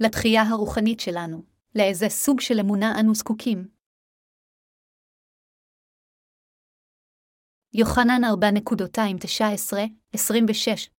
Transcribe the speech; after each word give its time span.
לתחייה 0.00 0.42
הרוחנית 0.42 1.00
שלנו, 1.00 1.42
לאיזה 1.74 2.08
סוג 2.08 2.40
של 2.40 2.60
אמונה 2.60 3.00
אנו 3.00 3.14
זקוקים. 3.14 3.68
יוחנן 7.72 8.24
4.219-26, 8.24 10.18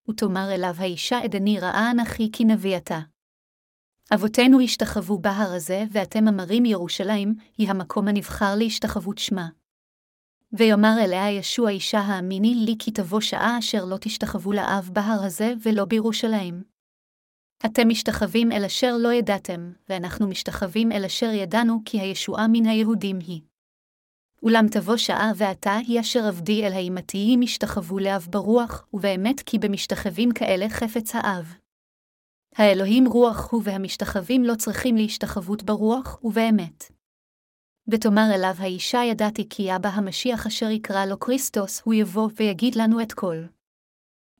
ותאמר 0.08 0.54
אליו 0.54 0.74
האישה 0.78 1.18
עדני 1.18 1.60
ראה 1.60 1.90
אנכי 1.90 2.30
כי 2.32 2.44
נביא 2.44 2.76
אתה. 2.76 2.98
אבותינו 4.14 4.60
השתחוו 4.60 5.18
בהר 5.18 5.52
הזה, 5.56 5.84
ואתם 5.90 6.28
אמרים 6.28 6.64
ירושלים, 6.64 7.34
היא 7.58 7.70
המקום 7.70 8.08
הנבחר 8.08 8.54
להשתחוות 8.58 9.18
שמה. 9.18 9.48
ויאמר 10.52 10.94
אליה 11.04 11.30
ישוע 11.30 11.70
אישה 11.70 11.98
האמיני 11.98 12.54
לי 12.54 12.74
כי 12.78 12.90
תבוא 12.90 13.20
שעה 13.20 13.58
אשר 13.58 13.84
לא 13.84 13.96
תשתחוו 14.00 14.52
לאב 14.52 14.90
בהר 14.92 15.24
הזה 15.24 15.52
ולא 15.62 15.84
בירושלים. 15.84 16.75
אתם 17.64 17.88
משתחווים 17.88 18.52
אל 18.52 18.64
אשר 18.64 18.96
לא 18.98 19.12
ידעתם, 19.12 19.72
ואנחנו 19.88 20.28
משתחווים 20.28 20.92
אל 20.92 21.04
אשר 21.04 21.30
ידענו 21.32 21.80
כי 21.84 22.00
הישועה 22.00 22.46
מן 22.48 22.66
היהודים 22.66 23.18
היא. 23.26 23.40
אולם 24.42 24.66
תבוא 24.70 24.96
שעה 24.96 25.32
ועתה 25.36 25.76
היא 25.76 26.00
אשר 26.00 26.24
עבדי 26.24 26.66
אל 26.66 26.72
האימתיים 26.72 27.42
ישתחוו 27.42 27.98
לאב 27.98 28.26
ברוח, 28.30 28.86
ובאמת 28.92 29.40
כי 29.40 29.58
במשתחווים 29.58 30.32
כאלה 30.32 30.68
חפץ 30.68 31.14
האב. 31.14 31.54
האלוהים 32.56 33.06
רוח 33.06 33.52
הוא 33.52 33.62
והמשתחווים 33.64 34.44
לא 34.44 34.54
צריכים 34.54 34.96
להשתחוות 34.96 35.62
ברוח 35.62 36.24
ובאמת. 36.24 36.84
ותאמר 37.88 38.28
אליו 38.34 38.54
האישה 38.58 38.98
ידעתי 39.10 39.48
כי 39.50 39.76
אבא 39.76 39.88
המשיח 39.88 40.46
אשר 40.46 40.70
יקרא 40.70 41.06
לו 41.06 41.20
כריסטוס, 41.20 41.82
הוא 41.84 41.94
יבוא 41.94 42.28
ויגיד 42.36 42.74
לנו 42.76 43.02
את 43.02 43.12
כל. 43.12 43.36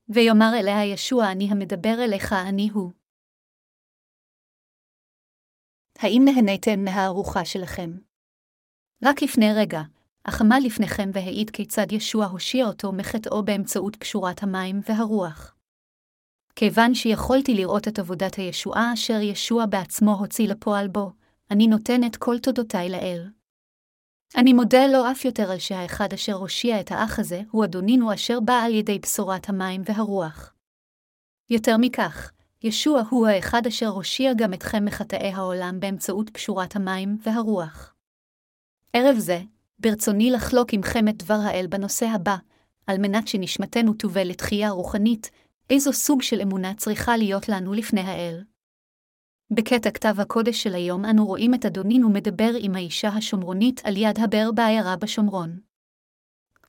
ויאמר 0.08 0.50
אליה 0.60 0.84
ישוע 0.84 1.32
אני 1.32 1.48
המדבר 1.50 2.04
אליך 2.04 2.32
אני 2.32 2.68
הוא. 2.72 2.90
האם 5.98 6.22
נהניתם 6.24 6.84
מהארוחה 6.84 7.44
שלכם? 7.44 7.90
רק 9.04 9.22
לפני 9.22 9.52
רגע, 9.56 9.82
עמד 10.40 10.58
לפניכם 10.64 11.10
והעיד 11.12 11.50
כיצד 11.50 11.92
ישוע 11.92 12.26
הושיע 12.26 12.66
אותו 12.66 12.92
מחטאו 12.92 13.44
באמצעות 13.44 13.96
קשורת 13.96 14.42
המים 14.42 14.80
והרוח. 14.88 15.56
כיוון 16.56 16.94
שיכולתי 16.94 17.54
לראות 17.54 17.88
את 17.88 17.98
עבודת 17.98 18.34
הישועה 18.34 18.92
אשר 18.94 19.20
ישוע 19.20 19.66
בעצמו 19.66 20.12
הוציא 20.12 20.48
לפועל 20.48 20.88
בו, 20.88 21.12
אני 21.50 21.66
נותן 21.66 22.04
את 22.06 22.16
כל 22.16 22.38
תודותיי 22.38 22.88
לאל. 22.88 23.30
אני 24.36 24.52
מודה 24.52 24.86
לו 24.86 25.10
אף 25.10 25.24
יותר 25.24 25.50
על 25.50 25.58
שהאחד 25.58 26.12
אשר 26.12 26.32
הושיע 26.32 26.80
את 26.80 26.90
האח 26.90 27.18
הזה 27.18 27.42
הוא 27.50 27.64
אדונינו 27.64 28.14
אשר 28.14 28.40
בא 28.40 28.54
על 28.54 28.74
ידי 28.74 28.98
בשורת 28.98 29.48
המים 29.48 29.82
והרוח. 29.84 30.54
יותר 31.50 31.76
מכך, 31.80 32.32
ישוע 32.62 33.02
הוא 33.10 33.26
האחד 33.26 33.66
אשר 33.66 33.88
הושיע 33.88 34.32
גם 34.36 34.54
אתכם 34.54 34.84
מחטאי 34.84 35.32
העולם 35.32 35.80
באמצעות 35.80 36.30
קשורת 36.30 36.76
המים 36.76 37.18
והרוח. 37.22 37.94
ערב 38.92 39.16
זה, 39.18 39.40
ברצוני 39.78 40.30
לחלוק 40.30 40.72
עמכם 40.72 41.08
את 41.08 41.16
דבר 41.16 41.38
האל 41.44 41.66
בנושא 41.66 42.06
הבא, 42.06 42.36
על 42.86 42.98
מנת 42.98 43.28
שנשמתנו 43.28 43.94
תובל 43.94 44.28
לתחייה 44.28 44.70
רוחנית, 44.70 45.30
איזו 45.70 45.92
סוג 45.92 46.22
של 46.22 46.40
אמונה 46.40 46.74
צריכה 46.74 47.16
להיות 47.16 47.48
לנו 47.48 47.72
לפני 47.72 48.00
האל. 48.00 48.44
בקטע 49.50 49.90
כתב 49.90 50.14
הקודש 50.18 50.62
של 50.62 50.74
היום 50.74 51.04
אנו 51.04 51.26
רואים 51.26 51.54
את 51.54 51.64
אדונינו 51.64 52.10
מדבר 52.10 52.50
עם 52.60 52.74
האישה 52.74 53.08
השומרונית 53.08 53.80
על 53.84 53.96
יד 53.96 54.18
הבאר 54.18 54.50
בעיירה 54.54 54.96
בשומרון. 54.96 55.60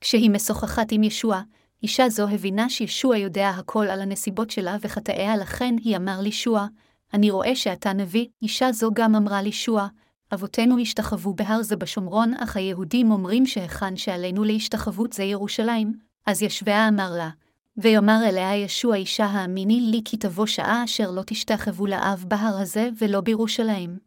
כשהיא 0.00 0.30
משוחחת 0.30 0.92
עם 0.92 1.02
ישוע, 1.02 1.42
אישה 1.82 2.08
זו 2.08 2.28
הבינה 2.28 2.70
שישוע 2.70 3.16
יודע 3.16 3.48
הכל 3.48 3.86
על 3.86 4.00
הנסיבות 4.00 4.50
שלה 4.50 4.76
וחטאיה, 4.80 5.36
לכן 5.36 5.74
היא 5.84 5.96
אמר 5.96 6.20
לישוע, 6.20 6.66
אני 7.14 7.30
רואה 7.30 7.56
שאתה 7.56 7.92
נביא, 7.92 8.26
אישה 8.42 8.72
זו 8.72 8.90
גם 8.94 9.14
אמרה 9.14 9.42
לישוע, 9.42 9.88
אבותינו 10.34 10.78
השתחוו 10.78 11.34
בהר 11.34 11.62
זה 11.62 11.76
בשומרון, 11.76 12.34
אך 12.34 12.56
היהודים 12.56 13.10
אומרים 13.10 13.46
שהיכן 13.46 13.96
שעלינו 13.96 14.44
להשתחוות 14.44 15.12
זה 15.12 15.24
ירושלים, 15.24 15.92
אז 16.26 16.42
ישביה 16.42 16.88
אמר 16.88 17.10
לה, 17.16 17.30
ויאמר 17.76 18.20
אליה 18.28 18.56
ישוע 18.56 18.96
אישה 18.96 19.24
האמיני 19.24 19.80
לי 19.80 20.00
כי 20.04 20.16
תבוא 20.16 20.46
שעה 20.46 20.84
אשר 20.84 21.10
לא 21.10 21.22
תשתחוו 21.26 21.86
לאב 21.86 22.24
בהר 22.28 22.58
הזה 22.60 22.88
ולא 22.98 23.20
בירושלים. 23.20 23.98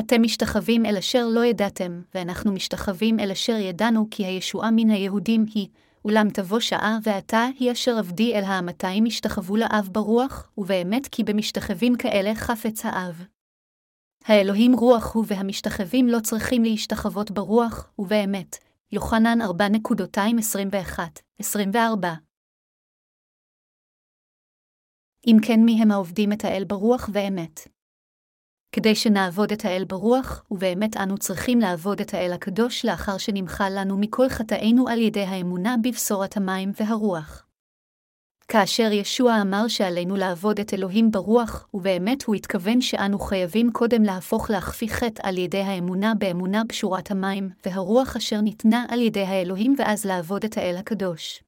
אתם 0.00 0.22
משתחווים 0.22 0.86
אל 0.86 0.96
אשר 0.96 1.26
לא 1.26 1.44
ידעתם, 1.44 2.02
ואנחנו 2.14 2.52
משתחווים 2.52 3.20
אל 3.20 3.30
אשר 3.30 3.56
ידענו 3.56 4.08
כי 4.10 4.24
הישועה 4.24 4.70
מן 4.70 4.90
היהודים 4.90 5.44
היא, 5.54 5.68
אולם 6.06 6.28
תבוא 6.34 6.60
שעה 6.60 6.98
ועתה 7.02 7.46
היא 7.58 7.72
אשר 7.72 7.98
עבדי 7.98 8.34
אל 8.34 8.44
האמתיים 8.44 9.06
ישתחוו 9.06 9.56
לאב 9.56 9.88
ברוח, 9.92 10.52
ובאמת 10.58 11.06
כי 11.10 11.24
במשתחווים 11.24 11.96
כאלה 11.98 12.34
חפץ 12.34 12.84
האב. 12.84 13.24
האלוהים 14.24 14.72
רוח 14.72 15.14
הוא 15.14 15.24
והמשתחווים 15.28 16.08
לא 16.08 16.18
צריכים 16.20 16.62
להשתחוות 16.62 17.30
ברוח, 17.30 17.90
ובאמת. 17.98 18.56
יוחנן 18.92 19.38
4.221-24 21.42 21.76
אם 25.26 25.36
כן 25.46 25.60
מי 25.64 25.82
הם 25.82 25.90
העובדים 25.90 26.32
את 26.32 26.44
האל 26.44 26.64
ברוח 26.64 27.10
ואמת. 27.12 27.75
כדי 28.76 28.94
שנעבוד 28.94 29.52
את 29.52 29.64
האל 29.64 29.84
ברוח, 29.84 30.44
ובאמת 30.50 30.96
אנו 30.96 31.18
צריכים 31.18 31.60
לעבוד 31.60 32.00
את 32.00 32.14
האל 32.14 32.32
הקדוש 32.32 32.84
לאחר 32.84 33.18
שנמחל 33.18 33.72
לנו 33.76 33.96
מכל 33.98 34.28
חטאינו 34.28 34.88
על 34.88 35.00
ידי 35.00 35.22
האמונה 35.22 35.76
בבשורת 35.82 36.36
המים 36.36 36.72
והרוח. 36.80 37.46
כאשר 38.48 38.92
ישוע 38.92 39.42
אמר 39.42 39.68
שעלינו 39.68 40.16
לעבוד 40.16 40.60
את 40.60 40.74
אלוהים 40.74 41.10
ברוח, 41.10 41.68
ובאמת 41.74 42.22
הוא 42.22 42.34
התכוון 42.34 42.80
שאנו 42.80 43.18
חייבים 43.18 43.72
קודם 43.72 44.02
להפוך 44.02 44.50
להכפי 44.50 44.88
חטא 44.88 45.22
על 45.22 45.38
ידי 45.38 45.62
האמונה 45.62 46.14
באמונה 46.14 46.64
בשורת 46.64 47.10
המים, 47.10 47.50
והרוח 47.66 48.16
אשר 48.16 48.40
ניתנה 48.40 48.84
על 48.88 49.00
ידי 49.00 49.22
האלוהים 49.22 49.74
ואז 49.78 50.04
לעבוד 50.04 50.44
את 50.44 50.56
האל 50.58 50.76
הקדוש. 50.76 51.42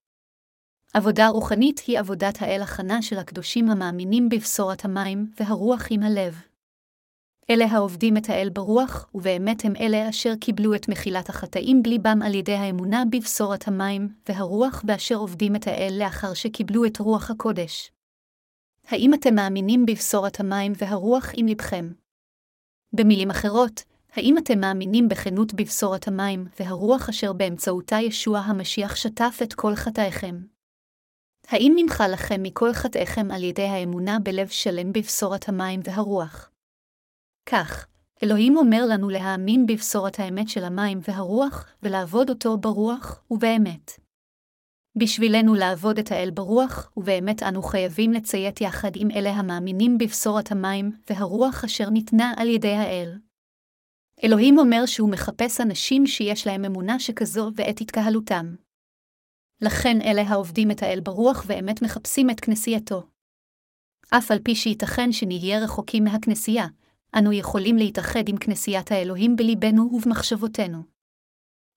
עבודה 0.95 1.29
רוחנית 1.29 1.79
היא 1.87 1.99
עבודת 1.99 2.43
האל 2.43 2.63
הכנה 2.63 3.03
של 3.03 3.19
הקדושים 3.19 3.71
המאמינים 3.71 4.29
בבשורת 4.29 4.85
המים 4.85 5.31
והרוח 5.41 5.87
עם 5.91 6.03
הלב. 6.03 6.48
אלה 7.51 7.65
העובדים 7.65 8.17
את 8.17 8.29
האל 8.29 8.49
ברוח, 8.53 9.11
ובאמת 9.15 9.65
הם 9.65 9.73
אלה 9.77 10.09
אשר 10.09 10.33
קיבלו 10.41 10.75
את 10.75 10.89
מחילת 10.89 11.29
החטאים 11.29 11.83
בליבם 11.83 12.23
על 12.25 12.35
ידי 12.35 12.55
האמונה 12.55 13.03
בבשורת 13.11 13.69
המים 13.69 14.09
והרוח, 14.29 14.85
ואשר 14.87 15.15
עובדים 15.15 15.57
את 15.57 15.67
האל 15.67 15.97
לאחר 15.99 16.35
שקיבלו 16.35 16.85
את 16.85 16.99
רוח 16.99 17.31
הקודש. 17.31 17.91
האם 18.89 19.15
אתם 19.15 19.35
מאמינים 19.35 19.87
בבשורת 19.87 20.41
המים 20.41 20.73
והרוח 20.77 21.31
עם 21.35 21.47
לבכם? 21.47 21.93
במילים 22.93 23.31
אחרות, 23.31 23.83
האם 24.13 24.39
אתם 24.39 24.61
מאמינים 24.61 25.09
בכנות 25.09 25.55
בבשורת 25.55 26.09
המים 26.09 26.47
והרוח 26.61 27.09
אשר 27.09 27.33
באמצעותה 27.33 27.97
ישוע 27.97 28.39
המשיח 28.39 28.97
שטף 28.97 29.39
את 29.43 29.55
כל 29.55 29.75
חטאיכם? 29.75 30.37
האם 31.49 31.73
נמחה 31.77 32.09
לכם 32.09 32.43
מכל 32.43 32.73
חטאיכם 32.73 33.31
על 33.31 33.45
ידי 33.45 33.67
האמונה 33.67 34.19
בלב 34.23 34.49
שלם 34.49 34.93
בבשורת 34.93 35.49
המים 35.49 35.81
והרוח? 35.85 36.51
כך, 37.51 37.87
אלוהים 38.23 38.57
אומר 38.57 38.87
לנו 38.89 39.09
להאמין 39.09 39.67
בבשורת 39.67 40.21
האמת 40.21 40.49
של 40.49 40.65
המים 40.65 41.01
והרוח, 41.09 41.67
ולעבוד 41.83 42.31
אותו 42.31 42.59
ברוח 42.59 43.23
ובאמת. 43.31 43.93
בשבילנו 44.97 45.55
לעבוד 45.55 45.99
את 45.99 46.13
האל 46.13 46.31
ברוח, 46.31 46.93
ובאמת 46.97 47.43
אנו 47.43 47.63
חייבים 47.63 48.13
לציית 48.13 48.61
יחד 48.61 48.91
עם 48.97 49.11
אלה 49.11 49.31
המאמינים 49.31 49.99
בבשורת 49.99 50.53
המים 50.53 50.93
והרוח 51.11 51.65
אשר 51.65 51.91
ניתנה 51.91 52.33
על 52.37 52.49
ידי 52.49 52.73
האל. 52.73 53.19
אלוהים 54.25 54.59
אומר 54.59 54.87
שהוא 54.87 55.11
מחפש 55.11 55.61
אנשים 55.61 56.07
שיש 56.07 56.47
להם 56.47 56.65
אמונה 56.65 56.99
שכזו 56.99 57.51
ואת 57.57 57.81
התקהלותם. 57.81 58.55
לכן 59.61 60.01
אלה 60.01 60.23
העובדים 60.23 60.71
את 60.71 60.83
האל 60.83 61.01
ברוח 61.01 61.45
ואמת 61.47 61.83
מחפשים 61.83 62.31
את 62.31 62.41
כנסייתו. 62.41 63.03
אף 64.11 64.31
על 64.31 64.39
פי 64.39 64.55
שייתכן 64.55 65.13
שנהיה 65.13 65.59
רחוקים 65.59 66.05
מהכנסייה, 66.05 66.67
אנו 67.15 67.33
יכולים 67.33 67.77
להתאחד 67.77 68.29
עם 68.29 68.37
כנסיית 68.37 68.93
האלוהים 68.93 69.37
בליבנו 69.37 69.91
ובמחשבותינו. 69.93 70.83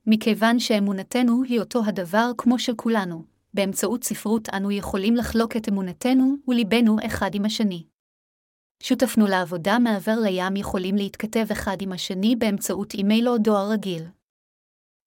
מכיוון 0.07 0.59
שאמונתנו 0.59 1.43
היא 1.43 1.59
אותו 1.59 1.85
הדבר 1.85 2.31
כמו 2.37 2.59
של 2.59 2.75
כולנו, 2.75 3.23
באמצעות 3.53 4.03
ספרות 4.03 4.49
אנו 4.49 4.71
יכולים 4.71 5.15
לחלוק 5.15 5.57
את 5.57 5.69
אמונתנו 5.69 6.35
וליבנו 6.47 6.97
אחד 7.05 7.35
עם 7.35 7.45
השני. 7.45 7.83
שותפנו 8.83 9.27
לעבודה 9.27 9.79
מעבר 9.79 10.19
לים 10.23 10.55
יכולים 10.55 10.95
להתכתב 10.95 11.45
אחד 11.51 11.77
עם 11.81 11.91
השני 11.91 12.35
באמצעות 12.35 12.93
אימייל 12.93 13.29
או 13.29 13.37
דואר 13.37 13.71
רגיל. 13.71 14.03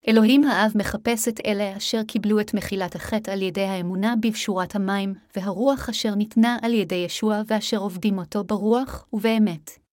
אלוהים 0.09 0.45
האב 0.45 0.73
מחפש 0.75 1.29
את 1.29 1.41
אלה 1.47 1.77
אשר 1.77 2.03
קיבלו 2.03 2.41
את 2.41 2.55
מחילת 2.55 2.95
החטא 2.95 3.31
על 3.31 3.43
ידי 3.43 3.65
האמונה 3.65 4.15
בפשורת 4.21 4.75
המים, 4.75 5.15
והרוח 5.37 5.89
אשר 5.89 6.15
ניתנה 6.15 6.59
על 6.63 6.73
ידי 6.73 6.95
ישוע 6.95 7.43
ואשר 7.47 7.77
עובדים 7.79 8.19
אותו 8.19 8.45
ברוח 8.45 9.07
ובאמת. 9.13 9.84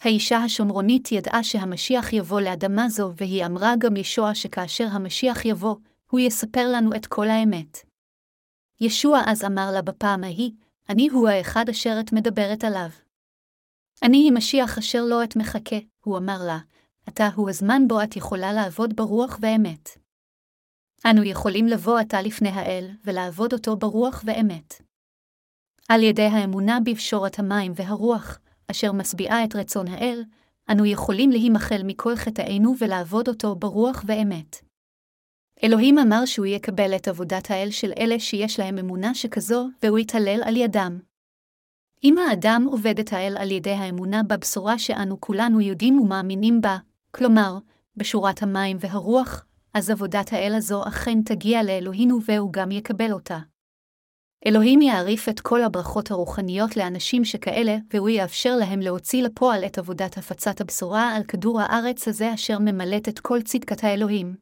האישה 0.00 0.38
השומרונית 0.38 1.12
ידעה 1.12 1.44
שהמשיח 1.44 2.12
יבוא 2.12 2.40
לאדמה 2.40 2.88
זו, 2.88 3.12
והיא 3.16 3.46
אמרה 3.46 3.74
גם 3.78 3.96
ישוע 3.96 4.34
שכאשר 4.34 4.86
המשיח 4.90 5.44
יבוא, 5.44 5.76
הוא 6.10 6.20
יספר 6.20 6.68
לנו 6.72 6.94
את 6.96 7.06
כל 7.06 7.28
האמת. 7.28 7.78
ישוע 8.80 9.20
אז 9.26 9.44
אמר 9.44 9.70
לה 9.72 9.82
בפעם 9.82 10.24
ההיא, 10.24 10.52
אני 10.88 11.08
הוא 11.08 11.28
האחד 11.28 11.68
אשר 11.68 11.96
את 12.00 12.12
מדברת 12.12 12.64
עליו. 12.64 12.88
אני 14.02 14.16
היא 14.16 14.32
משיח 14.32 14.78
אשר 14.78 15.02
לא 15.04 15.24
את 15.24 15.36
מחכה, 15.36 15.76
הוא 16.04 16.18
אמר 16.18 16.38
לה, 16.46 16.58
עתה 17.06 17.28
הוא 17.34 17.50
הזמן 17.50 17.88
בו 17.88 18.02
את 18.02 18.16
יכולה 18.16 18.52
לעבוד 18.52 18.96
ברוח 18.96 19.38
ואמת. 19.40 19.88
אנו 21.10 21.24
יכולים 21.24 21.66
לבוא 21.66 21.98
עתה 21.98 22.22
לפני 22.22 22.48
האל, 22.48 22.90
ולעבוד 23.04 23.52
אותו 23.52 23.76
ברוח 23.76 24.22
ואמת. 24.26 24.74
על 25.88 26.02
ידי 26.02 26.26
האמונה 26.26 26.78
בפשורת 26.84 27.38
המים 27.38 27.72
והרוח, 27.74 28.38
אשר 28.70 28.92
משביעה 28.92 29.44
את 29.44 29.56
רצון 29.56 29.88
האל, 29.88 30.24
אנו 30.70 30.86
יכולים 30.86 31.30
להימחל 31.30 31.82
מכל 31.84 32.16
חטאינו 32.16 32.74
ולעבוד 32.80 33.28
אותו 33.28 33.54
ברוח 33.54 34.04
ואמת. 34.06 34.56
אלוהים 35.64 35.98
אמר 35.98 36.24
שהוא 36.24 36.46
יקבל 36.46 36.96
את 36.96 37.08
עבודת 37.08 37.50
האל 37.50 37.70
של 37.70 37.92
אלה 37.98 38.18
שיש 38.20 38.60
להם 38.60 38.78
אמונה 38.78 39.14
שכזו, 39.14 39.68
והוא 39.82 39.98
יתהלל 39.98 40.40
על 40.44 40.56
ידם. 40.56 40.98
אם 42.04 42.18
האדם 42.18 42.66
עובד 42.70 42.98
את 42.98 43.12
האל 43.12 43.36
על 43.38 43.50
ידי 43.50 43.70
האמונה 43.70 44.22
בבשורה 44.22 44.78
שאנו 44.78 45.20
כולנו 45.20 45.60
יודעים 45.60 46.00
ומאמינים 46.00 46.60
בה, 46.60 46.78
כלומר, 47.10 47.58
בשורת 47.96 48.42
המים 48.42 48.76
והרוח, 48.80 49.44
אז 49.74 49.90
עבודת 49.90 50.32
האל 50.32 50.54
הזו 50.54 50.82
אכן 50.88 51.22
תגיע 51.22 51.62
לאלוהינו 51.62 52.18
והוא 52.22 52.52
גם 52.52 52.70
יקבל 52.70 53.12
אותה. 53.12 53.38
אלוהים 54.46 54.82
יעריף 54.82 55.28
את 55.28 55.40
כל 55.40 55.62
הברכות 55.62 56.10
הרוחניות 56.10 56.76
לאנשים 56.76 57.24
שכאלה, 57.24 57.76
והוא 57.94 58.08
יאפשר 58.08 58.56
להם 58.56 58.80
להוציא 58.80 59.22
לפועל 59.22 59.64
את 59.64 59.78
עבודת 59.78 60.18
הפצת 60.18 60.60
הבשורה 60.60 61.16
על 61.16 61.24
כדור 61.24 61.60
הארץ 61.60 62.08
הזה 62.08 62.34
אשר 62.34 62.58
ממלאת 62.58 63.08
את 63.08 63.18
כל 63.18 63.42
צדקת 63.42 63.84
האלוהים. 63.84 64.34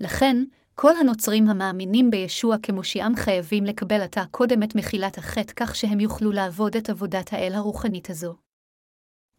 לכן, 0.00 0.36
כל 0.74 0.96
הנוצרים 0.96 1.48
המאמינים 1.48 2.10
בישוע 2.10 2.56
כמושיעם 2.62 3.16
חייבים 3.16 3.64
לקבל 3.64 4.00
עתה 4.00 4.24
קודם 4.30 4.62
את 4.62 4.74
מחילת 4.74 5.18
החטא 5.18 5.52
כך 5.56 5.76
שהם 5.76 6.00
יוכלו 6.00 6.32
לעבוד 6.32 6.76
את 6.76 6.90
עבודת 6.90 7.32
האל 7.32 7.52
הרוחנית 7.54 8.10
הזו. 8.10 8.34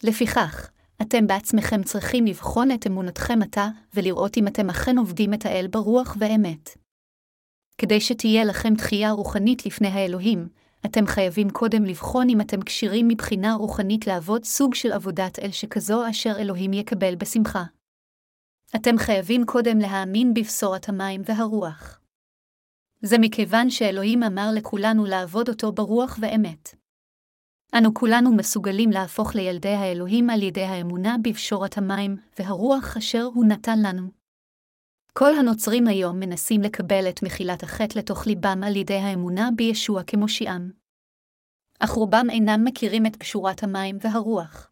לפיכך, 0.03 0.69
אתם 1.01 1.27
בעצמכם 1.27 1.83
צריכים 1.83 2.25
לבחון 2.25 2.71
את 2.71 2.87
אמונתכם 2.87 3.39
עתה, 3.41 3.67
ולראות 3.93 4.37
אם 4.37 4.47
אתם 4.47 4.69
אכן 4.69 4.97
עובדים 4.97 5.33
את 5.33 5.45
האל 5.45 5.67
ברוח 5.67 6.17
ואמת. 6.19 6.82
כדי 7.77 8.01
שתהיה 8.01 8.43
לכם 8.43 8.75
תחייה 8.75 9.11
רוחנית 9.11 9.65
לפני 9.65 9.87
האלוהים, 9.87 10.47
אתם 10.85 11.07
חייבים 11.07 11.49
קודם 11.49 11.83
לבחון 11.85 12.29
אם 12.29 12.41
אתם 12.41 12.61
כשירים 12.61 13.07
מבחינה 13.07 13.53
רוחנית 13.53 14.07
לעבוד 14.07 14.43
סוג 14.43 14.75
של 14.75 14.91
עבודת 14.91 15.39
אל 15.39 15.51
שכזו 15.51 16.09
אשר 16.09 16.33
אלוהים 16.39 16.73
יקבל 16.73 17.15
בשמחה. 17.15 17.63
אתם 18.75 18.97
חייבים 18.97 19.45
קודם 19.45 19.79
להאמין 19.79 20.33
בבשורת 20.33 20.89
המים 20.89 21.21
והרוח. 21.25 21.99
זה 23.01 23.17
מכיוון 23.19 23.69
שאלוהים 23.69 24.23
אמר 24.23 24.49
לכולנו 24.55 25.05
לעבוד 25.05 25.49
אותו 25.49 25.71
ברוח 25.71 26.17
ואמת. 26.21 26.75
אנו 27.77 27.93
כולנו 27.93 28.35
מסוגלים 28.35 28.89
להפוך 28.89 29.35
לילדי 29.35 29.73
האלוהים 29.73 30.29
על 30.29 30.43
ידי 30.43 30.63
האמונה 30.63 31.15
בפשורת 31.23 31.77
המים 31.77 32.17
והרוח 32.39 32.97
אשר 32.97 33.23
הוא 33.33 33.45
נתן 33.45 33.79
לנו. 33.81 34.22
כל 35.17 35.35
הנוצרים 35.39 35.87
היום 35.87 36.19
מנסים 36.19 36.61
לקבל 36.61 37.09
את 37.09 37.23
מחילת 37.23 37.63
החטא 37.63 37.99
לתוך 37.99 38.27
ליבם 38.27 38.61
על 38.65 38.75
ידי 38.75 38.97
האמונה 38.97 39.49
בישוע 39.55 40.03
כמושיעם. 40.03 40.71
אך 41.79 41.89
רובם 41.89 42.25
אינם 42.29 42.61
מכירים 42.63 43.05
את 43.05 43.15
פשורת 43.15 43.63
המים 43.63 43.97
והרוח. 44.01 44.71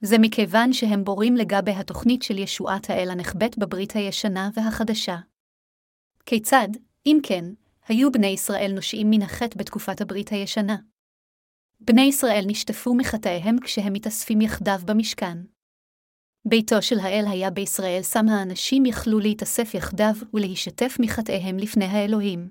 זה 0.00 0.16
מכיוון 0.20 0.72
שהם 0.72 1.04
בורים 1.04 1.36
לגבי 1.36 1.70
התוכנית 1.70 2.22
של 2.22 2.38
ישועת 2.38 2.90
האל 2.90 3.10
הנחבאת 3.10 3.58
בברית 3.58 3.92
הישנה 3.92 4.50
והחדשה. 4.54 5.16
כיצד, 6.26 6.68
אם 7.06 7.18
כן, 7.22 7.44
היו 7.88 8.12
בני 8.12 8.26
ישראל 8.26 8.72
נושעים 8.74 9.10
מן 9.10 9.22
החטא 9.22 9.58
בתקופת 9.58 10.00
הברית 10.00 10.28
הישנה? 10.28 10.76
בני 11.80 12.02
ישראל 12.02 12.44
נשטפו 12.46 12.94
מחטאיהם 12.94 13.60
כשהם 13.60 13.92
מתאספים 13.92 14.40
יחדיו 14.40 14.78
במשכן. 14.84 15.53
ביתו 16.48 16.82
של 16.82 16.98
האל 16.98 17.24
היה 17.28 17.50
בישראל, 17.50 18.02
שם 18.02 18.28
האנשים 18.28 18.86
יכלו 18.86 19.18
להתאסף 19.18 19.74
יחדיו 19.74 20.14
ולהישטף 20.34 20.96
מחטאיהם 21.00 21.56
לפני 21.56 21.84
האלוהים. 21.84 22.48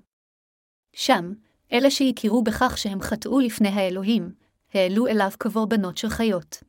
שם, 0.96 1.34
אלה 1.74 1.92
שהכירו 1.92 2.44
בכך 2.44 2.78
שהם 2.78 3.02
חטאו 3.02 3.40
לפני 3.40 3.70
האלוהים, 3.70 4.34
העלו 4.74 5.08
אליו 5.08 5.30
קורבנות 5.38 5.98
של 5.98 6.10
חיות. 6.10 6.64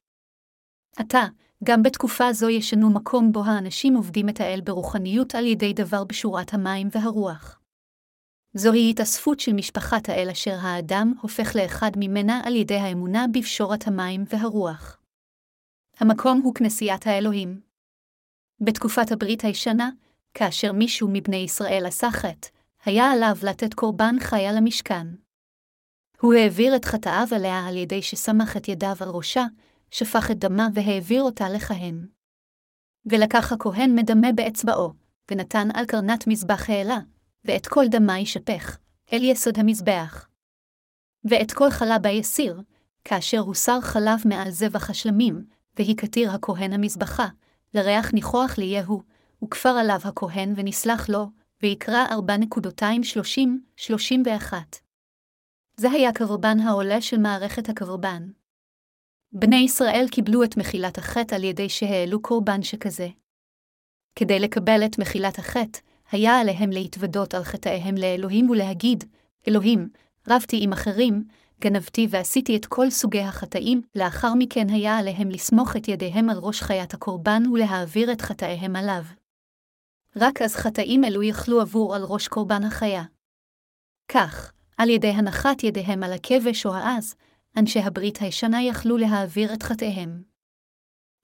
עתה, 0.97 1.23
גם 1.65 1.83
בתקופה 1.83 2.33
זו 2.33 2.49
ישנו 2.49 2.91
מקום 2.91 3.33
בו 3.33 3.45
האנשים 3.45 3.95
עובדים 3.95 4.29
את 4.29 4.41
האל 4.41 4.61
ברוחניות 4.61 5.35
על 5.35 5.47
ידי 5.47 5.73
דבר 5.73 6.05
בשורת 6.05 6.55
המים 6.55 6.89
והרוח. 6.93 7.61
זוהי 8.55 8.91
התאספות 8.91 9.41
של 9.41 9.53
משפחת 9.53 10.09
האל 10.09 10.29
אשר 10.33 10.57
האדם 10.61 11.13
הופך 11.21 11.57
לאחד 11.57 11.91
ממנה 11.97 12.41
על 12.45 12.57
ידי 12.57 12.77
האמונה 12.77 13.27
בפשורת 13.33 13.87
המים 13.87 14.25
והרוח. 14.29 14.99
המקום 15.99 16.41
הוא 16.45 16.55
כנסיית 16.55 17.07
האלוהים. 17.07 17.61
בתקופת 18.61 19.13
הברית 19.13 19.45
הישנה, 19.45 19.91
כאשר 20.35 20.73
מישהו 20.73 21.09
מבני 21.13 21.37
ישראל 21.37 21.87
עשה 21.87 22.11
חטא, 22.11 22.49
היה 22.85 23.11
עליו 23.11 23.37
לתת 23.43 23.75
קורבן 23.75 24.15
חיה 24.21 24.53
למשכן. 24.53 25.07
הוא 26.21 26.35
העביר 26.35 26.77
את 26.77 26.85
חטאיו 26.85 27.27
עליה 27.31 27.67
על 27.69 27.77
ידי 27.77 28.03
שסמך 28.03 28.57
את 28.57 28.69
ידיו 28.69 28.97
על 29.01 29.09
ראשה, 29.09 29.45
שפך 29.91 30.31
את 30.31 30.39
דמה 30.39 30.69
והעביר 30.75 31.23
אותה 31.23 31.49
לכהן. 31.49 32.07
ולקח 33.07 33.53
הכהן 33.53 33.95
מדמה 33.95 34.33
באצבעו, 34.33 34.93
ונתן 35.31 35.69
על 35.75 35.87
קרנת 35.87 36.27
מזבח 36.27 36.71
העלה, 36.71 36.99
ואת 37.45 37.67
כל 37.67 37.85
דמה 37.91 38.19
ישפך, 38.19 38.79
אל 39.13 39.23
יסוד 39.23 39.59
המזבח. 39.59 40.29
ואת 41.25 41.53
כל 41.53 41.71
חלבה 41.71 42.09
יסיר, 42.09 42.61
כאשר 43.05 43.39
הוסר 43.39 43.81
חלב 43.81 44.21
מעל 44.25 44.51
זבח 44.51 44.91
השלמים, 44.91 45.45
והכתיר 45.79 46.31
הכהן 46.31 46.73
המזבחה, 46.73 47.27
לריח 47.75 48.13
ניחוח 48.13 48.59
ליהו, 48.59 49.03
וכפר 49.45 49.69
עליו 49.69 49.99
הכהן 50.05 50.53
ונסלח 50.57 51.09
לו, 51.09 51.27
ויקרא 51.63 52.07
4.230-31. 52.07 54.53
זה 55.77 55.91
היה 55.91 56.13
קרבן 56.13 56.61
העולה 56.61 57.01
של 57.01 57.19
מערכת 57.19 57.69
הקרבן. 57.69 58.31
בני 59.33 59.57
ישראל 59.57 60.07
קיבלו 60.11 60.45
את 60.45 60.57
מחילת 60.57 60.99
החטא 60.99 61.35
על 61.35 61.45
ידי 61.45 61.69
שהעלו 61.69 62.23
קורבן 62.23 62.63
שכזה. 62.63 63.09
כדי 64.17 64.39
לקבל 64.39 64.85
את 64.85 64.99
מחילת 64.99 65.39
החטא, 65.39 65.79
היה 66.11 66.41
עליהם 66.41 66.71
להתוודות 66.71 67.35
על 67.35 67.45
חטאיהם 67.45 67.95
לאלוהים 67.95 68.51
ולהגיד, 68.51 69.05
אלוהים, 69.49 69.89
רבתי 70.29 70.59
עם 70.63 70.73
אחרים, 70.73 71.25
גנבתי 71.65 72.07
ועשיתי 72.11 72.57
את 72.57 72.67
כל 72.67 72.91
סוגי 72.91 73.21
החטאים, 73.21 73.83
לאחר 73.95 74.35
מכן 74.39 74.71
היה 74.71 74.99
עליהם 74.99 75.31
לסמוך 75.31 75.77
את 75.77 75.89
ידיהם 75.89 76.31
על 76.31 76.39
ראש 76.39 76.63
חיית 76.63 76.95
הקורבן 76.95 77.43
ולהעביר 77.53 78.13
את 78.13 78.21
חטאיהם 78.21 78.77
עליו. 78.77 79.03
רק 80.17 80.43
אז 80.43 80.57
חטאים 80.57 81.05
אלו 81.05 81.23
יכלו 81.23 81.61
עבור 81.61 81.95
על 81.95 82.03
ראש 82.03 82.29
קורבן 82.29 82.65
החיה. 82.65 83.03
כך, 84.09 84.53
על 84.77 84.91
ידי 84.91 85.09
הנחת 85.09 85.63
ידיהם 85.65 86.03
על 86.03 86.13
הכבש 86.13 86.67
או 86.67 86.75
העז, 86.75 87.15
אנשי 87.57 87.81
הברית 87.81 88.19
הישנה 88.19 88.63
יכלו 88.63 88.97
להעביר 88.97 89.55
את 89.55 89.63
חטאיהם. 89.63 90.23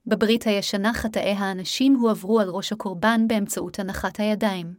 בברית 0.05 0.47
הישנה 0.47 0.93
חטאי 0.93 1.31
האנשים 1.31 1.95
הועברו 1.95 2.39
על 2.39 2.49
ראש 2.49 2.71
הקורבן 2.71 3.27
באמצעות 3.27 3.79
הנחת 3.79 4.19
הידיים. 4.19 4.73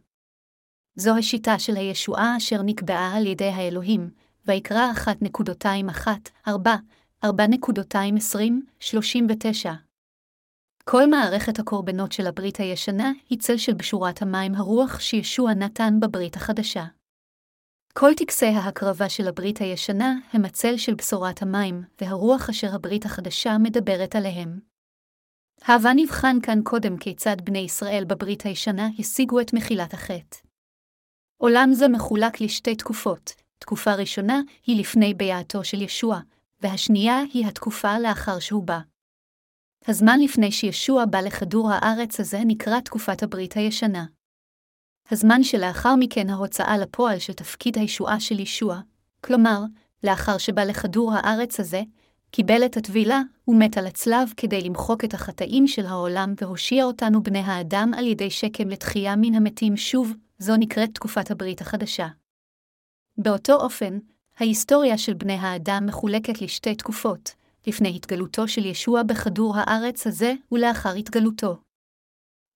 זו 0.95 1.17
השיטה 1.17 1.59
של 1.59 1.75
הישועה 1.75 2.37
אשר 2.37 2.61
נקבעה 2.61 3.17
על 3.17 3.27
ידי 3.27 3.49
האלוהים, 3.49 4.09
ויקרא 4.45 4.91
1.21, 4.95 6.07
4, 6.47 6.75
4.20, 7.25 7.29
39. 8.79 9.73
כל 10.83 11.09
מערכת 11.09 11.59
הקורבנות 11.59 12.11
של 12.11 12.27
הברית 12.27 12.57
הישנה 12.57 13.11
היא 13.29 13.39
צל 13.39 13.57
של 13.57 13.73
בשורת 13.73 14.21
המים 14.21 14.55
הרוח 14.55 14.99
שישוע 14.99 15.53
נתן 15.53 15.93
בברית 15.99 16.35
החדשה. 16.35 16.83
כל 17.93 18.11
טקסי 18.17 18.45
ההקרבה 18.45 19.09
של 19.09 19.27
הברית 19.27 19.57
הישנה 19.57 20.15
הם 20.33 20.45
הצל 20.45 20.77
של 20.77 20.93
בשורת 20.93 21.41
המים, 21.41 21.83
והרוח 22.01 22.49
אשר 22.49 22.75
הברית 22.75 23.05
החדשה 23.05 23.57
מדברת 23.57 24.15
עליהם. 24.15 24.59
הבה 25.61 25.89
נבחן 25.95 26.37
כאן 26.43 26.59
קודם 26.63 26.97
כיצד 26.97 27.37
בני 27.43 27.59
ישראל 27.59 28.03
בברית 28.07 28.41
הישנה 28.41 28.87
השיגו 28.99 29.41
את 29.41 29.53
מחילת 29.53 29.93
החטא. 29.93 30.37
עולם 31.37 31.69
זה 31.73 31.87
מחולק 31.87 32.41
לשתי 32.41 32.75
תקופות, 32.75 33.42
תקופה 33.63 33.93
ראשונה 33.93 34.41
היא 34.65 34.79
לפני 34.79 35.13
ביאתו 35.13 35.63
של 35.63 35.81
ישוע, 35.81 36.19
והשנייה 36.61 37.19
היא 37.33 37.47
התקופה 37.47 37.99
לאחר 37.99 38.39
שהוא 38.39 38.63
בא. 38.63 38.79
הזמן 39.87 40.19
לפני 40.19 40.51
שישוע 40.51 41.05
בא 41.05 41.19
לכדור 41.19 41.71
הארץ 41.71 42.19
הזה 42.19 42.41
נקרא 42.45 42.79
תקופת 42.79 43.23
הברית 43.23 43.53
הישנה. 43.53 44.05
הזמן 45.11 45.43
שלאחר 45.43 45.95
מכן 45.99 46.29
ההוצאה 46.29 46.77
לפועל 46.77 47.19
של 47.19 47.33
תפקיד 47.33 47.77
הישועה 47.77 48.19
של 48.19 48.39
ישוע, 48.39 48.79
כלומר, 49.23 49.59
לאחר 50.03 50.37
שבא 50.37 50.63
לכדור 50.63 51.13
הארץ 51.13 51.59
הזה, 51.59 51.81
קיבל 52.31 52.65
את 52.65 52.77
הטבילה 52.77 53.21
ומת 53.47 53.77
על 53.77 53.87
הצלב 53.87 54.33
כדי 54.37 54.61
למחוק 54.61 55.03
את 55.03 55.13
החטאים 55.13 55.67
של 55.67 55.85
העולם 55.85 56.33
והושיע 56.41 56.83
אותנו 56.83 57.23
בני 57.23 57.39
האדם 57.39 57.91
על 57.97 58.07
ידי 58.07 58.29
שקם 58.29 58.69
לתחייה 58.69 59.15
מן 59.15 59.35
המתים 59.35 59.77
שוב, 59.77 60.13
זו 60.39 60.53
נקראת 60.57 60.89
תקופת 60.93 61.31
הברית 61.31 61.61
החדשה. 61.61 62.07
באותו 63.17 63.53
אופן, 63.53 63.99
ההיסטוריה 64.37 64.97
של 64.97 65.13
בני 65.13 65.33
האדם 65.33 65.85
מחולקת 65.85 66.41
לשתי 66.41 66.75
תקופות, 66.75 67.35
לפני 67.67 67.95
התגלותו 67.95 68.47
של 68.47 68.65
ישוע 68.65 69.03
בכדור 69.03 69.53
הארץ 69.57 70.07
הזה 70.07 70.33
ולאחר 70.51 70.93
התגלותו. 70.93 71.57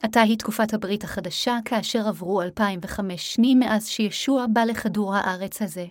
עתה 0.03 0.21
היא 0.21 0.37
תקופת 0.37 0.73
הברית 0.73 1.03
החדשה 1.03 1.57
כאשר 1.65 2.07
עברו 2.07 2.41
2005 2.41 3.33
שנים 3.35 3.59
מאז 3.59 3.87
שישוע 3.87 4.45
בא 4.53 4.63
לכדור 4.63 5.15
הארץ 5.15 5.61
הזה. 5.61 5.85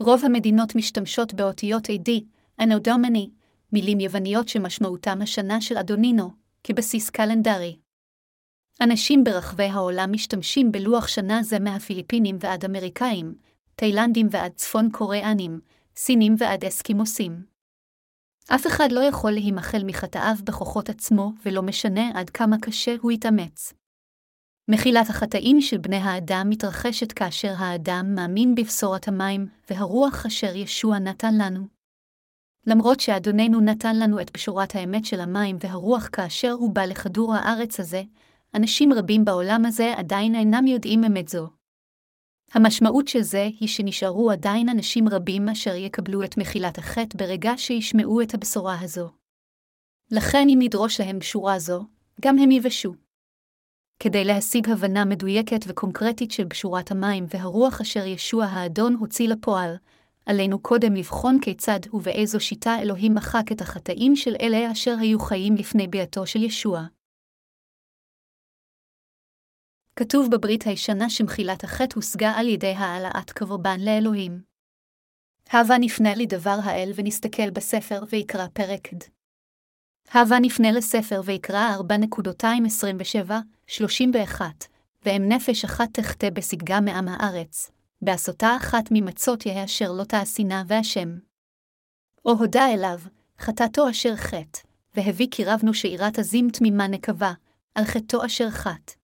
רוב 0.00 0.24
המדינות 0.24 0.74
משתמשות 0.74 1.34
באותיות 1.34 1.86
AD, 1.86 2.10
אנודומני, 2.60 3.30
מילים 3.72 4.00
יווניות 4.00 4.48
שמשמעותם 4.48 5.22
השנה 5.22 5.60
של 5.60 5.76
אדונינו, 5.76 6.30
כבסיס 6.64 7.10
קלנדרי. 7.10 7.76
אנשים 8.80 9.24
ברחבי 9.24 9.64
העולם 9.64 10.12
משתמשים 10.12 10.72
בלוח 10.72 11.08
שנה 11.08 11.42
זה 11.42 11.58
מהפיליפינים 11.58 12.36
ועד 12.40 12.64
אמריקאים, 12.64 13.34
תאילנדים 13.78 14.26
ועד 14.30 14.52
צפון 14.52 14.90
קוריאנים, 14.92 15.60
סינים 15.96 16.34
ועד 16.38 16.64
אסקימוסים. 16.64 17.42
אף 18.54 18.66
אחד 18.66 18.92
לא 18.92 19.00
יכול 19.00 19.30
להימחל 19.30 19.82
מחטאיו 19.84 20.34
בכוחות 20.44 20.88
עצמו, 20.88 21.32
ולא 21.44 21.62
משנה 21.62 22.10
עד 22.14 22.30
כמה 22.30 22.56
קשה 22.60 22.94
הוא 23.00 23.12
יתאמץ. 23.12 23.72
מחילת 24.68 25.10
החטאים 25.10 25.60
של 25.60 25.78
בני 25.78 25.96
האדם 25.96 26.46
מתרחשת 26.50 27.12
כאשר 27.12 27.54
האדם 27.58 28.14
מאמין 28.14 28.54
בבשורת 28.54 29.08
המים 29.08 29.46
והרוח 29.70 30.26
אשר 30.26 30.56
ישוע 30.56 30.98
נתן 30.98 31.34
לנו. 31.34 31.66
למרות 32.66 33.00
שאדוננו 33.00 33.60
נתן 33.60 33.96
לנו 33.96 34.20
את 34.20 34.30
בשורת 34.34 34.74
האמת 34.74 35.04
של 35.04 35.20
המים 35.20 35.56
והרוח 35.60 36.08
כאשר 36.12 36.50
הוא 36.50 36.74
בא 36.74 36.84
לכדור 36.84 37.34
הארץ 37.34 37.80
הזה, 37.80 38.02
אנשים 38.54 38.92
רבים 38.92 39.24
בעולם 39.24 39.66
הזה 39.66 39.94
עדיין 39.96 40.34
אינם 40.34 40.66
יודעים 40.66 41.04
אמת 41.04 41.28
זו. 41.28 41.57
המשמעות 42.52 43.08
של 43.08 43.22
זה 43.22 43.48
היא 43.60 43.68
שנשארו 43.68 44.30
עדיין 44.30 44.68
אנשים 44.68 45.08
רבים 45.08 45.48
אשר 45.48 45.74
יקבלו 45.74 46.24
את 46.24 46.38
מחילת 46.38 46.78
החטא 46.78 47.18
ברגע 47.18 47.52
שישמעו 47.56 48.22
את 48.22 48.34
הבשורה 48.34 48.80
הזו. 48.80 49.08
לכן 50.10 50.48
אם 50.48 50.58
נדרוש 50.62 51.00
להם 51.00 51.18
בשורה 51.18 51.58
זו, 51.58 51.84
גם 52.20 52.38
הם 52.38 52.50
יבשו. 52.50 52.94
כדי 54.00 54.24
להשיג 54.24 54.70
הבנה 54.70 55.04
מדויקת 55.04 55.64
וקונקרטית 55.66 56.30
של 56.30 56.44
בשורת 56.44 56.90
המים 56.90 57.26
והרוח 57.28 57.80
אשר 57.80 58.06
ישוע 58.06 58.44
האדון 58.44 58.94
הוציא 58.94 59.28
לפועל, 59.28 59.76
עלינו 60.26 60.58
קודם 60.58 60.94
לבחון 60.94 61.38
כיצד 61.40 61.80
ובאיזו 61.92 62.40
שיטה 62.40 62.78
אלוהים 62.80 63.14
מחק 63.14 63.52
את 63.52 63.60
החטאים 63.60 64.16
של 64.16 64.36
אלה 64.40 64.72
אשר 64.72 64.96
היו 65.00 65.18
חיים 65.18 65.54
לפני 65.54 65.88
ביאתו 65.88 66.26
של 66.26 66.42
ישוע. 66.42 66.86
כתוב 69.98 70.30
בברית 70.30 70.66
הישנה 70.66 71.10
שמחילת 71.10 71.64
החטא 71.64 71.94
הושגה 71.94 72.30
על 72.30 72.48
ידי 72.48 72.72
העלאת 72.72 73.30
קורבן 73.30 73.80
לאלוהים. 73.80 74.42
הבה 75.50 75.78
נפנה 75.78 76.14
לדבר 76.14 76.58
האל 76.62 76.92
ונסתכל 76.94 77.50
בספר 77.50 78.02
ויקרא 78.10 78.46
פרק 78.52 78.94
ד. 78.94 78.98
הבה 80.12 80.38
נפנה 80.38 80.72
לספר 80.72 81.20
ויקרא 81.24 81.76
4.27-31, 83.70 84.40
ואם 85.04 85.22
נפש 85.28 85.64
אחת 85.64 85.88
תחטא 85.92 86.30
בסגגה 86.30 86.80
מעם 86.80 87.08
הארץ, 87.08 87.70
בעשותה 88.02 88.56
אחת 88.56 88.84
ממצות 88.90 89.46
יהא 89.46 89.64
אשר 89.64 89.92
לא 89.92 90.04
תעשינה 90.04 90.62
והשם. 90.66 91.08
או 92.24 92.30
הודה 92.30 92.72
אליו, 92.74 92.98
חטאתו 93.38 93.90
אשר 93.90 94.16
חטא, 94.16 94.60
והביא 94.96 95.28
כי 95.30 95.44
רבנו 95.44 95.74
שאירת 95.74 96.18
עזים 96.18 96.50
תמימה 96.50 96.86
נקבה, 96.86 97.32
על 97.74 97.84
חטאו 97.84 98.26
אשר 98.26 98.50
חט. 98.50 98.97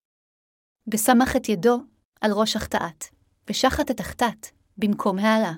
וסמך 0.92 1.36
את 1.36 1.48
ידו 1.48 1.78
על 2.20 2.32
ראש 2.32 2.56
החטאת, 2.56 3.04
ושחט 3.50 3.90
את 3.90 4.00
החטאת, 4.00 4.46
במקום 4.78 5.18
העלה. 5.18 5.52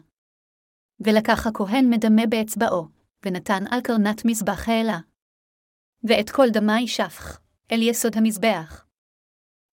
ולקח 1.00 1.46
הכהן 1.46 1.90
מדמה 1.90 2.26
באצבעו, 2.26 2.88
ונתן 3.24 3.64
על 3.70 3.80
קרנת 3.80 4.24
מזבח 4.24 4.68
העלה. 4.68 4.98
ואת 6.04 6.30
כל 6.30 6.46
דמה 6.52 6.80
ישפך, 6.80 7.40
אל 7.72 7.82
יסוד 7.82 8.16
המזבח. 8.16 8.84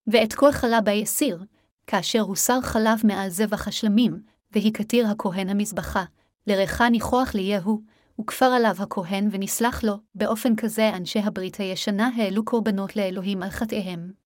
ואת 0.07 0.33
כל 0.33 0.51
חלבה 0.51 0.91
יסיר, 0.91 1.43
כאשר 1.87 2.19
הוסר 2.19 2.61
חלב 2.61 2.99
מעל 3.03 3.29
זבח 3.29 3.67
השלמים, 3.67 4.23
והכתיר 4.51 5.07
הכהן 5.07 5.49
המזבחה, 5.49 6.03
לריחה 6.47 6.89
ניחוח 6.89 7.35
ליהו, 7.35 7.81
וכפר 8.21 8.45
עליו 8.45 8.75
הכהן 8.79 9.29
ונסלח 9.31 9.83
לו, 9.83 9.93
באופן 10.15 10.55
כזה 10.55 10.89
אנשי 10.89 11.19
הברית 11.19 11.55
הישנה 11.55 12.09
העלו 12.15 12.45
קורבנות 12.45 12.95
לאלוהים 12.95 13.43
על 13.43 13.49
חטאיהם. 13.49 14.22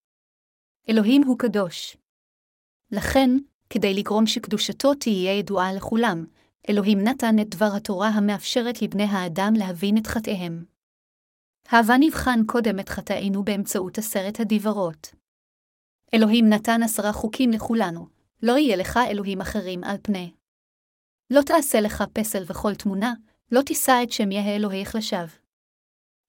אלוהים 0.90 1.24
הוא 1.24 1.40
קדוש. 1.40 1.98
לכן, 2.92 3.30
כדי 3.70 3.94
לגרום 3.94 4.28
שקדושתו 4.28 4.94
תהיה 4.94 5.40
ידועה 5.40 5.74
לכולם, 5.74 6.26
אלוהים 6.70 7.00
נתן 7.00 7.40
את 7.42 7.50
דבר 7.50 7.70
התורה 7.78 8.08
המאפשרת 8.08 8.82
לבני 8.82 9.04
האדם 9.04 9.54
להבין 9.58 9.98
את 9.98 10.08
חטאיהם. 10.08 10.66
הבה 11.70 11.94
נבחן 12.00 12.40
קודם 12.46 12.80
את 12.80 12.90
חטאינו 12.90 13.44
באמצעות 13.44 13.98
עשרת 13.98 14.40
הדיברות. 14.40 15.14
אלוהים 16.14 16.50
נתן 16.50 16.84
עשרה 16.84 17.14
חוקים 17.14 17.52
לכולנו, 17.52 18.08
לא 18.44 18.58
יהיה 18.58 18.76
לך 18.76 19.00
אלוהים 19.10 19.42
אחרים 19.42 19.84
על 19.84 19.98
פני. 20.02 20.34
לא 21.30 21.42
תעשה 21.42 21.82
לך 21.82 22.04
פסל 22.14 22.44
וכל 22.48 22.76
תמונה, 22.76 23.14
לא 23.52 23.62
תישא 23.62 24.00
את 24.04 24.12
שם 24.12 24.32
יהא 24.32 24.56
אלוהיך 24.56 24.96
לשווא. 24.96 25.38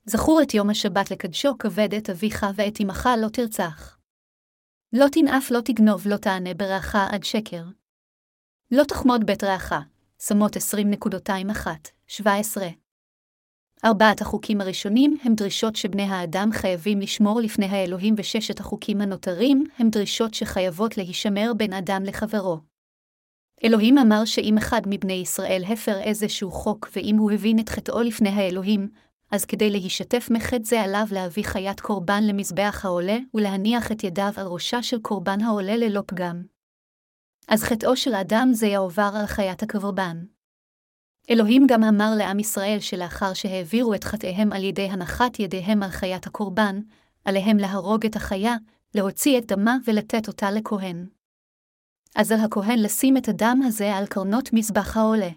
זכור 0.05 0.43
את 0.43 0.55
יום 0.55 0.71
השבת 0.71 1.11
לקדשו 1.11 1.59
כבד 1.59 1.95
את 1.95 2.11
אביך 2.11 2.47
ואת 2.55 2.81
אמך 2.81 3.09
לא 3.23 3.29
תרצח. 3.29 3.98
לא 4.93 5.07
תנאף, 5.13 5.51
לא 5.51 5.61
תגנוב, 5.61 6.09
לא 6.09 6.17
תענה 6.17 6.55
ברעך 6.55 6.95
עד 7.11 7.25
שקר. 7.25 7.63
לא 8.71 8.85
תחמוד 8.85 9.27
בית 9.27 9.45
רעך, 9.45 9.73
שמות 10.23 10.57
20.21-17. 10.57 12.21
ארבעת 13.85 14.21
החוקים 14.21 14.61
הראשונים 14.61 15.17
הם 15.23 15.35
דרישות 15.35 15.77
שבני 15.77 16.03
האדם 16.03 16.49
חייבים 16.53 17.01
לשמור 17.01 17.41
לפני 17.41 17.67
האלוהים, 17.67 18.15
וששת 18.19 18.61
החוקים 18.61 19.01
הנותרים 19.01 19.65
הם 19.79 19.91
דרישות 19.91 20.35
שחייבות 20.35 20.97
להישמר 20.97 21.53
בין 21.57 21.73
אדם 21.73 22.03
לחברו. 22.05 22.59
אלוהים 23.65 23.99
אמר 23.99 24.25
שאם 24.25 24.55
אחד 24.59 24.83
מבני 24.87 25.13
ישראל 25.13 25.63
הפר 25.69 26.01
איזשהו 26.01 26.51
חוק, 26.51 26.89
ואם 26.97 27.17
הוא 27.17 27.33
הבין 27.33 27.59
את 27.59 27.69
חטאו 27.69 28.03
לפני 28.03 28.29
האלוהים, 28.29 28.89
אז 29.31 29.45
כדי 29.45 29.71
להישתף 29.71 30.29
מחטא 30.31 30.65
זה 30.65 30.81
עליו 30.81 31.07
להביא 31.13 31.45
חיית 31.45 31.81
קורבן 31.81 32.25
למזבח 32.25 32.81
העולה, 32.85 33.17
ולהניח 33.35 33.93
את 33.93 34.05
ידיו 34.05 34.33
על 34.37 34.47
ראשה 34.47 34.83
של 34.83 35.01
קורבן 35.01 35.41
העולה 35.41 35.77
ללא 35.77 36.03
פגם. 36.07 36.43
אז 37.49 37.63
חטאו 37.63 37.97
של 37.97 38.15
אדם 38.15 38.49
זה 38.53 38.67
יעובר 38.67 39.11
על 39.15 39.27
חיית 39.27 39.63
הקורבן. 39.63 40.25
אלוהים 41.31 41.67
גם 41.69 41.85
אמר 41.85 42.11
לעם 42.19 42.39
ישראל 42.39 42.81
שלאחר 42.81 43.35
שהעבירו 43.35 43.95
את 43.95 44.05
חטאיהם 44.05 44.53
על 44.53 44.65
ידי 44.65 44.89
הנחת 44.91 45.41
ידיהם 45.41 45.83
על 45.83 45.91
חיית 45.91 46.27
הקורבן, 46.27 46.81
עליהם 47.25 47.57
להרוג 47.57 48.07
את 48.07 48.17
החיה, 48.17 48.57
להוציא 48.95 49.39
את 49.39 49.47
דמה 49.47 49.77
ולתת 49.85 50.29
אותה 50.29 50.51
לכהן. 50.51 51.07
אז 52.17 52.33
על 52.33 52.41
הכהן 52.41 52.79
לשים 52.79 53.17
את 53.17 53.29
הדם 53.29 53.61
הזה 53.67 53.95
על 53.95 54.07
קרנות 54.07 54.53
מזבח 54.53 54.97
העולה. 54.97 55.31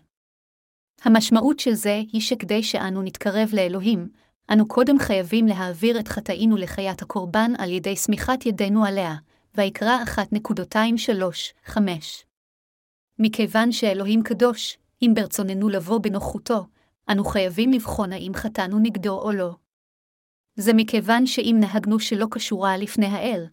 המשמעות 1.03 1.59
של 1.59 1.73
זה 1.73 2.01
היא 2.11 2.21
שכדי 2.21 2.63
שאנו 2.63 3.01
נתקרב 3.01 3.49
לאלוהים, 3.53 4.09
אנו 4.51 4.67
קודם 4.67 4.99
חייבים 4.99 5.47
להעביר 5.47 5.99
את 5.99 6.07
חטאינו 6.07 6.57
לחיית 6.57 7.01
הקורבן 7.01 7.51
על 7.57 7.69
ידי 7.69 7.95
סמיכת 7.95 8.45
ידינו 8.45 8.85
עליה, 8.85 9.15
ויקרא 9.55 9.97
1.23-5. 11.67 11.79
מכיוון 13.19 13.71
שאלוהים 13.71 14.23
קדוש, 14.23 14.77
אם 15.01 15.11
ברצוננו 15.15 15.69
לבוא 15.69 15.99
בנוחותו, 15.99 16.65
אנו 17.09 17.23
חייבים 17.23 17.71
לבחון 17.71 18.13
האם 18.13 18.31
חטאנו 18.35 18.79
נגדו 18.79 19.19
או 19.19 19.31
לא. 19.31 19.55
זה 20.55 20.73
מכיוון 20.73 21.25
שאם 21.25 21.57
נהגנו 21.59 21.99
שלא 21.99 22.27
קשורה 22.31 22.77
לפני 22.77 23.05
האל, 23.05 23.45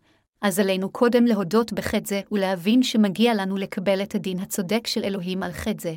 אז 0.43 0.59
עלינו 0.59 0.91
קודם 0.91 1.25
להודות 1.25 1.73
בחטא 1.73 2.09
זה 2.09 2.21
ולהבין 2.33 2.83
שמגיע 2.83 3.35
לנו 3.35 3.57
לקבל 3.57 4.03
את 4.03 4.15
הדין 4.15 4.39
הצודק 4.39 4.87
של 4.87 5.05
אלוהים 5.05 5.43
על 5.43 5.53
חטא 5.53 5.83
זה. 5.83 5.95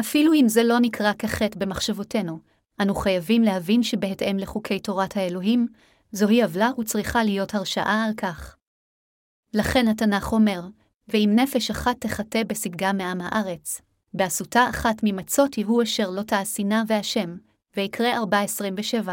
אפילו 0.00 0.32
אם 0.32 0.44
זה 0.48 0.62
לא 0.62 0.78
נקרא 0.80 1.12
כחטא 1.18 1.58
במחשבותינו, 1.58 2.38
אנו 2.82 2.94
חייבים 2.94 3.42
להבין 3.42 3.82
שבהתאם 3.82 4.36
לחוקי 4.38 4.78
תורת 4.78 5.16
האלוהים, 5.16 5.66
זוהי 6.12 6.42
עוולה 6.42 6.70
וצריכה 6.78 7.24
להיות 7.24 7.54
הרשעה 7.54 8.04
על 8.04 8.12
כך. 8.16 8.56
לכן 9.54 9.88
התנ"ך 9.88 10.32
אומר, 10.32 10.60
ואם 11.08 11.30
נפש 11.34 11.70
אחת 11.70 12.00
תחטא 12.00 12.42
בסגגה 12.44 12.92
מעם 12.92 13.20
הארץ, 13.20 13.80
בעשותה 14.14 14.70
אחת 14.70 14.96
ממצות 15.02 15.58
יהוא 15.58 15.82
אשר 15.82 16.10
לא 16.10 16.22
תעשינה 16.22 16.82
והשם, 16.88 17.36
ויקרא 17.76 18.18
4.27. 19.04 19.10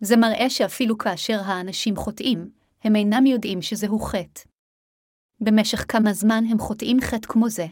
זה 0.00 0.16
מראה 0.16 0.50
שאפילו 0.50 0.98
כאשר 0.98 1.40
האנשים 1.44 1.96
חוטאים, 1.96 2.50
הם 2.84 2.96
אינם 2.96 3.26
יודעים 3.26 3.62
שזהו 3.62 3.98
חטא. 3.98 4.40
במשך 5.40 5.84
כמה 5.88 6.12
זמן 6.12 6.44
הם 6.50 6.58
חוטאים 6.58 7.00
חטא 7.00 7.28
כמו 7.28 7.48
זה. 7.48 7.66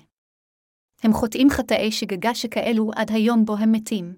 הם 1.03 1.13
חוטאים 1.13 1.51
חטאי 1.51 1.93
שגגה 1.93 2.35
שכאלו 2.35 2.91
עד 2.97 3.11
היום 3.11 3.45
בו 3.45 3.57
הם 3.57 3.73
מתים. 3.73 4.17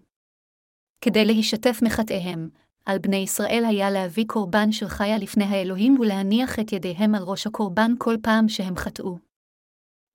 כדי 1.01 1.25
להשתף 1.25 1.79
מחטאיהם, 1.83 2.49
על 2.87 2.99
בני 2.99 3.17
ישראל 3.17 3.65
היה 3.69 3.91
להביא 3.91 4.25
קורבן 4.27 4.73
של 4.73 4.89
חיה 4.89 5.19
לפני 5.19 5.45
האלוהים 5.45 5.99
ולהניח 6.01 6.59
את 6.59 6.73
ידיהם 6.73 7.15
על 7.15 7.23
ראש 7.23 7.47
הקורבן 7.47 7.93
כל 7.99 8.17
פעם 8.23 8.49
שהם 8.49 8.77
חטאו. 8.77 9.19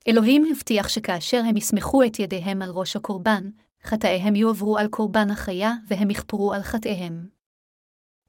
אלוהים 0.07 0.45
הבטיח 0.51 0.89
שכאשר 0.89 1.41
הם 1.49 1.57
יסמכו 1.57 2.03
את 2.03 2.19
ידיהם 2.19 2.61
על 2.61 2.69
ראש 2.69 2.95
הקורבן, 2.95 3.49
חטאיהם 3.83 4.35
יועברו 4.35 4.77
על 4.77 4.87
קורבן 4.87 5.29
החיה, 5.29 5.73
והם 5.87 6.09
יכפרו 6.09 6.53
על 6.53 6.61
חטאיהם. 6.61 7.29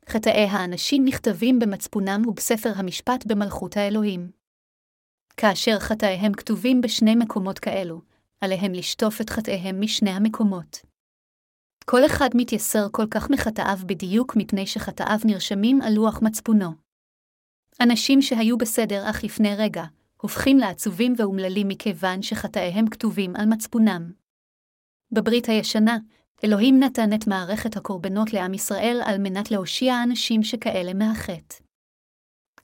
חטאי 0.09 0.45
האנשים 0.45 1.05
נכתבים 1.05 1.59
במצפונם 1.59 2.23
ובספר 2.27 2.73
המשפט 2.77 3.27
במלכות 3.27 3.77
האלוהים. 3.77 4.31
כאשר 5.37 5.79
חטאיהם 5.79 6.33
כתובים 6.33 6.81
בשני 6.81 7.15
מקומות 7.15 7.59
כאלו, 7.59 8.10
עליהם 8.41 8.73
לשטוף 8.73 9.21
את 9.21 9.31
חטאיהם 9.31 9.81
משני 9.81 10.11
המקומות. 10.11 10.81
כל 11.85 12.07
אחד 12.07 12.29
מתייסר 12.35 12.87
כל 12.93 13.07
כך 13.11 13.31
מחטאיו 13.31 13.79
בדיוק 13.87 14.37
מפני 14.37 14.67
שחטאיו 14.67 15.19
נרשמים 15.25 15.83
על 15.83 15.93
לוח 15.93 16.23
מצפונו. 16.23 16.71
אנשים 17.81 18.23
שהיו 18.23 18.59
בסדר 18.59 19.11
אך 19.11 19.25
לפני 19.25 19.57
רגע, 19.57 19.85
הופכים 20.21 20.59
לעצובים 20.59 21.15
ואומללים 21.17 21.69
מכיוון 21.69 22.23
שחטאיהם 22.23 22.87
כתובים 22.87 23.37
על 23.37 23.47
מצפונם. 23.47 24.13
בברית 25.13 25.49
הישנה, 25.49 25.99
אלוהים 26.45 26.81
נתן 26.81 27.13
את 27.15 27.27
מערכת 27.27 27.77
הקורבנות 27.77 28.33
לעם 28.33 28.55
ישראל 28.55 29.01
על 29.05 29.19
מנת 29.19 29.51
להושיע 29.51 30.03
אנשים 30.03 30.43
שכאלה 30.43 30.95
מהחטא. 30.95 31.57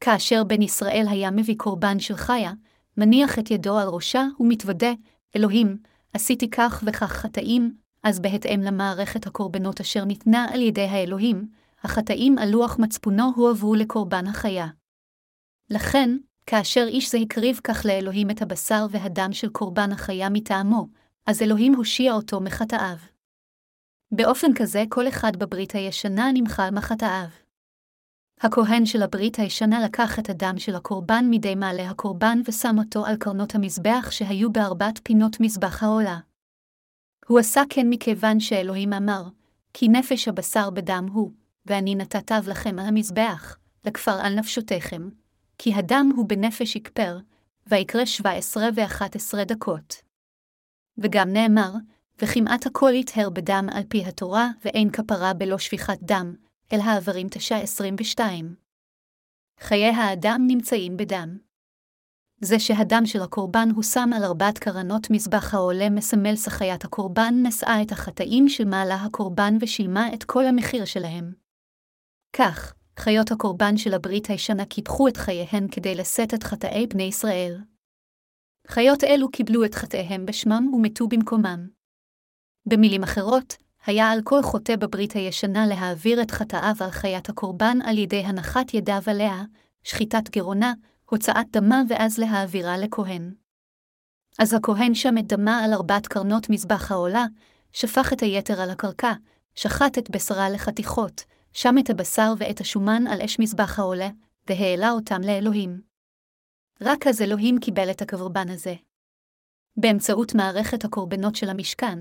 כאשר 0.01 0.45
בן 0.45 0.63
ישראל 0.63 1.07
היה 1.11 1.31
מביא 1.31 1.57
קורבן 1.57 1.99
של 1.99 2.17
חיה, 2.17 2.53
מניח 2.97 3.39
את 3.39 3.51
ידו 3.51 3.79
על 3.79 3.89
ראשה 3.89 4.25
ומתוודה, 4.41 4.93
אלוהים, 5.37 5.77
עשיתי 6.13 6.51
כך 6.51 6.85
וכך 6.87 7.13
חטאים, 7.13 7.77
אז 8.03 8.21
בהתאם 8.21 8.61
למערכת 8.61 9.27
הקורבנות 9.27 9.81
אשר 9.81 10.05
ניתנה 10.05 10.47
על 10.53 10.63
ידי 10.63 10.85
האלוהים, 10.85 11.49
החטאים 11.83 12.39
על 12.39 12.51
לוח 12.51 12.79
מצפונו 12.79 13.33
הועברו 13.37 13.75
לקורבן 13.75 14.27
החיה. 14.27 14.67
לכן, 15.71 16.17
כאשר 16.47 16.85
איש 16.89 17.13
זה 17.13 17.19
הקריב 17.19 17.61
כך 17.65 17.87
לאלוהים 17.87 18.31
את 18.31 18.43
הבשר 18.43 18.87
והדם 18.91 19.33
של 19.33 19.49
קורבן 19.49 19.93
החיה 19.93 20.29
מטעמו, 20.29 20.89
אז 21.27 21.43
אלוהים 21.43 21.75
הושיע 21.75 22.13
אותו 22.13 22.41
מחטאיו. 22.41 22.97
באופן 24.13 24.55
כזה 24.55 24.85
כל 24.89 25.09
אחד 25.09 25.37
בברית 25.37 25.73
הישנה 25.73 26.31
נמחל 26.35 26.71
מחטאיו. 26.71 27.46
הכהן 28.41 28.87
של 28.87 29.03
הברית 29.03 29.39
הישנה 29.39 29.85
לקח 29.85 30.19
את 30.19 30.31
הדם 30.31 30.55
של 30.59 30.75
הקורבן 30.75 31.25
מדי 31.31 31.55
מעלה 31.55 31.91
הקורבן 31.91 32.41
ושם 32.45 32.77
אותו 32.79 33.07
על 33.07 33.17
קרנות 33.17 33.55
המזבח 33.55 34.09
שהיו 34.11 34.53
בארבעת 34.53 35.01
פינות 35.03 35.41
מזבח 35.41 35.83
העולה. 35.83 36.19
הוא 37.27 37.39
עשה 37.39 37.63
כן 37.69 37.87
מכיוון 37.91 38.41
שאלוהים 38.41 38.93
אמר, 38.93 39.23
כי 39.73 39.89
נפש 39.89 40.29
הבשר 40.29 40.71
בדם 40.71 41.07
הוא, 41.13 41.31
ואני 41.67 41.95
נתתיו 41.95 42.43
לכם 42.47 42.79
על 42.79 42.87
המזבח, 42.87 43.59
לכפר 43.85 44.21
על 44.21 44.35
נפשותיכם, 44.35 45.09
כי 45.59 45.75
הדם 45.75 46.11
הוא 46.17 46.29
בנפש 46.29 46.77
יכפר, 46.77 47.19
ויקרא 47.67 48.03
עשרה 48.25 48.69
ואחת 48.75 49.17
עשרה 49.17 49.45
דקות. 49.45 49.95
וגם 50.99 51.33
נאמר, 51.33 51.73
וכמעט 52.23 52.67
הכל 52.67 52.93
יטהר 52.95 53.31
בדם 53.31 53.67
על 53.73 53.83
פי 53.89 54.05
התורה, 54.05 54.51
ואין 54.65 54.91
כפרה 54.91 55.33
בלא 55.33 55.59
שפיכת 55.59 55.99
דם, 56.03 56.35
אל 56.73 56.81
העברים 56.81 57.27
תשע 57.31 57.57
עשרים 57.57 57.97
ושתיים. 58.01 58.55
חיי 59.61 59.91
האדם 59.91 60.41
נמצאים 60.47 60.97
בדם. 60.97 61.39
זה 62.41 62.59
שהדם 62.59 63.03
של 63.07 63.23
הקורבן 63.23 63.69
הושם 63.75 64.11
על 64.17 64.25
ארבעת 64.25 64.59
קרנות 64.59 65.11
מזבח 65.11 65.55
העולה 65.55 65.91
מסמל 65.91 66.37
שחיית 66.37 66.85
הקורבן 66.85 67.35
נשאה 67.43 67.83
את 67.83 67.93
החטאים 67.93 68.49
של 68.49 68.65
מעלה 68.65 68.95
הקורבן 68.95 69.55
ושילמה 69.61 70.15
את 70.15 70.25
כל 70.25 70.45
המחיר 70.45 70.85
שלהם. 70.85 71.33
כך, 72.37 72.75
חיות 72.99 73.31
הקורבן 73.33 73.77
של 73.77 73.95
הברית 73.95 74.27
הישנה 74.27 74.65
קיפחו 74.65 75.09
את 75.09 75.17
חייהן 75.17 75.69
כדי 75.71 75.95
לשאת 75.95 76.35
את 76.35 76.43
חטאי 76.43 76.87
בני 76.87 77.03
ישראל. 77.03 77.63
חיות 78.67 79.05
אלו 79.05 79.31
קיבלו 79.31 79.65
את 79.65 79.75
חטאיהם 79.75 80.27
בשמם 80.27 80.75
ומתו 80.75 81.09
במקומם. 81.09 81.69
במילים 82.69 83.03
אחרות, 83.03 83.57
היה 83.87 84.11
על 84.11 84.21
כל 84.25 84.43
חוטא 84.43 84.77
בברית 84.77 85.13
הישנה 85.13 85.67
להעביר 85.67 86.23
את 86.23 86.31
חטאיו 86.31 86.75
על 86.81 86.91
חיית 86.91 87.29
הקורבן 87.29 87.79
על 87.85 87.99
ידי 87.99 88.21
הנחת 88.21 88.75
ידיו 88.75 89.03
עליה, 89.07 89.45
שחיטת 89.83 90.31
גרונה, 90.31 90.73
הוצאת 91.11 91.47
דמה 91.53 91.83
ואז 91.89 92.19
להעבירה 92.19 92.79
לכהן. 92.79 93.35
אז 94.39 94.55
הכהן 94.55 94.95
שם 94.95 95.19
את 95.19 95.27
דמה 95.27 95.65
על 95.65 95.73
ארבעת 95.73 96.07
קרנות 96.07 96.51
מזבח 96.51 96.93
העולה, 96.93 97.25
שפך 97.73 98.13
את 98.13 98.21
היתר 98.21 98.61
על 98.61 98.71
הקרקע, 98.71 99.13
שחט 99.55 99.99
את 99.99 100.11
בשרה 100.11 100.51
לחתיכות, 100.51 101.25
שם 101.53 101.75
את 101.79 101.91
הבשר 101.91 102.33
ואת 102.39 102.61
השומן 102.61 103.07
על 103.07 103.23
אש 103.23 103.39
מזבח 103.39 103.79
העולה, 103.79 104.09
והעלה 104.49 104.91
אותם 104.91 105.21
לאלוהים. 105.21 105.81
רק 106.81 107.07
אז 107.07 107.23
אלוהים 107.23 107.59
קיבל 107.59 107.91
את 107.91 108.03
הקורבן 108.03 108.49
הזה. 108.49 108.75
באמצעות 109.77 110.35
מערכת 110.35 110.85
הקורבנות 110.85 111.37
של 111.37 111.49
המשכן, 111.49 111.99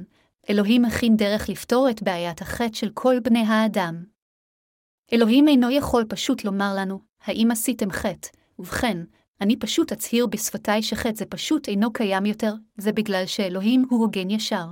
אלוהים 0.50 0.86
הכין 0.86 1.16
דרך 1.16 1.50
לפתור 1.50 1.90
את 1.90 2.04
בעיית 2.04 2.42
החטא 2.42 2.74
של 2.74 2.90
כל 2.94 3.20
בני 3.20 3.40
האדם. 3.40 4.04
אלוהים 5.14 5.48
אינו 5.48 5.72
יכול 5.72 6.06
פשוט 6.10 6.44
לומר 6.44 6.74
לנו, 6.78 7.00
האם 7.24 7.52
עשיתם 7.52 7.92
חטא, 7.92 8.30
ובכן, 8.60 8.98
אני 9.42 9.60
פשוט 9.60 9.92
אצהיר 9.92 10.28
בשפתיי 10.28 10.84
שחטא 10.84 11.16
זה 11.16 11.26
פשוט 11.26 11.68
אינו 11.68 11.94
קיים 11.94 12.26
יותר, 12.26 12.54
זה 12.78 12.92
בגלל 12.92 13.26
שאלוהים 13.26 13.86
הוא 13.90 14.00
הוגן 14.00 14.30
ישר. 14.30 14.66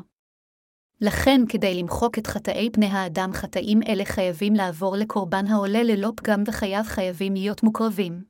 לכן, 1.02 1.42
כדי 1.50 1.76
למחוק 1.76 2.18
את 2.18 2.28
חטאי 2.28 2.70
בני 2.70 2.86
האדם, 2.86 3.34
חטאים 3.34 3.80
אלה 3.88 4.06
חייבים 4.06 4.54
לעבור 4.54 4.96
לקורבן 4.98 5.48
העולה 5.48 5.84
ללא 5.84 6.12
פגם 6.16 6.44
וחייו 6.48 6.84
חייבים 6.86 7.34
להיות 7.34 7.64
מוקרבים. 7.64 8.24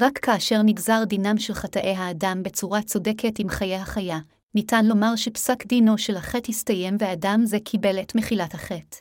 רק 0.00 0.18
כאשר 0.18 0.62
נגזר 0.64 1.04
דינם 1.04 1.38
של 1.38 1.54
חטאי 1.54 1.94
האדם 1.94 2.42
בצורה 2.42 2.82
צודקת 2.82 3.38
עם 3.38 3.48
חיי 3.48 3.76
החיה, 3.76 4.18
ניתן 4.54 4.84
לומר 4.86 5.16
שפסק 5.16 5.66
דינו 5.66 5.98
של 5.98 6.16
החטא 6.16 6.50
הסתיים 6.50 6.96
ואדם 6.98 7.40
זה 7.44 7.58
קיבל 7.64 8.00
את 8.00 8.14
מחילת 8.14 8.54
החטא. 8.54 8.96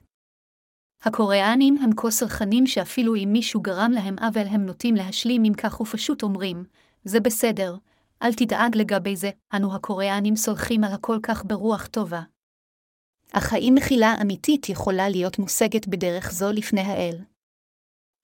הקוריאנים 1.03 1.77
הם 1.77 1.89
כה 1.97 2.11
סלחנים 2.11 2.67
שאפילו 2.67 3.15
אם 3.15 3.29
מישהו 3.31 3.61
גרם 3.61 3.91
להם 3.91 4.15
עוול 4.19 4.47
הם 4.47 4.65
נוטים 4.65 4.95
להשלים 4.95 5.43
עם 5.43 5.53
כך 5.53 5.81
ופשוט 5.81 6.23
אומרים, 6.23 6.63
זה 7.03 7.19
בסדר, 7.19 7.75
אל 8.21 8.33
תדאג 8.33 8.77
לגבי 8.77 9.15
זה, 9.15 9.29
אנו 9.55 9.75
הקוריאנים 9.75 10.35
סולחים 10.35 10.83
על 10.83 10.93
הכל 10.93 11.19
כך 11.23 11.45
ברוח 11.45 11.87
טובה. 11.87 12.21
אך 13.33 13.53
האם 13.53 13.73
מחילה 13.77 14.15
אמיתית 14.21 14.69
יכולה 14.69 15.09
להיות 15.09 15.39
מושגת 15.39 15.87
בדרך 15.87 16.31
זו 16.31 16.51
לפני 16.51 16.81
האל? 16.81 17.23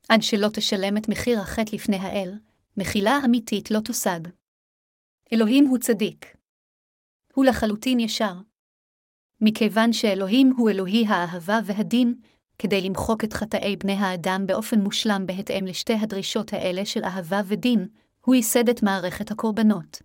עד 0.10 0.22
שלא 0.22 0.48
תשלם 0.54 0.98
את 0.98 1.10
מחיר 1.10 1.40
החטא 1.40 1.76
לפני 1.76 1.98
האל, 1.98 2.40
מחילה 2.78 3.20
אמיתית 3.26 3.72
לא 3.72 3.80
תושג. 3.80 4.20
אלוהים 5.34 5.66
הוא 5.66 5.78
צדיק. 5.78 6.43
הוא 7.36 7.46
לחלוטין 7.46 8.00
ישר. 8.00 8.34
מכיוון 9.42 9.94
שאלוהים 9.94 10.54
הוא 10.58 10.70
אלוהי 10.70 11.06
האהבה 11.08 11.60
והדין, 11.66 12.16
כדי 12.58 12.82
למחוק 12.82 13.24
את 13.24 13.34
חטאי 13.34 13.76
בני 13.76 13.94
האדם 13.94 14.44
באופן 14.48 14.80
מושלם 14.82 15.26
בהתאם 15.26 15.66
לשתי 15.66 15.94
הדרישות 15.94 16.54
האלה 16.54 16.86
של 16.86 17.04
אהבה 17.04 17.42
ודין, 17.46 17.88
הוא 18.26 18.36
ייסד 18.36 18.70
את 18.70 18.84
מערכת 18.84 19.32
הקורבנות. 19.32 20.02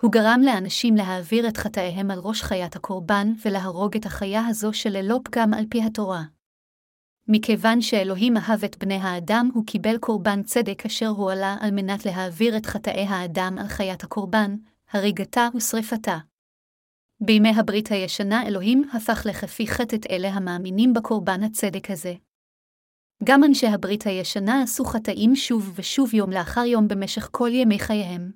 הוא 0.00 0.12
גרם 0.12 0.40
לאנשים 0.44 0.96
להעביר 0.96 1.48
את 1.48 1.56
חטאיהם 1.56 2.10
על 2.10 2.18
ראש 2.18 2.42
חיית 2.42 2.76
הקורבן 2.76 3.32
ולהרוג 3.44 3.96
את 3.96 4.06
החיה 4.06 4.46
הזו 4.46 4.72
שללא 4.72 5.20
פגם 5.24 5.54
על 5.54 5.64
פי 5.70 5.82
התורה. 5.82 6.22
מכיוון 7.28 7.80
שאלוהים 7.80 8.36
אהב 8.36 8.64
את 8.64 8.78
בני 8.78 8.94
האדם, 8.94 9.50
הוא 9.54 9.66
קיבל 9.66 9.98
קורבן 9.98 10.42
צדק 10.42 10.86
אשר 10.86 11.08
הועלה 11.08 11.56
על 11.60 11.70
מנת 11.70 12.06
להעביר 12.06 12.56
את 12.56 12.66
חטאי 12.66 13.06
האדם 13.06 13.56
על 13.58 13.66
חיית 13.66 14.04
הקורבן, 14.04 14.56
הריגתה 14.92 15.48
ושרפתה. 15.54 16.18
בימי 17.20 17.48
הברית 17.58 17.90
הישנה 17.90 18.46
אלוהים 18.46 18.90
הפך 18.92 19.26
לכפי 19.28 19.66
חטא 19.66 19.96
את 19.96 20.06
אלה 20.10 20.28
המאמינים 20.28 20.94
בקורבן 20.94 21.42
הצדק 21.42 21.90
הזה. 21.90 22.14
גם 23.24 23.44
אנשי 23.44 23.66
הברית 23.66 24.06
הישנה 24.06 24.62
עשו 24.62 24.84
חטאים 24.84 25.36
שוב 25.36 25.72
ושוב 25.74 26.14
יום 26.14 26.30
לאחר 26.30 26.60
יום 26.60 26.88
במשך 26.88 27.28
כל 27.32 27.48
ימי 27.52 27.78
חייהם. 27.78 28.32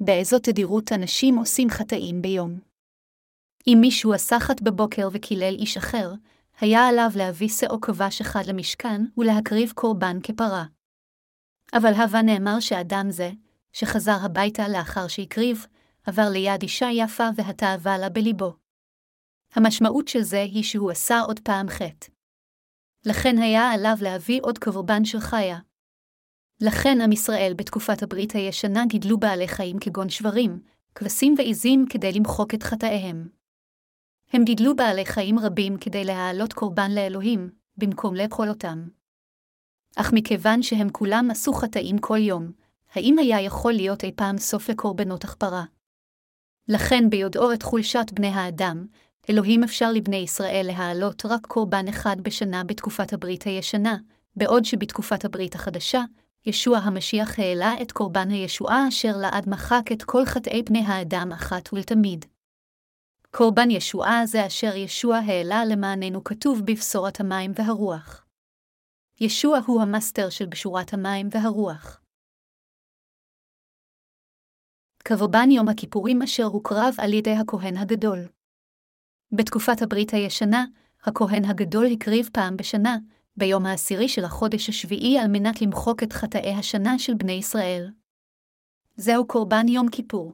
באיזו 0.00 0.38
תדירות 0.38 0.92
אנשים 0.92 1.36
עושים 1.36 1.68
חטאים 1.70 2.22
ביום. 2.22 2.60
אם 3.66 3.78
מישהו 3.80 4.12
עשה 4.12 4.40
חטא 4.40 4.64
בבוקר 4.64 5.08
וקילל 5.12 5.54
איש 5.58 5.76
אחר, 5.76 6.12
היה 6.60 6.88
עליו 6.88 7.10
להביא 7.16 7.48
שאו 7.48 7.80
כבש 7.80 8.20
אחד 8.20 8.46
למשכן 8.46 9.02
ולהקריב 9.16 9.72
קורבן 9.74 10.16
כפרה. 10.22 10.64
אבל 11.72 11.92
הווה 11.94 12.22
נאמר 12.22 12.60
שאדם 12.60 13.06
זה, 13.10 13.30
שחזר 13.72 14.16
הביתה 14.24 14.68
לאחר 14.68 15.08
שהקריב, 15.08 15.66
עבר 16.06 16.28
ליד 16.32 16.62
אישה 16.62 16.88
יפה 16.92 17.28
והתאווה 17.36 17.98
לה 17.98 18.08
בליבו. 18.08 18.54
המשמעות 19.54 20.08
של 20.08 20.22
זה 20.22 20.42
היא 20.42 20.62
שהוא 20.62 20.90
עשה 20.90 21.20
עוד 21.20 21.40
פעם 21.40 21.68
חטא. 21.68 22.08
לכן 23.06 23.38
היה 23.38 23.70
עליו 23.70 23.96
להביא 24.00 24.40
עוד 24.42 24.58
קורבן 24.58 25.04
של 25.04 25.20
חיה. 25.20 25.58
לכן 26.60 27.00
עם 27.00 27.12
ישראל 27.12 27.52
בתקופת 27.56 28.02
הברית 28.02 28.32
הישנה 28.32 28.86
גידלו 28.86 29.18
בעלי 29.18 29.48
חיים 29.48 29.78
כגון 29.78 30.08
שברים, 30.08 30.60
כבשים 30.94 31.34
ועיזים 31.38 31.84
כדי 31.90 32.12
למחוק 32.12 32.54
את 32.54 32.62
חטאיהם. 32.62 33.28
הם 34.32 34.44
גידלו 34.44 34.76
בעלי 34.76 35.06
חיים 35.06 35.38
רבים 35.38 35.76
כדי 35.78 36.04
להעלות 36.04 36.52
קורבן 36.52 36.90
לאלוהים, 36.90 37.50
במקום 37.76 38.14
לאכול 38.14 38.48
אותם. 38.48 38.88
אך 39.96 40.12
מכיוון 40.14 40.62
שהם 40.62 40.88
כולם 40.92 41.30
עשו 41.30 41.52
חטאים 41.52 41.98
כל 41.98 42.18
יום, 42.18 42.52
האם 42.94 43.18
היה 43.18 43.40
יכול 43.40 43.72
להיות 43.72 44.04
אי 44.04 44.12
פעם 44.16 44.38
סוף 44.38 44.70
לקורבנות 44.70 45.24
הכפרה? 45.24 45.64
לכן 46.68 47.10
ביודעו 47.10 47.52
את 47.52 47.62
חולשת 47.62 48.06
בני 48.12 48.28
האדם, 48.28 48.86
אלוהים 49.30 49.64
אפשר 49.64 49.92
לבני 49.92 50.16
ישראל 50.16 50.66
להעלות 50.66 51.26
רק 51.26 51.46
קורבן 51.46 51.88
אחד 51.88 52.20
בשנה 52.20 52.64
בתקופת 52.64 53.12
הברית 53.12 53.42
הישנה, 53.42 53.96
בעוד 54.36 54.64
שבתקופת 54.64 55.24
הברית 55.24 55.54
החדשה, 55.54 56.02
ישוע 56.46 56.78
המשיח 56.78 57.38
העלה 57.38 57.74
את 57.82 57.92
קורבן 57.92 58.30
הישועה 58.30 58.88
אשר 58.88 59.16
לעד 59.16 59.48
מחק 59.48 59.92
את 59.92 60.02
כל 60.02 60.24
חטאי 60.24 60.62
בני 60.62 60.84
האדם 60.86 61.32
אחת 61.32 61.72
ולתמיד. 61.72 62.24
קורבן 63.30 63.70
ישועה 63.70 64.26
זה 64.26 64.46
אשר 64.46 64.76
ישוע 64.76 65.16
העלה 65.16 65.64
למעננו 65.64 66.24
כתוב 66.24 66.62
בבשורת 66.64 67.20
המים 67.20 67.52
והרוח. 67.54 68.24
ישוע 69.20 69.58
הוא 69.66 69.82
המאסטר 69.82 70.30
של 70.30 70.46
בשורת 70.46 70.94
המים 70.94 71.28
והרוח. 71.30 72.00
קרבן 75.08 75.50
יום 75.50 75.68
הכיפורים 75.68 76.22
אשר 76.22 76.44
הוקרב 76.44 76.94
על 76.98 77.12
ידי 77.12 77.32
הכהן 77.32 77.76
הגדול. 77.76 78.28
בתקופת 79.32 79.82
הברית 79.82 80.14
הישנה, 80.14 80.64
הכהן 81.04 81.44
הגדול 81.44 81.86
הקריב 81.92 82.30
פעם 82.32 82.56
בשנה, 82.56 82.96
ביום 83.36 83.66
העשירי 83.66 84.08
של 84.08 84.24
החודש 84.24 84.68
השביעי 84.68 85.18
על 85.18 85.28
מנת 85.28 85.62
למחוק 85.62 86.02
את 86.02 86.12
חטאי 86.12 86.54
השנה 86.54 86.98
של 86.98 87.14
בני 87.14 87.32
ישראל. 87.32 87.90
זהו 88.96 89.26
קורבן 89.26 89.68
יום 89.68 89.88
כיפור. 89.88 90.32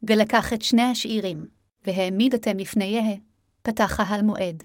ולקח 0.03 0.53
את 0.53 0.61
שני 0.61 0.81
השאירים, 0.81 1.47
והעמיד 1.85 2.33
אתם 2.33 2.57
לפני 2.57 2.85
יהא, 2.85 3.15
פתח 3.61 3.99
ההל 3.99 4.21
מועד. 4.21 4.63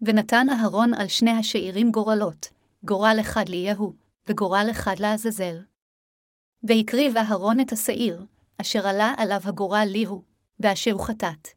ונתן 0.00 0.46
אהרון 0.50 0.94
על 0.94 1.08
שני 1.08 1.30
השאירים 1.30 1.90
גורלות, 1.90 2.48
גורל 2.84 3.16
אחד 3.20 3.48
ליהו, 3.48 3.92
וגורל 4.28 4.66
אחד 4.70 4.94
לעזאזל. 4.98 5.56
והקריב 6.62 7.16
אהרון 7.16 7.60
את 7.60 7.72
השעיר, 7.72 8.26
אשר 8.60 8.86
עלה 8.86 9.14
עליו 9.16 9.40
הגורל 9.44 9.88
ליהו, 9.92 10.22
ואשר 10.60 10.92
הוא 10.92 11.06
חטאת. 11.06 11.48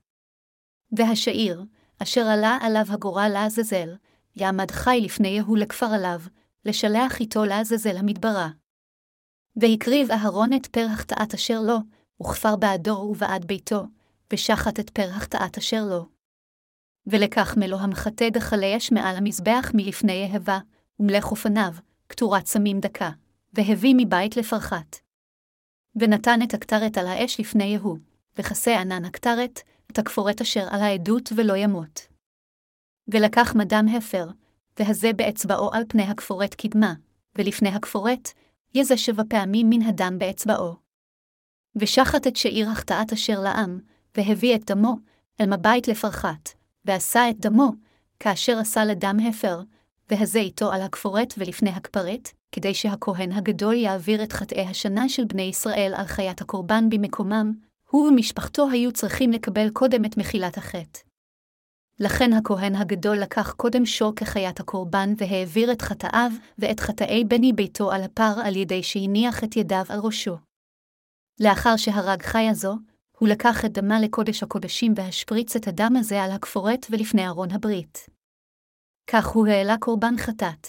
והשעיר, 0.91 1.63
אשר 2.03 2.21
עלה 2.21 2.57
עליו 2.61 2.85
הגורל 2.89 3.29
לעזאזל, 3.33 3.95
יעמד 4.35 4.71
חי 4.71 5.01
לפני 5.01 5.27
יהו 5.27 5.55
לכפר 5.55 5.85
עליו, 5.85 6.21
לשלח 6.65 7.19
איתו 7.19 7.45
לעזאזל 7.45 7.97
המדברה. 7.97 8.49
והקריב 9.55 10.11
אהרון 10.11 10.53
את 10.53 10.65
פר 10.65 10.85
החטאת 10.93 11.33
אשר 11.33 11.61
לו, 11.61 11.77
וכפר 12.21 12.55
בעדו 12.55 12.91
ובעד 12.91 13.45
ביתו, 13.45 13.83
ושחט 14.33 14.79
את 14.79 14.89
פר 14.89 15.09
החטאת 15.09 15.57
אשר 15.57 15.85
לו. 15.89 16.05
ולקח 17.07 17.57
מלוא 17.57 17.79
המחטא 17.79 18.29
דחלי 18.29 18.77
אש 18.77 18.91
מעל 18.91 19.15
המזבח 19.15 19.71
מלפני 19.73 20.11
יהבה, 20.13 20.59
ומלך 20.99 21.31
אופניו, 21.31 21.71
קטורת 22.07 22.45
סמים 22.45 22.79
דקה, 22.79 23.09
והביא 23.53 23.95
מבית 23.97 24.37
לפרחת. 24.37 24.95
ונתן 25.95 26.39
את 26.43 26.53
הקטרת 26.53 26.97
על 26.97 27.07
האש 27.07 27.39
לפני 27.39 27.63
יהוא, 27.63 27.97
וכסה 28.37 28.79
ענן 28.79 29.05
הקטרת, 29.05 29.59
את 29.91 29.99
הכפורת 29.99 30.41
אשר 30.41 30.67
על 30.69 30.81
העדות 30.81 31.29
ולא 31.35 31.55
ימות. 31.55 32.07
ולקח 33.07 33.55
מדם 33.55 33.85
הפר, 33.97 34.27
והזה 34.79 35.13
באצבעו 35.13 35.73
על 35.73 35.83
פני 35.87 36.03
הכפורת 36.03 36.55
קדמה, 36.55 36.93
ולפני 37.35 37.69
הכפורת, 37.69 38.29
יזה 38.73 38.97
שבע 38.97 39.23
פעמים 39.29 39.69
מן 39.69 39.81
הדם 39.81 40.15
באצבעו. 40.17 40.88
ושחט 41.79 42.27
את 42.27 42.35
שעיר 42.35 42.69
החטאת 42.69 43.13
אשר 43.13 43.39
לעם, 43.39 43.79
והביא 44.17 44.55
את 44.55 44.71
דמו, 44.71 44.95
אל 45.41 45.45
מבית 45.45 45.87
לפרחת, 45.87 46.49
ועשה 46.85 47.29
את 47.29 47.39
דמו, 47.39 47.71
כאשר 48.19 48.57
עשה 48.57 48.85
לדם 48.85 49.17
הפר, 49.29 49.61
והזה 50.09 50.39
איתו 50.39 50.71
על 50.71 50.81
הכפורת 50.81 51.33
ולפני 51.37 51.69
הכפרת, 51.69 52.29
כדי 52.51 52.73
שהכהן 52.73 53.31
הגדול 53.31 53.73
יעביר 53.75 54.23
את 54.23 54.33
חטאי 54.33 54.65
השנה 54.65 55.09
של 55.09 55.25
בני 55.25 55.41
ישראל 55.41 55.93
על 55.95 56.05
חיית 56.05 56.41
הקורבן 56.41 56.89
במקומם, 56.89 57.53
הוא 57.89 58.07
ומשפחתו 58.07 58.69
היו 58.71 58.91
צריכים 58.91 59.31
לקבל 59.31 59.69
קודם 59.69 60.05
את 60.05 60.17
מחילת 60.17 60.57
החטא. 60.57 60.99
לכן 61.99 62.33
הכהן 62.33 62.75
הגדול 62.75 63.17
לקח 63.17 63.51
קודם 63.51 63.85
שור 63.85 64.15
כחיית 64.15 64.59
הקורבן 64.59 65.13
והעביר 65.17 65.71
את 65.71 65.81
חטאיו 65.81 66.31
ואת 66.57 66.79
חטאי 66.79 67.23
בני 67.23 67.53
ביתו 67.53 67.91
על 67.91 68.03
הפר 68.03 68.33
על 68.43 68.55
ידי 68.55 68.83
שהניח 68.83 69.43
את 69.43 69.57
ידיו 69.57 69.83
על 69.89 69.99
ראשו. 69.99 70.48
לאחר 71.39 71.77
שהרג 71.77 72.21
חיה 72.21 72.53
זו, 72.53 72.75
הוא 73.17 73.29
לקח 73.29 73.65
את 73.65 73.71
דמה 73.71 73.99
לקודש 73.99 74.43
הקודשים 74.43 74.93
והשפריץ 74.95 75.55
את 75.55 75.67
הדם 75.67 75.93
הזה 75.99 76.23
על 76.23 76.31
הכפורת 76.31 76.85
ולפני 76.89 77.27
ארון 77.27 77.51
הברית. 77.51 78.09
כך 79.07 79.27
הוא 79.27 79.47
העלה 79.47 79.77
קורבן 79.77 80.17
חטאת. 80.17 80.67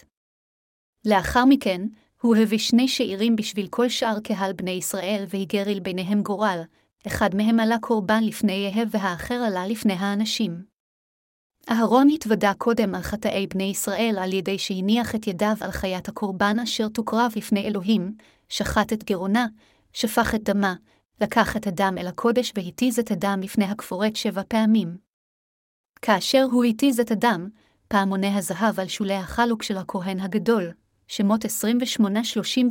לאחר 1.05 1.45
מכן, 1.45 1.87
הוא 2.23 2.37
הביא 2.37 2.59
שני 2.59 2.89
שאירים 2.89 3.37
בשביל 3.37 3.69
כל 3.69 3.89
שאר 3.89 4.21
קהל 4.21 4.53
בני 4.53 4.71
ישראל 4.71 5.25
והיגר 5.29 5.65
ביניהם 5.83 6.23
גורל, 6.23 6.61
אחד 7.07 7.35
מהם 7.35 7.61
עלה 7.61 7.79
קורבן 7.79 8.25
לפני 8.25 8.53
יהב 8.53 8.89
והאחר 8.91 9.35
עלה 9.35 9.67
לפני 9.67 9.93
האנשים. 9.93 10.63
אהרון 11.71 12.09
התוודה 12.09 12.53
קודם 12.59 12.95
על 12.95 13.03
חטאי 13.03 13.47
בני 13.47 13.65
ישראל 13.65 14.17
על 14.21 14.33
ידי 14.33 14.59
שהניח 14.59 15.15
את 15.15 15.27
ידיו 15.27 15.57
על 15.61 15.71
חיית 15.71 16.09
הקורבן 16.09 16.59
אשר 16.59 16.89
תוקרב 16.89 17.33
לפני 17.37 17.67
אלוהים, 17.67 18.15
שחט 18.49 18.93
את 18.93 19.05
גרונה, 19.05 19.47
שפך 19.93 20.35
את 20.35 20.43
דמה, 20.43 20.75
לקח 21.21 21.57
את 21.57 21.67
הדם 21.67 21.95
אל 21.99 22.07
הקודש 22.07 22.53
והתיז 22.57 22.99
את 22.99 23.11
הדם 23.11 23.41
לפני 23.43 23.65
הכפורת 23.65 24.17
שבע 24.17 24.43
פעמים. 24.49 24.99
כאשר 26.03 26.47
הוא 26.53 26.65
התיז 26.65 27.01
את 27.01 27.11
הדם, 27.11 27.49
פעמוני 27.89 28.39
הזהב 28.39 28.81
על 28.81 28.89
שולי 28.89 29.15
החלוק 29.15 29.63
של 29.63 29.77
הכהן 29.77 30.21
הגדול, 30.21 30.73
שמות 31.09 31.45
28-34, 31.45 32.69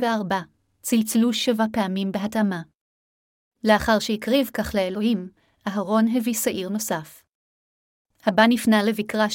צלצלו 0.82 1.32
שבע 1.32 1.64
פעמים 1.72 2.12
בהתאמה. 2.12 2.62
לאחר 3.64 3.98
שהקריב 3.98 4.50
כך 4.54 4.74
לאלוהים, 4.74 5.28
אהרון 5.68 6.16
הביא 6.16 6.34
שעיר 6.34 6.68
נוסף. 6.68 7.22
הבא 8.26 8.46
נפנה 8.48 8.82
לבקרה 8.82 9.26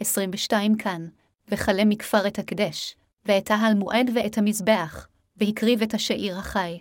16.220-22 0.00 0.52
כאן, 0.78 1.08
וכלה 1.48 1.84
מכפר 1.84 2.26
את 2.26 2.38
הקדש, 2.38 2.96
ואת 3.24 3.50
ההל 3.50 3.74
מועד 3.74 4.10
ואת 4.14 4.38
המזבח, 4.38 5.08
והקריב 5.36 5.82
את 5.82 5.94
השעיר 5.94 6.38
החי. 6.38 6.80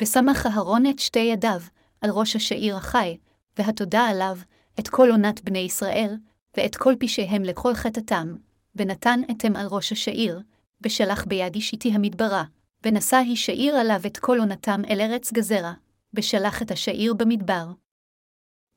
ושמח 0.00 0.46
אהרון 0.46 0.86
את 0.86 0.98
שתי 0.98 1.18
ידיו 1.18 1.60
על 2.00 2.10
ראש 2.10 2.36
השעיר 2.36 2.76
החי, 2.76 3.16
והתודה 3.58 4.00
עליו, 4.00 4.38
את 4.80 4.88
כל 4.88 5.10
עונת 5.10 5.44
בני 5.44 5.58
ישראל, 5.58 6.16
ואת 6.56 6.76
כל 6.76 6.94
פשעיהם 7.00 7.42
לכל 7.42 7.74
חטאתם, 7.74 8.36
ונתן 8.74 9.20
אתם 9.30 9.56
על 9.56 9.66
ראש 9.66 9.92
השעיר, 9.92 10.40
ושלח 10.80 11.24
ביד 11.24 11.54
אישיתי 11.54 11.92
המדברה, 11.92 12.44
ונשא 12.84 13.16
היא 13.16 13.36
שעיר 13.36 13.76
עליו 13.76 14.00
את 14.06 14.16
כל 14.16 14.38
עונתם 14.38 14.82
אל 14.90 15.00
ארץ 15.00 15.32
גזרה, 15.32 15.72
ושלח 16.14 16.62
את 16.62 16.70
השעיר 16.70 17.14
במדבר. 17.14 17.66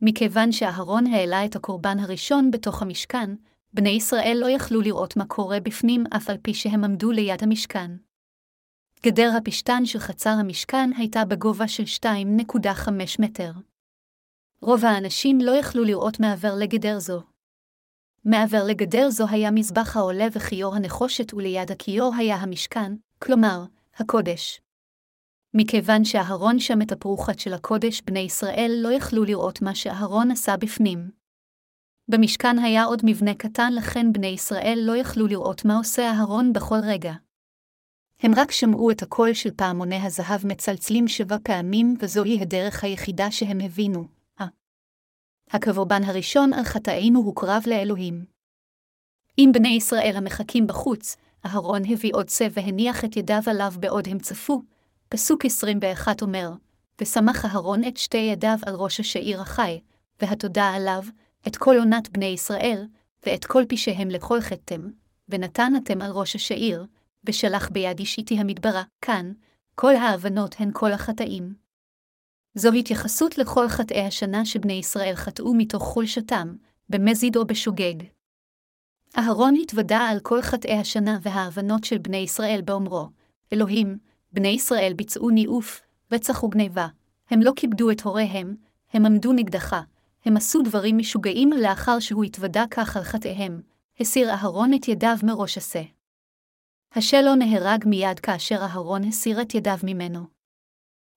מכיוון 0.02 0.52
שאהרון 0.52 1.08
העלה 1.08 1.46
את 1.46 1.56
הקורבן 1.56 2.00
הראשון 2.00 2.52
בתוך 2.52 2.82
המשכן, 2.82 3.36
בני 3.74 3.90
ישראל 3.90 4.38
לא 4.42 4.50
יכלו 4.50 4.82
לראות 4.82 5.18
מה 5.18 5.26
קורה 5.26 5.60
בפנים 5.60 6.04
אף 6.16 6.30
על 6.30 6.38
פי 6.42 6.54
שהם 6.54 6.84
עמדו 6.84 7.12
ליד 7.12 7.44
המשכן. 7.44 7.92
גדר 9.06 9.32
הפשתן 9.38 9.86
של 9.86 10.00
חצר 10.00 10.30
המשכן 10.30 10.90
הייתה 10.98 11.26
בגובה 11.26 11.68
של 11.68 11.84
2.5 11.84 12.90
מטר. 13.20 13.52
רוב 14.62 14.86
האנשים 14.86 15.42
לא 15.42 15.52
יכלו 15.52 15.84
לראות 15.84 16.20
מעבר 16.20 16.56
לגדר 16.56 17.00
זו. 17.00 17.22
מעבר 18.26 18.64
לגדר 18.68 19.10
זו 19.10 19.26
היה 19.30 19.52
מזבח 19.52 19.98
העולה 19.98 20.26
וכיור 20.32 20.76
הנחושת 20.76 21.34
וליד 21.34 21.72
הכיור 21.72 22.16
היה 22.18 22.36
המשכן, 22.36 22.94
כלומר, 23.20 23.66
הקודש. 23.96 24.62
מכיוון 25.54 26.06
שאהרון 26.06 26.60
שם 26.60 26.82
את 26.82 26.92
הפרוחת 26.92 27.40
של 27.40 27.54
הקודש, 27.54 28.02
בני 28.02 28.20
ישראל 28.20 28.72
לא 28.84 28.92
יכלו 28.92 29.24
לראות 29.24 29.62
מה 29.62 29.76
שאהרון 29.76 30.32
עשה 30.32 30.58
בפנים. 30.58 31.12
במשכן 32.08 32.60
היה 32.60 32.84
עוד 32.84 33.02
מבנה 33.06 33.34
קטן, 33.34 33.74
לכן 33.74 34.14
בני 34.14 34.28
ישראל 34.28 34.80
לא 34.82 34.98
יכלו 34.98 35.28
לראות 35.28 35.66
מה 35.66 35.78
עושה 35.78 36.12
אהרון 36.12 36.54
בכל 36.54 36.80
רגע. 36.84 37.14
הם 38.24 38.32
רק 38.36 38.52
שמעו 38.52 38.92
את 38.92 39.04
הקול 39.04 39.34
של 39.34 39.52
פעמוני 39.56 39.96
הזהב 39.96 40.48
מצלצלים 40.48 41.08
שבע 41.08 41.38
פעמים, 41.44 41.96
וזוהי 42.00 42.42
הדרך 42.42 42.84
היחידה 42.84 43.32
שהם 43.32 43.60
הבינו. 43.60 44.08
הקרבן 45.52 46.04
הראשון 46.04 46.54
על 46.54 46.64
חטאינו 46.64 47.20
הוקרב 47.20 47.64
לאלוהים. 47.68 48.26
אם 49.38 49.50
בני 49.54 49.70
ישראל 49.70 50.14
המחכים 50.16 50.68
בחוץ, 50.68 51.18
אהרון 51.46 51.82
הביא 51.94 52.12
עוד 52.14 52.30
שא 52.30 52.48
והניח 52.52 53.06
את 53.06 53.18
ידיו 53.18 53.42
עליו 53.46 53.74
בעוד 53.80 54.08
הם 54.08 54.20
צפו. 54.20 54.62
פסוק 55.10 55.46
21 55.46 56.22
אומר, 56.22 56.52
ושמח 57.02 57.46
אהרון 57.46 57.84
את 57.84 57.98
שתי 57.98 58.18
ידיו 58.18 58.58
על 58.66 58.76
ראש 58.76 59.00
השעיר 59.00 59.42
החי, 59.42 59.80
והתודה 60.22 60.70
עליו, 60.70 61.04
את 61.48 61.58
כל 61.58 61.76
עונת 61.78 62.10
בני 62.10 62.26
ישראל, 62.26 62.88
ואת 63.26 63.46
כל 63.46 63.64
פשעיהם 63.70 64.10
לכל 64.10 64.42
חטאתם, 64.42 64.82
ונתן 65.30 65.74
אתם 65.84 66.02
על 66.02 66.12
ראש 66.12 66.36
השעיר, 66.36 66.86
ושלח 67.24 67.70
ביד 67.70 68.00
אישיתי 68.00 68.40
המדברה, 68.40 68.84
כאן, 69.02 69.32
כל 69.76 69.96
ההבנות 69.96 70.56
הן 70.60 70.70
כל 70.74 70.92
החטאים. 70.92 71.54
זו 72.56 72.72
התייחסות 72.72 73.38
לכל 73.38 73.68
חטאי 73.68 74.02
השנה 74.02 74.46
שבני 74.46 74.74
ישראל 74.74 75.16
חטאו 75.16 75.54
מתוך 75.54 75.84
חולשתם, 75.84 76.56
במזיד 76.90 77.36
או 77.36 77.46
בשוגג. 77.46 77.94
אהרון 79.18 79.56
התוודה 79.62 80.00
על 80.00 80.20
כל 80.20 80.42
חטאי 80.42 80.78
השנה 80.78 81.20
וההבנות 81.22 81.84
של 81.84 81.98
בני 81.98 82.18
ישראל 82.18 82.62
באומרו, 82.66 83.10
אלוהים, 83.54 83.98
בני 84.34 84.48
ישראל 84.48 84.94
ביצעו 84.94 85.30
ניאוף, 85.30 85.82
רצח 86.12 86.44
וגניבה, 86.44 86.88
הם 87.30 87.42
לא 87.42 87.52
כיבדו 87.56 87.92
את 87.92 88.02
הוריהם, 88.02 88.56
הם 88.94 89.06
עמדו 89.06 89.34
נגדך, 89.34 89.76
הם 90.26 90.38
עשו 90.38 90.62
דברים 90.62 90.98
משוגעים 90.98 91.50
לאחר 91.50 92.00
שהוא 92.00 92.24
התוודה 92.24 92.66
כך 92.72 92.98
על 92.98 93.04
חטאיהם, 93.04 93.62
הסיר 94.00 94.30
אהרון 94.30 94.74
את 94.74 94.88
ידיו 94.88 95.18
מראש 95.24 95.58
השה. 95.58 95.82
השלו 96.96 97.36
נהרג 97.36 97.84
מיד 97.86 98.20
כאשר 98.20 98.56
אהרון 98.56 99.04
הסיר 99.04 99.42
את 99.42 99.56
ידיו 99.56 99.78
ממנו. 99.84 100.20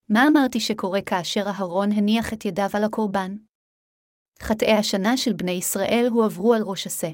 מה 0.09 0.27
אמרתי 0.29 0.61
שקורה 0.61 1.03
כאשר 1.07 1.43
אהרון 1.47 1.93
הניח 1.93 2.33
את 2.33 2.45
ידיו 2.45 2.69
על 2.75 2.85
הקורבן? 2.85 3.37
חטאי 4.43 4.73
השנה 4.73 5.17
של 5.17 5.33
בני 5.33 5.51
ישראל 5.51 6.07
הועברו 6.11 6.55
על 6.55 6.63
ראש 6.63 6.87
השה. 6.87 7.11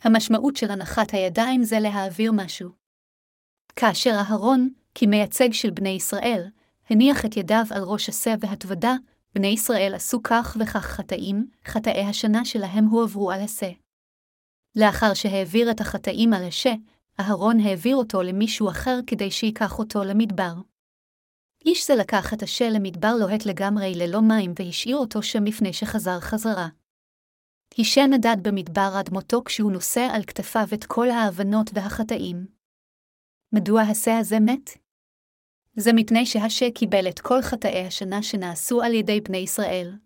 המשמעות 0.00 0.56
של 0.56 0.70
הנחת 0.70 1.14
הידיים 1.14 1.62
זה 1.62 1.80
להעביר 1.80 2.32
משהו. 2.34 2.70
כאשר 3.76 4.10
אהרון, 4.10 4.68
כמייצג 4.94 5.52
של 5.52 5.70
בני 5.70 5.88
ישראל, 5.88 6.46
הניח 6.90 7.24
את 7.24 7.36
ידיו 7.36 7.64
על 7.70 7.82
ראש 7.82 8.08
השה 8.08 8.34
והתוודה, 8.40 8.94
בני 9.34 9.46
ישראל 9.46 9.94
עשו 9.94 10.22
כך 10.22 10.56
וכך 10.60 10.84
חטאים, 10.84 11.50
חטאי 11.64 12.04
השנה 12.04 12.44
שלהם 12.44 12.84
הועברו 12.84 13.30
על 13.30 13.40
השה. 13.40 13.70
לאחר 14.76 15.14
שהעביר 15.14 15.70
את 15.70 15.80
החטאים 15.80 16.32
על 16.32 16.44
השה, 16.44 16.74
אהרון 17.20 17.60
העביר 17.60 17.96
אותו 17.96 18.22
למישהו 18.22 18.70
אחר 18.70 18.98
כדי 19.06 19.30
שיקח 19.30 19.78
אותו 19.78 20.04
למדבר. 20.04 20.52
איש 21.66 21.86
זה 21.86 21.94
לקח 21.94 22.34
את 22.34 22.42
השה 22.42 22.70
למדבר 22.70 23.14
לוהט 23.20 23.46
לגמרי 23.46 23.94
ללא 23.94 24.20
מים 24.22 24.52
והשאיר 24.58 24.96
אותו 24.96 25.22
שם 25.22 25.44
לפני 25.44 25.72
שחזר 25.72 26.20
חזרה. 26.20 26.68
הישה 27.76 28.06
נדד 28.06 28.36
במדבר 28.42 28.90
עד 28.98 29.10
מותו 29.12 29.44
כשהוא 29.44 29.72
נושא 29.72 30.08
על 30.14 30.22
כתפיו 30.22 30.66
את 30.74 30.84
כל 30.84 31.10
ההבנות 31.10 31.70
והחטאים. 31.74 32.46
מדוע 33.52 33.82
השה 33.82 34.18
הזה 34.18 34.40
מת? 34.40 34.70
זה 35.76 35.90
מפני 35.94 36.26
שהשה 36.26 36.70
קיבל 36.74 37.08
את 37.08 37.18
כל 37.18 37.42
חטאי 37.42 37.86
השנה 37.86 38.22
שנעשו 38.22 38.82
על 38.82 38.94
ידי 38.94 39.20
בני 39.20 39.38
ישראל. 39.38 39.98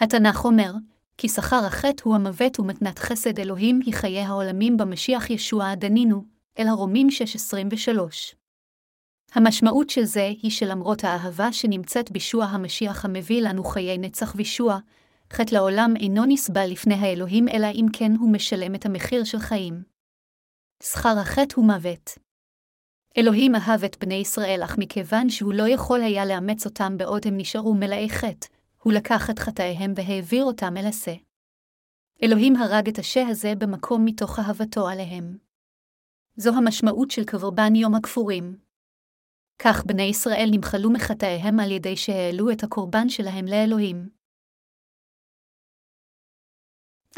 התנ"ך 0.00 0.44
אומר, 0.44 0.72
כי 1.18 1.28
שכר 1.28 1.64
החטא 1.66 2.02
הוא 2.04 2.14
המוות 2.14 2.60
ומתנת 2.60 2.98
חסד 2.98 3.38
אלוהים 3.38 3.80
היא 3.86 3.94
חיי 3.94 4.20
העולמים 4.20 4.76
במשיח 4.76 5.30
ישוע 5.30 5.70
עדנינו, 5.70 6.24
אל 6.58 6.68
הרומים 6.68 7.08
6.23. 7.88 8.34
המשמעות 9.34 9.90
של 9.90 10.04
זה 10.04 10.32
היא 10.42 10.50
שלמרות 10.50 11.04
האהבה 11.04 11.52
שנמצאת 11.52 12.10
בישוע 12.10 12.44
המשיח 12.44 13.04
המביא 13.04 13.42
לנו 13.42 13.64
חיי 13.64 13.98
נצח 13.98 14.34
וישוע, 14.36 14.78
חטא 15.32 15.54
לעולם 15.54 15.94
אינו 15.96 16.24
נסבל 16.24 16.66
לפני 16.70 16.94
האלוהים 16.94 17.48
אלא 17.48 17.66
אם 17.74 17.86
כן 17.92 18.12
הוא 18.18 18.32
משלם 18.32 18.74
את 18.74 18.86
המחיר 18.86 19.24
של 19.24 19.38
חיים. 19.38 19.82
שכר 20.82 21.18
החטא 21.18 21.54
הוא 21.56 21.66
מוות. 21.66 22.18
אלוהים 23.18 23.54
אהב 23.54 23.84
את 23.84 23.96
בני 24.00 24.14
ישראל, 24.14 24.60
אך 24.64 24.78
מכיוון 24.78 25.30
שהוא 25.30 25.54
לא 25.54 25.68
יכול 25.68 26.02
היה 26.02 26.24
לאמץ 26.26 26.66
אותם 26.66 26.96
בעוד 26.96 27.26
הם 27.26 27.36
נשארו 27.36 27.74
מלאי 27.74 28.10
חטא, 28.10 28.46
הוא 28.84 28.92
לקח 28.92 29.30
את 29.30 29.38
חטאיהם 29.38 29.92
והעביר 29.96 30.44
אותם 30.44 30.76
אל 30.76 30.86
השה. 30.86 31.14
אלוהים 32.22 32.56
הרג 32.56 32.88
את 32.88 32.98
השה 32.98 33.22
הזה 33.28 33.52
במקום 33.58 34.04
מתוך 34.04 34.38
אהבתו 34.38 34.88
עליהם. 34.88 35.38
זו 36.36 36.50
המשמעות 36.56 37.10
של 37.10 37.24
קברבן 37.24 37.74
יום 37.74 37.94
הכפורים. 37.94 38.58
כך 39.58 39.84
בני 39.86 40.02
ישראל 40.02 40.48
נמחלו 40.52 40.90
מחטאיהם 40.92 41.60
על 41.60 41.70
ידי 41.70 41.96
שהעלו 41.96 42.50
את 42.50 42.62
הקורבן 42.62 43.08
שלהם 43.08 43.44
לאלוהים. 43.46 44.08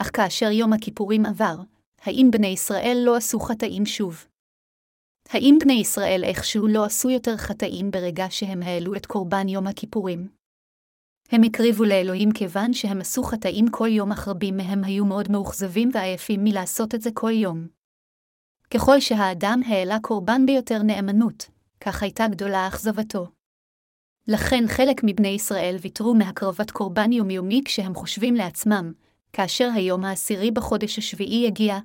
אך 0.01 0.11
כאשר 0.17 0.51
יום 0.51 0.73
הכיפורים 0.73 1.27
עבר, 1.27 1.57
האם 2.01 2.27
בני 2.33 2.47
ישראל 2.47 2.97
לא 3.07 3.17
עשו 3.17 3.41
חטאים 3.41 3.87
שוב? 3.87 4.25
האם 5.29 5.59
בני 5.61 5.81
ישראל 5.81 6.21
איכשהו 6.25 6.67
לא 6.67 6.85
עשו 6.85 7.11
יותר 7.11 7.37
חטאים 7.37 7.91
ברגע 7.91 8.25
שהם 8.31 8.63
העלו 8.63 8.95
את 8.95 9.07
קורבן 9.07 9.49
יום 9.49 9.67
הכיפורים? 9.67 10.36
הם 11.31 11.43
הקריבו 11.43 11.85
לאלוהים 11.85 12.33
כיוון 12.33 12.73
שהם 12.73 13.01
עשו 13.01 13.23
חטאים 13.23 13.69
כל 13.71 13.89
יום 13.89 14.13
אך 14.13 14.29
רבים 14.29 14.57
מהם 14.57 14.85
היו 14.85 15.05
מאוד 15.05 15.31
מאוכזבים 15.31 15.91
ועייפים 15.95 16.45
מלעשות 16.45 16.95
את 16.95 17.03
זה 17.03 17.11
כל 17.15 17.31
יום. 17.31 17.67
ככל 18.71 19.01
שהאדם 19.01 19.61
העלה 19.67 19.99
קורבן 20.03 20.47
ביותר 20.47 20.83
נאמנות, 20.83 21.51
כך 21.81 22.03
הייתה 22.03 22.29
גדולה 22.29 22.69
אכזבתו. 22.69 23.27
לכן 24.29 24.65
חלק 24.69 25.01
מבני 25.05 25.29
ישראל 25.29 25.77
ויתרו 25.81 26.15
מהקרבת 26.15 26.71
קורבן 26.71 27.13
יומיומי 27.13 27.63
כשהם 27.65 27.95
חושבים 27.95 28.35
לעצמם, 28.35 28.93
כאשר 29.33 29.71
היום 29.75 30.05
העשירי 30.05 30.51
בחודש 30.51 30.99
השביעי 30.99 31.47
יגיע, 31.47 31.79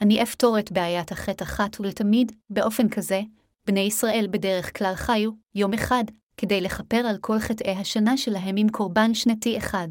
אני 0.00 0.22
אפתור 0.22 0.58
את 0.58 0.72
בעיית 0.72 1.12
החטא 1.12 1.44
אחת 1.44 1.80
ולתמיד, 1.80 2.32
באופן 2.50 2.88
כזה, 2.88 3.20
בני 3.66 3.80
ישראל 3.80 4.26
בדרך 4.30 4.78
כלל 4.78 4.94
חיו, 4.94 5.30
יום 5.54 5.74
אחד, 5.74 6.04
כדי 6.38 6.60
לכפר 6.60 6.96
על 6.96 7.18
כל 7.20 7.38
חטאי 7.38 7.76
השנה 7.76 8.16
שלהם 8.16 8.54
עם 8.58 8.68
קורבן 8.68 9.14
שנתי 9.14 9.58
אחד. 9.58 9.88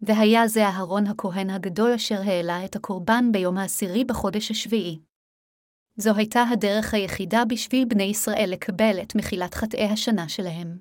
והיה 0.00 0.48
זה 0.48 0.66
אהרון 0.66 1.06
הכהן 1.06 1.50
הגדול 1.50 1.92
אשר 1.92 2.20
העלה 2.20 2.64
את 2.64 2.76
הקורבן 2.76 3.32
ביום 3.32 3.58
העשירי 3.58 4.04
בחודש 4.04 4.50
השביעי. 4.50 4.98
זו 5.96 6.14
הייתה 6.16 6.42
הדרך 6.42 6.94
היחידה 6.94 7.44
בשביל 7.44 7.84
בני 7.84 8.02
ישראל 8.02 8.48
לקבל 8.52 8.98
את 9.02 9.14
מחילת 9.14 9.54
חטאי 9.54 9.84
השנה 9.84 10.28
שלהם. 10.28 10.78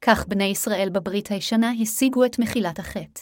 כך 0.00 0.26
בני 0.28 0.44
ישראל 0.44 0.88
בברית 0.92 1.30
הישנה 1.30 1.72
השיגו 1.82 2.24
את 2.24 2.38
מחילת 2.38 2.78
החטא. 2.78 3.20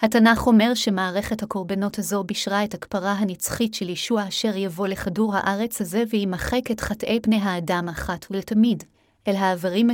התנ"ך 0.00 0.46
אומר 0.46 0.74
שמערכת 0.74 1.42
הקורבנות 1.42 1.98
הזו 1.98 2.24
בישרה 2.24 2.64
את 2.64 2.74
הכפרה 2.74 3.12
הנצחית 3.12 3.74
של 3.74 3.88
ישוע 3.88 4.28
אשר 4.28 4.56
יבוא 4.56 4.88
לכדור 4.88 5.36
הארץ 5.36 5.80
הזה 5.80 6.02
וימחק 6.10 6.70
את 6.70 6.80
חטאי 6.80 7.20
פני 7.20 7.36
האדם 7.36 7.88
אחת 7.88 8.26
ולתמיד, 8.30 8.84
אל 9.28 9.36
העברים 9.36 9.90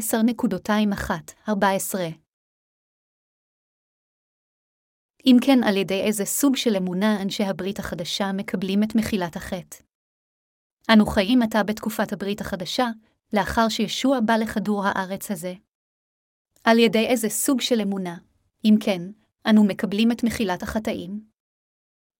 10.21-14. 1.47 1.51
אם 5.27 5.37
כן, 5.47 5.59
על 5.65 5.77
ידי 5.77 6.01
איזה 6.01 6.25
סוג 6.25 6.57
של 6.57 6.77
אמונה 6.77 7.23
אנשי 7.23 7.45
הברית 7.45 7.79
החדשה 7.79 8.33
מקבלים 8.33 8.83
את 8.83 8.95
מחילת 8.95 9.37
החטא. 9.37 9.77
אנו 10.93 11.07
חיים 11.07 11.43
עתה 11.43 11.63
בתקופת 11.63 12.13
הברית 12.13 12.41
החדשה, 12.41 12.87
לאחר 13.33 13.69
שישוע 13.69 14.21
בא 14.21 14.37
לכדור 14.37 14.85
הארץ 14.87 15.31
הזה. 15.31 15.55
על 16.65 16.79
ידי 16.79 17.07
איזה 17.07 17.29
סוג 17.29 17.61
של 17.61 17.81
אמונה, 17.81 18.17
אם 18.65 18.75
כן, 18.81 19.03
אנו 19.51 19.65
מקבלים 19.65 20.13
את 20.13 20.25
מחילת 20.25 20.63
החטאים. 20.63 21.21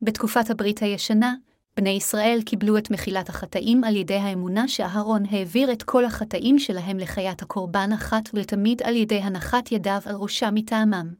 בתקופת 0.03 0.51
הברית 0.51 0.83
הישנה, 0.83 1.35
בני 1.77 1.91
ישראל 1.91 2.41
קיבלו 2.47 2.79
את 2.79 2.91
מחילת 2.91 3.29
החטאים 3.29 3.85
על 3.85 3.97
ידי 3.97 4.15
האמונה 4.15 4.69
שאהרון 4.69 5.23
העביר 5.31 5.73
את 5.73 5.83
כל 5.83 6.05
החטאים 6.05 6.59
שלהם 6.59 6.99
לחיית 6.99 7.43
הקורבן 7.43 7.91
אחת 7.95 8.29
ולתמיד 8.35 8.83
על 8.83 8.97
ידי 8.97 9.19
הנחת 9.19 9.73
ידיו 9.73 10.01
על 10.05 10.15
ראשה 10.15 10.51
מטעמם. 10.51 11.15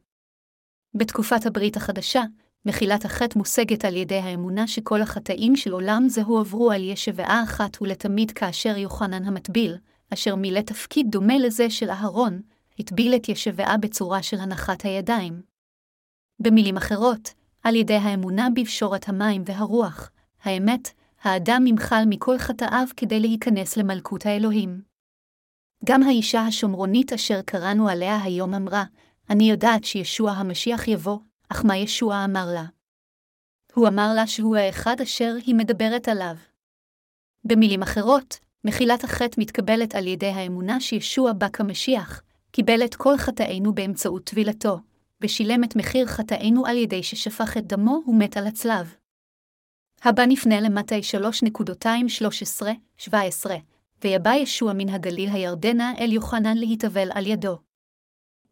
בתקופת 0.93 1.45
הברית 1.45 1.77
החדשה, 1.77 2.23
מחילת 2.65 3.05
החטא 3.05 3.37
מושגת 3.37 3.85
על 3.85 3.95
ידי 3.95 4.17
האמונה 4.17 4.67
שכל 4.67 5.01
החטאים 5.01 5.55
של 5.55 5.71
עולם 5.71 6.09
זה 6.09 6.21
הועברו 6.21 6.71
על 6.71 6.83
ישבעה 6.83 7.43
אחת 7.43 7.81
ולתמיד 7.81 8.31
כאשר 8.31 8.77
יוחנן 8.77 9.25
המטביל, 9.25 9.77
אשר 10.13 10.35
מילא 10.35 10.59
תפקיד 10.59 11.05
דומה 11.09 11.37
לזה 11.37 11.69
של 11.69 11.89
אהרון, 11.89 12.41
הטביל 12.79 13.15
את 13.15 13.29
ישבעה 13.29 13.77
בצורה 13.77 14.23
של 14.23 14.39
הנחת 14.39 14.81
הידיים. 14.81 15.41
במילים 16.39 16.77
אחרות, 16.77 17.33
על 17.63 17.75
ידי 17.75 17.95
האמונה 17.95 18.47
בפשורת 18.55 19.09
המים 19.09 19.43
והרוח, 19.45 20.11
האמת, 20.43 20.89
האדם 21.21 21.67
ימחל 21.67 22.03
מכל 22.07 22.37
חטאיו 22.37 22.87
כדי 22.97 23.19
להיכנס 23.19 23.77
למלכות 23.77 24.25
האלוהים. 24.25 24.81
גם 25.85 26.03
האישה 26.03 26.41
השומרונית 26.41 27.13
אשר 27.13 27.41
קראנו 27.41 27.89
עליה 27.89 28.23
היום 28.23 28.53
אמרה, 28.53 28.83
אני 29.29 29.49
יודעת 29.49 29.83
שישוע 29.83 30.31
המשיח 30.31 30.87
יבוא, 30.87 31.19
אך 31.49 31.65
מה 31.65 31.77
ישוע 31.77 32.25
אמר 32.25 32.45
לה? 32.53 32.65
הוא 33.73 33.87
אמר 33.87 34.13
לה 34.15 34.27
שהוא 34.27 34.55
האחד 34.57 35.01
אשר 35.01 35.35
היא 35.45 35.55
מדברת 35.55 36.07
עליו. 36.07 36.35
במילים 37.43 37.81
אחרות, 37.81 38.39
מחילת 38.65 39.03
החטא 39.03 39.41
מתקבלת 39.41 39.95
על 39.95 40.07
ידי 40.07 40.27
האמונה 40.27 40.79
שישוע 40.79 41.33
בא 41.33 41.47
כמשיח, 41.53 42.21
קיבל 42.51 42.85
את 42.85 42.95
כל 42.95 43.17
חטאינו 43.17 43.75
באמצעות 43.75 44.23
טבילתו, 44.23 44.79
ושילם 45.21 45.63
את 45.63 45.75
מחיר 45.75 46.05
חטאינו 46.05 46.65
על 46.65 46.77
ידי 46.77 47.03
ששפך 47.03 47.57
את 47.57 47.67
דמו 47.67 48.01
ומת 48.07 48.37
על 48.37 48.47
הצלב. 48.47 48.95
הבא 50.03 50.23
נפנה 50.27 50.61
למטה 50.61 50.95
3.213-17, 52.99 53.11
ויבא 54.03 54.33
ישוע 54.33 54.73
מן 54.73 54.89
הגליל 54.89 55.29
הירדנה 55.29 55.93
אל 55.99 56.11
יוחנן 56.11 56.57
להתאבל 56.57 57.09
על 57.13 57.27
ידו. 57.27 57.57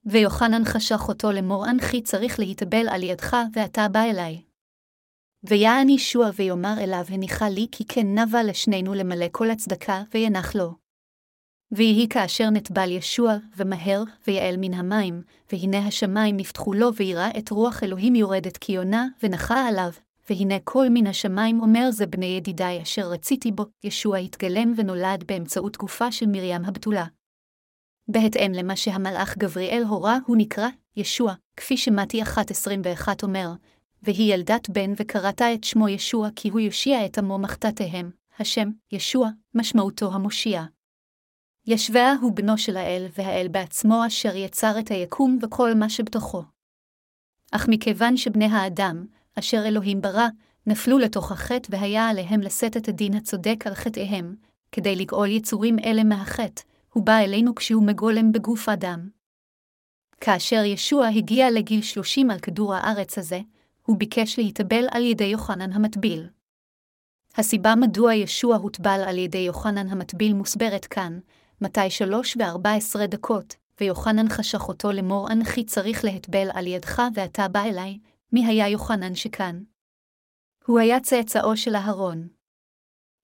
ויוחנן 0.05 0.65
חשך 0.65 1.01
אותו 1.07 1.31
לאמור 1.31 1.69
אנכי 1.69 2.01
צריך 2.01 2.39
להתאבל 2.39 2.89
על 2.89 3.03
ידך, 3.03 3.38
ואתה 3.53 3.88
בא 3.88 4.03
אליי. 4.03 4.41
ויען 5.43 5.89
ישוע 5.89 6.29
ויאמר 6.35 6.75
אליו 6.79 7.05
הניחה 7.09 7.49
לי 7.49 7.67
כי 7.71 7.83
כן 7.88 8.19
נבה 8.19 8.43
לשנינו 8.43 8.93
למלא 8.93 9.25
כל 9.31 9.51
הצדקה, 9.51 10.03
וינח 10.13 10.55
לו. 10.55 10.73
ויהי 11.71 12.07
כאשר 12.09 12.49
נטבל 12.49 12.91
ישוע, 12.91 13.35
ומהר, 13.57 14.03
ויעל 14.27 14.55
מן 14.57 14.73
המים, 14.73 15.21
והנה 15.51 15.88
השמיים 15.88 16.38
נפתחו 16.38 16.73
לו, 16.73 16.95
ויראה 16.95 17.29
את 17.38 17.49
רוח 17.49 17.83
אלוהים 17.83 18.15
יורדת 18.15 18.57
כיונה, 18.57 19.07
ונחה 19.23 19.67
עליו, 19.67 19.91
והנה 20.29 20.59
קול 20.63 20.87
מן 20.89 21.07
השמיים 21.07 21.61
אומר 21.61 21.91
זה 21.91 22.05
בני 22.05 22.25
ידידיי 22.25 22.81
אשר 22.81 23.01
רציתי 23.01 23.51
בו, 23.51 23.65
ישוע 23.83 24.17
התגלם 24.17 24.73
ונולד 24.75 25.23
באמצעות 25.27 25.77
גופה 25.77 26.11
של 26.11 26.25
מרים 26.25 26.65
הבתולה. 26.65 27.05
בהתאם 28.07 28.51
למה 28.53 28.75
שהמלאך 28.75 29.37
גבריאל 29.37 29.83
הורה, 29.83 30.17
הוא 30.25 30.37
נקרא 30.37 30.67
ישוע, 30.95 31.33
כפי 31.57 31.77
שמתי 31.77 32.23
1.21 32.23 33.07
אומר, 33.23 33.49
והיא 34.03 34.33
ילדת 34.33 34.69
בן 34.69 34.93
וקראתה 34.97 35.53
את 35.53 35.63
שמו 35.63 35.89
ישוע 35.89 36.29
כי 36.35 36.49
הוא 36.49 36.59
יושיע 36.59 37.05
את 37.05 37.17
עמו 37.17 37.37
מחטאתיהם, 37.37 38.11
השם, 38.39 38.69
ישוע, 38.91 39.29
משמעותו 39.55 40.13
המושיע. 40.13 40.63
ישביה 41.67 42.13
הוא 42.21 42.31
בנו 42.35 42.57
של 42.57 42.77
האל, 42.77 43.07
והאל 43.17 43.47
בעצמו 43.51 44.07
אשר 44.07 44.35
יצר 44.35 44.79
את 44.79 44.91
היקום 44.91 45.39
וכל 45.41 45.73
מה 45.73 45.89
שבתוכו. 45.89 46.43
אך 47.51 47.67
מכיוון 47.69 48.17
שבני 48.17 48.45
האדם, 48.45 49.05
אשר 49.35 49.63
אלוהים 49.65 50.01
ברא, 50.01 50.27
נפלו 50.67 50.97
לתוך 50.97 51.31
החטא 51.31 51.67
והיה 51.71 52.09
עליהם 52.09 52.41
לשאת 52.41 52.77
את 52.77 52.87
הדין 52.87 53.13
הצודק 53.13 53.67
על 53.67 53.73
חטאיהם, 53.73 54.35
כדי 54.71 54.95
לגאול 54.95 55.27
יצורים 55.27 55.79
אלה 55.79 56.03
מהחטא, 56.03 56.61
הוא 56.93 57.05
בא 57.05 57.17
אלינו 57.17 57.55
כשהוא 57.55 57.83
מגולם 57.83 58.31
בגוף 58.31 58.69
אדם. 58.69 59.09
כאשר 60.21 60.63
ישוע 60.63 61.07
הגיע 61.07 61.51
לגיל 61.51 61.81
שלושים 61.81 62.31
על 62.31 62.39
כדור 62.39 62.73
הארץ 62.73 63.17
הזה, 63.17 63.39
הוא 63.85 63.97
ביקש 63.97 64.39
להתאבל 64.39 64.87
על 64.91 65.03
ידי 65.03 65.23
יוחנן 65.23 65.73
המטביל. 65.73 66.27
הסיבה 67.37 67.75
מדוע 67.75 68.13
ישוע 68.13 68.55
הוטבל 68.55 69.01
על 69.07 69.17
ידי 69.17 69.37
יוחנן 69.37 69.89
המטביל 69.89 70.33
מוסברת 70.33 70.85
כאן, 70.85 71.19
מתי 71.61 71.89
שלוש 71.89 72.37
וארבע 72.39 72.73
עשרה 72.73 73.07
דקות, 73.07 73.55
ויוחנן 73.81 74.29
חשך 74.29 74.67
אותו 74.67 74.91
לאמור 74.91 75.31
אנכי 75.31 75.63
צריך 75.63 76.03
להטבל 76.05 76.47
על 76.53 76.67
ידך 76.67 77.01
ואתה 77.15 77.47
בא 77.47 77.63
אליי, 77.63 77.97
מי 78.31 78.45
היה 78.45 78.67
יוחנן 78.67 79.15
שכאן? 79.15 79.63
הוא 80.65 80.79
היה 80.79 80.99
צאצאו 80.99 81.57
של 81.57 81.75
אהרון. 81.75 82.27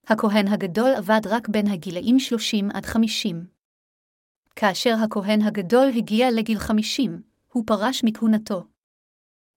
הכהן 0.07 0.47
הגדול 0.47 0.91
עבד 0.97 1.21
רק 1.25 1.49
בין 1.49 1.67
הגילאים 1.67 2.19
שלושים 2.19 2.69
עד 2.73 2.85
חמישים. 2.85 3.47
כאשר 4.55 4.95
הכהן 5.03 5.41
הגדול 5.41 5.87
הגיע 5.97 6.31
לגיל 6.31 6.59
חמישים, 6.59 7.21
הוא 7.51 7.63
פרש 7.67 8.03
מכהונתו. 8.03 8.63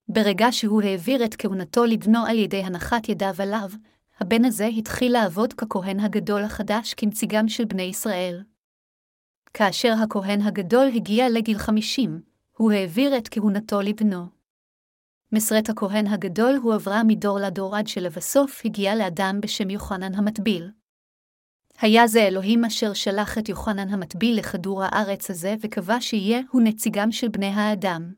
ברגע 0.08 0.46
שהוא 0.50 0.82
העביר 0.82 1.24
את 1.24 1.34
כהונתו 1.38 1.84
לבנו 1.84 2.26
על 2.26 2.38
ידי 2.38 2.62
הנחת 2.62 3.08
ידיו 3.08 3.34
עליו, 3.38 3.70
הבן 4.20 4.44
הזה 4.44 4.66
התחיל 4.66 5.12
לעבוד 5.12 5.52
ככהן 5.52 6.00
הגדול 6.00 6.44
החדש 6.44 6.94
כנציגם 6.94 7.48
של 7.48 7.64
בני 7.64 7.82
ישראל. 7.82 8.44
כאשר 9.54 9.92
הכהן 10.04 10.40
הגדול 10.40 10.86
הגיע 10.94 11.28
לגיל 11.28 11.58
חמישים, 11.58 12.20
הוא 12.56 12.72
העביר 12.72 13.18
את 13.18 13.28
כהונתו 13.30 13.80
לבנו. 13.80 14.37
מסרת 15.32 15.68
הכהן 15.68 16.06
הגדול 16.06 16.54
הועברה 16.62 17.02
מדור 17.06 17.38
לדור 17.38 17.76
עד 17.76 17.86
שלבסוף 17.86 18.62
הגיע 18.64 18.94
לאדם 18.94 19.38
בשם 19.42 19.70
יוחנן 19.70 20.14
המטביל. 20.14 20.70
היה 21.80 22.06
זה 22.06 22.22
אלוהים 22.22 22.64
אשר 22.64 22.92
שלח 22.92 23.38
את 23.38 23.48
יוחנן 23.48 23.88
המטביל 23.88 24.38
לכדור 24.38 24.82
הארץ 24.84 25.30
הזה 25.30 25.54
וקבע 25.60 25.96
שיהיה 26.00 26.40
הוא 26.50 26.62
נציגם 26.64 27.12
של 27.12 27.28
בני 27.28 27.46
האדם. 27.46 28.12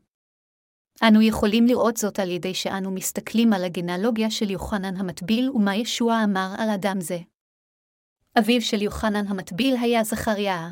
אנו 1.07 1.21
יכולים 1.21 1.65
לראות 1.65 1.97
זאת 1.97 2.19
על 2.19 2.29
ידי 2.29 2.53
שאנו 2.53 2.91
מסתכלים 2.91 3.53
על 3.53 3.63
הגנלוגיה 3.63 4.31
של 4.31 4.49
יוחנן 4.49 4.97
המטביל 4.97 5.49
ומה 5.49 5.75
ישוע 5.75 6.23
אמר 6.23 6.53
על 6.57 6.69
אדם 6.69 7.01
זה. 7.01 7.17
אביו 8.39 8.61
של 8.61 8.81
יוחנן 8.81 9.27
המטביל 9.27 9.75
היה 9.81 10.03
זכריה. 10.03 10.69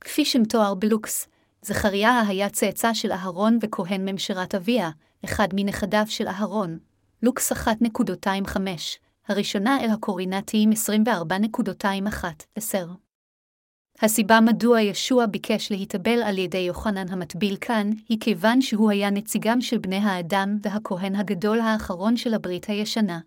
כפי 0.00 0.24
שמתואר 0.24 0.74
בלוקס, 0.74 1.28
זכריה 1.62 2.20
היה 2.28 2.48
צאצא 2.48 2.94
של 2.94 3.12
אהרון 3.12 3.58
וכהן 3.62 4.08
ממשרת 4.08 4.54
אביה, 4.54 4.90
אחד 5.24 5.48
מנכדיו 5.54 6.04
של 6.06 6.28
אהרון, 6.28 6.78
לוקס 7.22 7.52
1.25, 7.52 8.58
הראשונה 9.28 9.80
אל 9.80 9.90
הקורינתיים 9.90 10.70
24.21-10. 10.72 12.76
הסיבה 14.02 14.40
מדוע 14.40 14.80
ישוע 14.80 15.26
ביקש 15.26 15.72
להתאבל 15.72 16.22
על 16.22 16.38
ידי 16.38 16.58
יוחנן 16.58 17.08
המטביל 17.08 17.56
כאן, 17.60 17.90
היא 18.08 18.18
כיוון 18.20 18.62
שהוא 18.62 18.90
היה 18.90 19.10
נציגם 19.10 19.60
של 19.60 19.78
בני 19.78 19.96
האדם 19.96 20.58
והכהן 20.62 21.16
הגדול 21.16 21.60
האחרון 21.60 22.16
של 22.16 22.34
הברית 22.34 22.64
הישנה. 22.64 23.20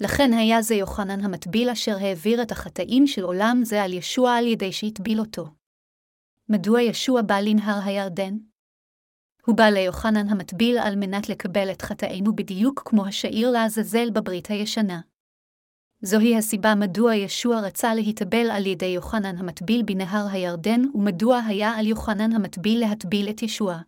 לכן 0.00 0.32
היה 0.32 0.62
זה 0.62 0.74
יוחנן 0.74 1.24
המטביל 1.24 1.70
אשר 1.70 1.96
העביר 1.96 2.42
את 2.42 2.52
החטאים 2.52 3.06
של 3.06 3.22
עולם 3.22 3.60
זה 3.64 3.82
על 3.82 3.92
ישוע 3.92 4.36
על 4.36 4.46
ידי 4.46 4.72
שהטביל 4.72 5.20
אותו. 5.20 5.46
מדוע 6.48 6.82
ישוע 6.82 7.22
בא 7.22 7.40
לנהר 7.40 7.80
הירדן? 7.84 8.36
הוא 9.48 9.56
בא 9.56 9.64
ליוחנן 9.64 10.28
המטביל 10.28 10.78
על 10.78 10.96
מנת 10.96 11.28
לקבל 11.28 11.70
את 11.70 11.82
חטאינו 11.82 12.36
בדיוק 12.36 12.82
כמו 12.84 13.06
השעיר 13.06 13.50
לעזאזל 13.50 14.10
בברית 14.10 14.46
הישנה. 14.50 15.00
זוהי 16.02 16.36
הסיבה 16.36 16.74
מדוע 16.74 17.14
ישוע 17.14 17.60
רצה 17.60 17.94
להתאבל 17.94 18.50
על 18.50 18.66
ידי 18.66 18.86
יוחנן 18.86 19.36
המטביל 19.38 19.82
בנהר 19.82 20.26
הירדן, 20.30 20.80
ומדוע 20.94 21.38
היה 21.46 21.70
על 21.70 21.86
יוחנן 21.86 22.32
המטביל 22.32 22.80
להטביל 22.80 23.30
את 23.30 23.42
ישוע. 23.42 23.78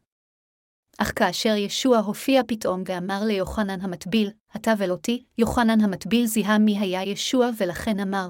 אך 0.98 1.12
כאשר 1.16 1.54
ישוע 1.56 1.98
הופיע 1.98 2.42
פתאום 2.46 2.82
ואמר 2.86 3.24
ליוחנן 3.24 3.80
המטביל, 3.80 4.30
הטבל 4.52 4.90
אותי, 4.90 5.24
יוחנן 5.38 5.80
המטביל 5.80 6.26
זיהה 6.26 6.58
מי 6.58 6.78
היה 6.78 7.02
ישוע 7.02 7.50
ולכן 7.58 8.00
אמר, 8.00 8.28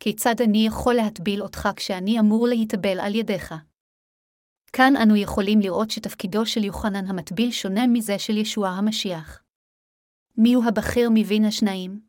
כיצד 0.00 0.40
אני 0.40 0.66
יכול 0.66 0.94
להטביל 0.94 1.42
אותך 1.42 1.68
כשאני 1.76 2.20
אמור 2.20 2.48
להתאבל 2.48 3.00
על 3.00 3.14
ידיך? 3.14 3.54
כאן 4.76 4.96
אנו 5.02 5.16
יכולים 5.16 5.60
לראות 5.60 5.90
שתפקידו 5.90 6.46
של 6.46 6.64
יוחנן 6.64 7.06
המטביל 7.06 7.50
שונה 7.50 7.86
מזה 7.86 8.18
של 8.18 8.36
ישוע 8.36 8.68
המשיח. 8.68 9.42
מיהו 10.36 10.62
הבכיר 10.68 11.10
מבין 11.14 11.44
השניים? 11.44 12.00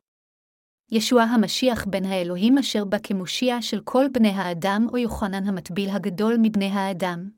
ישוע 0.92 1.24
המשיח 1.24 1.86
בן 1.86 2.06
האלוהים 2.06 2.58
אשר 2.58 2.86
בא 2.86 2.98
כמושיע 3.04 3.62
של 3.62 3.82
כל 3.84 4.06
בני 4.14 4.30
האדם, 4.30 4.88
או 4.92 4.98
יוחנן 4.98 5.48
המטביל 5.48 5.90
הגדול 5.90 6.38
מבני 6.42 6.70
האדם? 6.70 7.30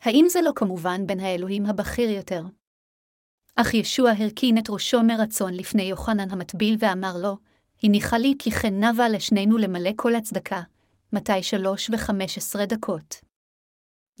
האם 0.00 0.26
זה 0.28 0.40
לא 0.42 0.52
כמובן 0.56 1.06
בן 1.06 1.20
האלוהים 1.20 1.66
הבכיר 1.66 2.10
יותר? 2.10 2.42
אך 3.56 3.74
ישוע 3.74 4.10
הרכין 4.10 4.58
את 4.58 4.70
ראשו 4.70 5.02
מרצון 5.02 5.54
לפני 5.54 5.82
יוחנן 5.82 6.30
המטביל 6.30 6.76
ואמר 6.78 7.16
לו, 7.22 7.36
הניחה 7.82 8.18
לי 8.18 8.34
כי 8.38 8.50
כן 8.50 8.84
נבה 8.84 9.08
לשנינו 9.08 9.58
למלא 9.58 9.90
כל 9.96 10.14
הצדקה, 10.14 10.60
מתי 11.12 11.42
שלוש 11.42 11.90
וחמש 11.92 12.38
עשרה 12.38 12.66
דקות. 12.66 13.29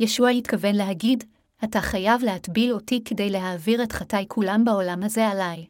ישוע 0.00 0.28
התכוון 0.28 0.74
להגיד, 0.74 1.24
אתה 1.64 1.80
חייב 1.80 2.22
להטביל 2.22 2.72
אותי 2.72 3.04
כדי 3.04 3.30
להעביר 3.30 3.82
את 3.82 3.92
חטאי 3.92 4.24
כולם 4.28 4.64
בעולם 4.64 5.02
הזה 5.02 5.28
עליי. 5.28 5.66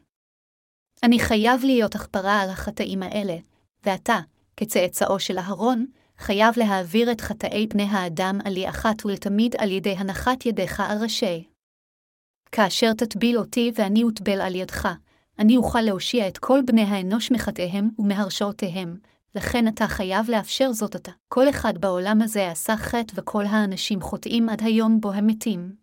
אני 1.03 1.19
חייב 1.19 1.63
להיות 1.63 1.95
הכפרה 1.95 2.41
על 2.41 2.49
החטאים 2.49 3.03
האלה, 3.03 3.35
ואתה, 3.85 4.19
כצאצאו 4.57 5.19
של 5.19 5.37
אהרון, 5.37 5.85
חייב 6.17 6.53
להעביר 6.57 7.11
את 7.11 7.21
חטאי 7.21 7.67
בני 7.67 7.83
האדם 7.83 8.39
על 8.45 8.53
לי 8.53 8.69
אחת 8.69 9.05
ולתמיד 9.05 9.55
על 9.57 9.71
ידי 9.71 9.95
הנחת 9.97 10.45
ידיך 10.45 10.79
על 10.79 10.97
ראשי. 11.03 11.43
כאשר 12.51 12.93
תטביל 12.93 13.37
אותי 13.37 13.71
ואני 13.75 14.03
אוטבל 14.03 14.41
על 14.41 14.55
ידך, 14.55 14.89
אני 15.39 15.57
אוכל 15.57 15.81
להושיע 15.81 16.27
את 16.27 16.37
כל 16.37 16.59
בני 16.65 16.83
האנוש 16.83 17.31
מחטאיהם 17.31 17.89
ומהרשעותיהם, 17.99 18.97
לכן 19.35 19.67
אתה 19.67 19.87
חייב 19.87 20.29
לאפשר 20.29 20.71
זאת 20.71 20.95
אתה. 20.95 21.11
כל 21.27 21.49
אחד 21.49 21.77
בעולם 21.77 22.21
הזה 22.21 22.51
עשה 22.51 22.77
חטא 22.77 23.13
וכל 23.15 23.45
האנשים 23.45 24.01
חוטאים 24.01 24.49
עד 24.49 24.61
היום 24.63 25.01
בו 25.01 25.11
הם 25.11 25.27
מתים. 25.27 25.75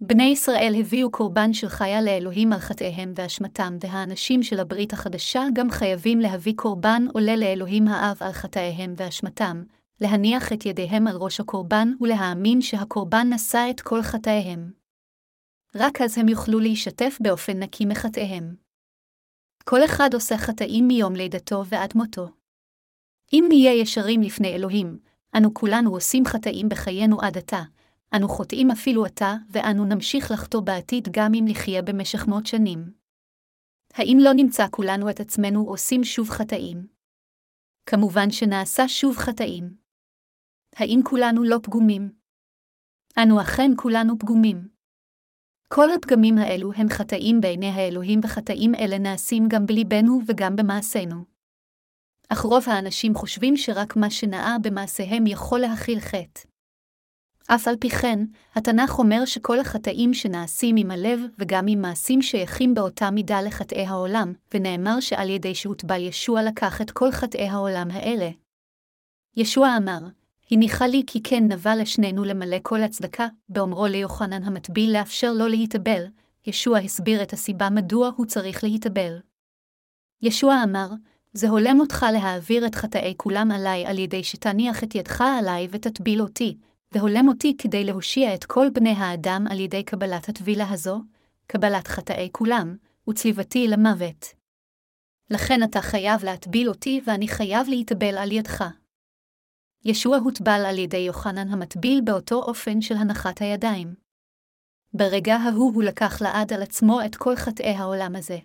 בני 0.00 0.22
ישראל 0.22 0.74
הביאו 0.80 1.10
קורבן 1.10 1.52
של 1.52 1.68
חיה 1.68 2.02
לאלוהים 2.02 2.52
על 2.52 2.58
חטאיהם 2.58 3.12
ואשמתם, 3.16 3.76
והאנשים 3.80 4.42
של 4.42 4.60
הברית 4.60 4.92
החדשה 4.92 5.42
גם 5.52 5.70
חייבים 5.70 6.20
להביא 6.20 6.52
קורבן 6.56 7.06
עולה 7.12 7.36
לאלוהים 7.36 7.88
האב 7.88 8.16
על 8.20 8.32
חטאיהם 8.32 8.94
ואשמתם, 8.96 9.62
להניח 10.00 10.52
את 10.52 10.66
ידיהם 10.66 11.06
על 11.06 11.16
ראש 11.16 11.40
הקורבן 11.40 11.88
ולהאמין 12.00 12.60
שהקורבן 12.60 13.32
נשא 13.32 13.66
את 13.70 13.80
כל 13.80 14.02
חטאיהם. 14.02 14.72
רק 15.74 16.00
אז 16.00 16.18
הם 16.18 16.28
יוכלו 16.28 16.60
להישתף 16.60 17.18
באופן 17.20 17.62
נקי 17.62 17.86
מחטאיהם. 17.86 18.54
כל 19.64 19.84
אחד 19.84 20.14
עושה 20.14 20.38
חטאים 20.38 20.88
מיום 20.88 21.14
לידתו 21.16 21.66
ועד 21.66 21.92
מותו. 21.94 22.37
אם 23.32 23.44
נהיה 23.48 23.80
ישרים 23.80 24.20
לפני 24.20 24.48
אלוהים, 24.54 24.98
אנו 25.36 25.54
כולנו 25.54 25.90
עושים 25.90 26.24
חטאים 26.24 26.68
בחיינו 26.68 27.20
עד 27.20 27.38
עתה, 27.38 27.62
אנו 28.16 28.28
חוטאים 28.28 28.70
אפילו 28.70 29.04
עתה, 29.04 29.34
ואנו 29.50 29.84
נמשיך 29.84 30.30
לחטוא 30.30 30.60
בעתיד 30.60 31.08
גם 31.12 31.32
אם 31.34 31.44
נחיה 31.48 31.82
במשך 31.82 32.26
מאות 32.26 32.46
שנים. 32.46 32.92
האם 33.94 34.18
לא 34.20 34.30
נמצא 34.36 34.66
כולנו 34.70 35.10
את 35.10 35.20
עצמנו 35.20 35.64
עושים 35.64 36.04
שוב 36.04 36.30
חטאים? 36.30 36.86
כמובן 37.86 38.30
שנעשה 38.30 38.88
שוב 38.88 39.16
חטאים. 39.16 39.76
האם 40.76 41.00
כולנו 41.04 41.44
לא 41.44 41.56
פגומים? 41.62 42.12
אנו 43.22 43.40
אכן 43.40 43.70
כולנו 43.76 44.18
פגומים. 44.18 44.68
כל 45.72 45.90
הפגמים 45.90 46.38
האלו 46.38 46.72
הם 46.72 46.88
חטאים 46.88 47.40
בעיני 47.40 47.66
האלוהים, 47.66 48.20
וחטאים 48.24 48.74
אלה 48.74 48.98
נעשים 48.98 49.44
גם 49.48 49.66
בליבנו 49.66 50.20
וגם 50.26 50.56
במעשינו. 50.56 51.37
אך 52.32 52.40
רוב 52.40 52.64
האנשים 52.66 53.14
חושבים 53.14 53.56
שרק 53.56 53.96
מה 53.96 54.10
שנאה 54.10 54.56
במעשיהם 54.62 55.26
יכול 55.26 55.60
להכיל 55.60 56.00
חטא. 56.00 56.40
אף 57.46 57.68
על 57.68 57.76
פי 57.80 57.90
כן, 57.90 58.18
התנ"ך 58.54 58.98
אומר 58.98 59.24
שכל 59.24 59.60
החטאים 59.60 60.14
שנעשים 60.14 60.76
עם 60.78 60.90
הלב 60.90 61.20
וגם 61.38 61.64
עם 61.68 61.82
מעשים 61.82 62.22
שייכים 62.22 62.74
באותה 62.74 63.10
מידה 63.10 63.42
לחטאי 63.42 63.86
העולם, 63.86 64.32
ונאמר 64.54 65.00
שעל 65.00 65.30
ידי 65.30 65.54
שהוטבל 65.54 66.00
ישוע 66.00 66.42
לקח 66.42 66.80
את 66.80 66.90
כל 66.90 67.10
חטאי 67.10 67.48
העולם 67.48 67.90
האלה. 67.90 68.30
ישוע 69.36 69.76
אמר, 69.76 69.98
הניחה 70.50 70.86
לי 70.86 71.02
כי 71.06 71.22
כן 71.22 71.44
נבע 71.52 71.76
לשנינו 71.76 72.24
למלא 72.24 72.56
כל 72.62 72.82
הצדקה, 72.82 73.26
באומרו 73.48 73.86
ליוחנן 73.86 74.42
המטביל 74.42 74.92
לאפשר 74.92 75.32
לו 75.32 75.46
להתאבל, 75.46 76.04
ישוע 76.46 76.78
הסביר 76.78 77.22
את 77.22 77.32
הסיבה 77.32 77.70
מדוע 77.70 78.10
הוא 78.16 78.26
צריך 78.26 78.64
להתאבל. 78.64 79.18
ישוע 80.22 80.62
אמר, 80.64 80.88
זה 81.38 81.48
הולם 81.48 81.80
אותך 81.80 82.06
להעביר 82.12 82.66
את 82.66 82.74
חטאי 82.74 83.14
כולם 83.16 83.50
עליי 83.50 83.86
על 83.86 83.98
ידי 83.98 84.24
שתניח 84.24 84.84
את 84.84 84.94
ידך 84.94 85.20
עליי 85.20 85.68
ותטביל 85.70 86.22
אותי, 86.22 86.56
והולם 86.92 87.28
אותי 87.28 87.56
כדי 87.58 87.84
להושיע 87.84 88.34
את 88.34 88.44
כל 88.44 88.66
בני 88.72 88.90
האדם 88.90 89.44
על 89.50 89.60
ידי 89.60 89.82
קבלת 89.82 90.28
הטבילה 90.28 90.70
הזו, 90.70 91.00
קבלת 91.46 91.88
חטאי 91.88 92.28
כולם, 92.32 92.76
וצליבתי 93.10 93.68
למוות. 93.68 94.26
לכן 95.30 95.62
אתה 95.62 95.80
חייב 95.82 96.24
להטביל 96.24 96.68
אותי 96.68 97.00
ואני 97.06 97.28
חייב 97.28 97.68
להתאבל 97.68 98.18
על 98.18 98.32
ידך. 98.32 98.64
ישוע 99.84 100.16
הוטבל 100.16 100.64
על 100.66 100.78
ידי 100.78 100.96
יוחנן 100.96 101.48
המטביל 101.48 102.00
באותו 102.04 102.42
אופן 102.42 102.80
של 102.80 102.94
הנחת 102.94 103.42
הידיים. 103.42 103.94
ברגע 104.92 105.34
ההוא 105.36 105.74
הוא 105.74 105.82
לקח 105.82 106.22
לעד 106.22 106.52
על 106.52 106.62
עצמו 106.62 107.00
את 107.06 107.16
כל 107.16 107.36
חטאי 107.36 107.74
העולם 107.74 108.16
הזה. 108.16 108.38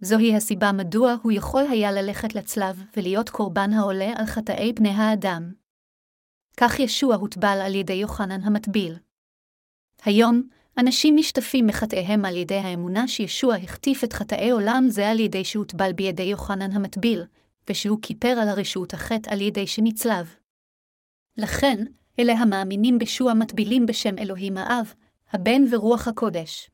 זוהי 0.00 0.36
הסיבה 0.36 0.72
מדוע 0.72 1.16
הוא 1.22 1.32
יכול 1.32 1.64
היה 1.70 1.92
ללכת 1.92 2.34
לצלב 2.34 2.84
ולהיות 2.96 3.30
קורבן 3.30 3.72
העולה 3.72 4.12
על 4.16 4.26
חטאי 4.26 4.72
בני 4.72 4.88
האדם. 4.88 5.52
כך 6.56 6.80
ישוע 6.80 7.14
הוטבל 7.14 7.58
על 7.64 7.74
ידי 7.74 7.92
יוחנן 7.92 8.40
המטביל. 8.42 8.96
היום, 10.04 10.42
אנשים 10.78 11.16
משתפים 11.16 11.66
מחטאיהם 11.66 12.24
על 12.24 12.36
ידי 12.36 12.54
האמונה 12.54 13.08
שישוע 13.08 13.56
החטיף 13.56 14.04
את 14.04 14.12
חטאי 14.12 14.50
עולם 14.50 14.84
זה 14.88 15.10
על 15.10 15.20
ידי 15.20 15.44
שהוטבל 15.44 15.92
בידי 15.92 16.22
יוחנן 16.22 16.72
המטביל, 16.72 17.22
ושהוא 17.70 17.98
כיפר 18.02 18.34
על 18.42 18.48
הרשות 18.48 18.94
החטא 18.94 19.30
על 19.30 19.40
ידי 19.40 19.66
שנצלב. 19.66 20.34
לכן, 21.36 21.84
אלה 22.18 22.32
המאמינים 22.32 22.98
בשוע 22.98 23.34
מטבילים 23.34 23.86
בשם 23.86 24.18
אלוהים 24.18 24.56
האב, 24.56 24.94
הבן 25.32 25.62
ורוח 25.70 26.08
הקודש. 26.08 26.70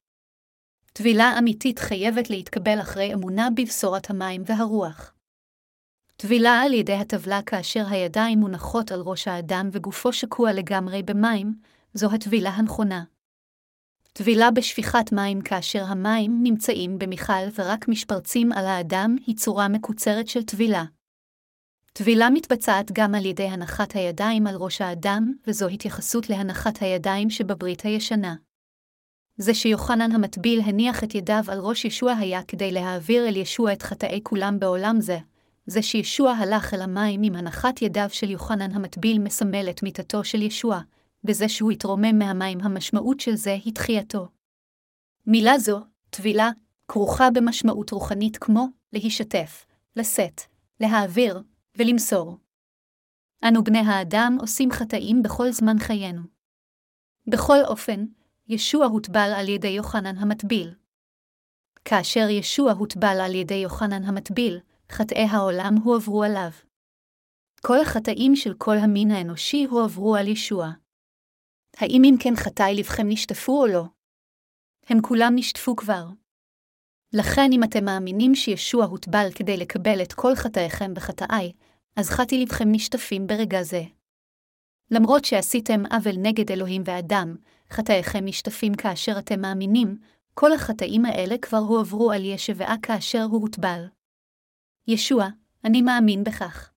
טבילה 0.98 1.38
אמיתית 1.38 1.78
חייבת 1.78 2.30
להתקבל 2.30 2.80
אחרי 2.80 3.14
אמונה 3.14 3.48
בבשורת 3.56 4.10
המים 4.10 4.42
והרוח. 4.46 5.14
טבילה 6.16 6.60
על 6.60 6.72
ידי 6.72 6.92
הטבלה 6.92 7.42
כאשר 7.42 7.84
הידיים 7.90 8.38
מונחות 8.38 8.92
על 8.92 9.00
ראש 9.00 9.28
האדם 9.28 9.68
וגופו 9.72 10.12
שקוע 10.12 10.52
לגמרי 10.52 11.02
במים, 11.02 11.54
זו 11.94 12.14
הטבילה 12.14 12.50
הנכונה. 12.50 13.04
טבילה 14.12 14.50
בשפיכת 14.50 15.12
מים 15.12 15.40
כאשר 15.42 15.84
המים 15.84 16.40
נמצאים 16.42 16.98
במיכל 16.98 17.44
ורק 17.54 17.88
משפרצים 17.88 18.52
על 18.52 18.66
האדם 18.66 19.16
היא 19.26 19.36
צורה 19.36 19.68
מקוצרת 19.68 20.28
של 20.28 20.42
טבילה. 20.42 20.84
טבילה 21.92 22.30
מתבצעת 22.30 22.92
גם 22.92 23.14
על 23.14 23.24
ידי 23.24 23.48
הנחת 23.48 23.92
הידיים 23.92 24.46
על 24.46 24.56
ראש 24.56 24.80
האדם, 24.80 25.32
וזו 25.46 25.68
התייחסות 25.68 26.30
להנחת 26.30 26.82
הידיים 26.82 27.30
שבברית 27.30 27.80
הישנה. 27.80 28.34
זה 29.36 29.54
שיוחנן 29.54 30.12
המטביל 30.12 30.60
הניח 30.60 31.04
את 31.04 31.14
ידיו 31.14 31.44
על 31.48 31.58
ראש 31.58 31.84
ישוע 31.84 32.12
היה 32.12 32.42
כדי 32.42 32.72
להעביר 32.72 33.28
אל 33.28 33.36
ישוע 33.36 33.72
את 33.72 33.82
חטאי 33.82 34.20
כולם 34.22 34.58
בעולם 34.58 35.00
זה. 35.00 35.18
זה 35.66 35.82
שישוע 35.82 36.32
הלך 36.32 36.74
אל 36.74 36.82
המים 36.82 37.20
עם 37.24 37.34
הנחת 37.34 37.82
ידיו 37.82 38.08
של 38.10 38.30
יוחנן 38.30 38.70
המטביל 38.70 39.18
מסמל 39.18 39.70
את 39.70 39.82
מיתתו 39.82 40.24
של 40.24 40.42
ישוע, 40.42 40.80
בזה 41.24 41.48
שהוא 41.48 41.70
התרומם 41.70 42.18
מהמים 42.18 42.60
המשמעות 42.60 43.20
של 43.20 43.34
זה 43.34 43.58
היא 43.64 43.74
תחייתו. 43.74 44.28
מילה 45.26 45.58
זו, 45.58 45.80
טבילה, 46.10 46.50
כרוכה 46.88 47.30
במשמעות 47.30 47.90
רוחנית 47.90 48.36
כמו 48.36 48.66
להישתף, 48.92 49.66
לשאת, 49.96 50.40
להעביר 50.80 51.42
ולמסור. 51.78 52.38
אנו 53.48 53.64
בני 53.64 53.78
האדם 53.78 54.36
עושים 54.40 54.70
חטאים 54.70 55.22
בכל 55.22 55.50
זמן 55.52 55.78
חיינו. 55.78 56.22
בכל 57.26 57.58
אופן, 57.64 58.04
ישוע 58.48 58.86
הוטבל 58.86 59.32
על 59.36 59.48
ידי 59.48 59.68
יוחנן 59.68 60.16
המטביל. 60.16 60.74
כאשר 61.84 62.28
ישוע 62.30 62.72
הוטבל 62.72 63.20
על 63.24 63.34
ידי 63.34 63.54
יוחנן 63.54 64.04
המטביל, 64.04 64.60
חטאי 64.92 65.24
העולם 65.30 65.74
הועברו 65.84 66.22
עליו. 66.22 66.50
כל 67.60 67.80
החטאים 67.80 68.36
של 68.36 68.54
כל 68.58 68.76
המין 68.76 69.10
האנושי 69.10 69.64
הועברו 69.64 70.16
על 70.16 70.28
ישוע. 70.28 70.70
האם 71.76 72.02
אם 72.04 72.14
כן 72.20 72.36
חטאי 72.36 72.74
לבכם 72.74 73.08
נשטפו 73.08 73.62
או 73.62 73.66
לא? 73.66 73.84
הם 74.88 74.98
כולם 75.02 75.32
נשטפו 75.34 75.76
כבר. 75.76 76.04
לכן 77.12 77.52
אם 77.52 77.64
אתם 77.64 77.84
מאמינים 77.84 78.34
שישוע 78.34 78.84
הוטבל 78.84 79.28
כדי 79.34 79.56
לקבל 79.56 80.02
את 80.02 80.12
כל 80.12 80.34
חטאיכם 80.34 80.94
בחטאי, 80.94 81.52
אז 81.96 82.10
חטאי 82.10 82.42
לבכם 82.42 82.68
נשטפים 82.72 83.26
ברגע 83.26 83.62
זה. 83.62 83.82
למרות 84.90 85.24
שעשיתם 85.24 85.82
עוול 85.90 86.14
נגד 86.18 86.50
אלוהים 86.50 86.82
ואדם, 86.84 87.36
חטאיכם 87.70 88.24
נשטפים 88.24 88.74
כאשר 88.74 89.18
אתם 89.18 89.40
מאמינים, 89.40 89.98
כל 90.34 90.52
החטאים 90.52 91.04
האלה 91.04 91.38
כבר 91.38 91.58
הועברו 91.58 92.12
על 92.12 92.24
ישבעה 92.24 92.74
כאשר 92.82 93.22
הוא 93.22 93.42
הוטבל. 93.42 93.84
ישוע, 94.88 95.26
אני 95.64 95.82
מאמין 95.82 96.24
בכך. 96.24 96.70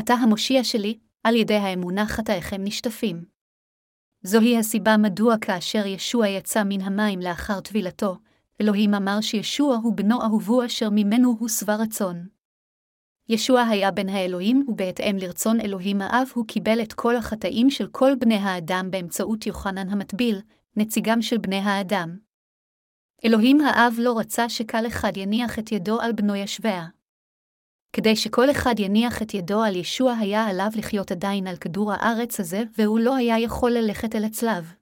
אתה 0.00 0.14
המושיע 0.14 0.64
שלי, 0.64 0.98
על 1.22 1.36
ידי 1.36 1.54
האמונה 1.54 2.06
חטאיכם 2.06 2.64
נשטפים. 2.64 3.24
זוהי 4.22 4.58
הסיבה 4.58 4.96
מדוע 4.96 5.34
כאשר 5.40 5.86
ישוע 5.86 6.28
יצא 6.28 6.62
מן 6.64 6.80
המים 6.80 7.20
לאחר 7.20 7.60
טבילתו, 7.60 8.16
אלוהים 8.60 8.94
אמר 8.94 9.20
שישוע 9.20 9.76
הוא 9.76 9.96
בנו 9.96 10.22
אהובו 10.22 10.64
אשר 10.64 10.88
ממנו 10.92 11.36
הוא 11.38 11.48
שבע 11.48 11.76
רצון. 11.76 12.33
ישוע 13.28 13.62
היה 13.62 13.90
בן 13.90 14.08
האלוהים, 14.08 14.64
ובהתאם 14.68 15.16
לרצון 15.18 15.60
אלוהים 15.60 16.00
האב 16.00 16.28
הוא 16.34 16.46
קיבל 16.46 16.82
את 16.82 16.92
כל 16.92 17.16
החטאים 17.16 17.70
של 17.70 17.86
כל 17.86 18.12
בני 18.18 18.36
האדם 18.36 18.90
באמצעות 18.90 19.46
יוחנן 19.46 19.88
המטביל, 19.88 20.40
נציגם 20.76 21.22
של 21.22 21.38
בני 21.38 21.58
האדם. 21.58 22.16
אלוהים 23.24 23.60
האב 23.60 23.94
לא 23.98 24.18
רצה 24.18 24.48
שקל 24.48 24.86
אחד 24.86 25.16
יניח 25.16 25.58
את 25.58 25.72
ידו 25.72 26.00
על 26.00 26.12
בנו 26.12 26.36
ישביה. 26.36 26.86
כדי 27.92 28.16
שכל 28.16 28.50
אחד 28.50 28.74
יניח 28.78 29.22
את 29.22 29.34
ידו 29.34 29.62
על 29.62 29.76
ישוע 29.76 30.12
היה 30.12 30.44
עליו 30.44 30.70
לחיות 30.76 31.12
עדיין 31.12 31.46
על 31.46 31.56
כדור 31.56 31.92
הארץ 31.92 32.40
הזה, 32.40 32.62
והוא 32.78 32.98
לא 32.98 33.16
היה 33.16 33.38
יכול 33.38 33.70
ללכת 33.70 34.14
אל 34.14 34.24
הצלב. 34.24 34.72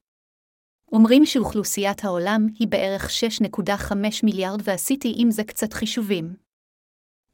אומרים 0.92 1.26
שאוכלוסיית 1.26 2.04
העולם 2.04 2.46
היא 2.58 2.68
בערך 2.68 3.10
6.5 3.48 3.94
מיליארד 4.22 4.60
ועשיתי 4.64 5.14
עם 5.16 5.30
זה 5.30 5.44
קצת 5.44 5.72
חישובים. 5.72 6.41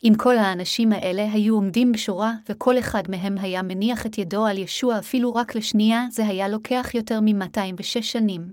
אם 0.04 0.12
כל 0.16 0.36
האנשים 0.36 0.92
האלה 0.92 1.32
היו 1.32 1.54
עומדים 1.54 1.92
בשורה 1.92 2.32
וכל 2.48 2.78
אחד 2.78 3.02
מהם 3.08 3.38
היה 3.38 3.62
מניח 3.62 4.06
את 4.06 4.18
ידו 4.18 4.46
על 4.46 4.58
ישוע 4.58 4.98
אפילו 4.98 5.34
רק 5.34 5.54
לשנייה, 5.54 6.06
זה 6.10 6.26
היה 6.26 6.48
לוקח 6.48 6.90
יותר 6.94 7.20
מ-206 7.20 8.02
שנים. 8.02 8.52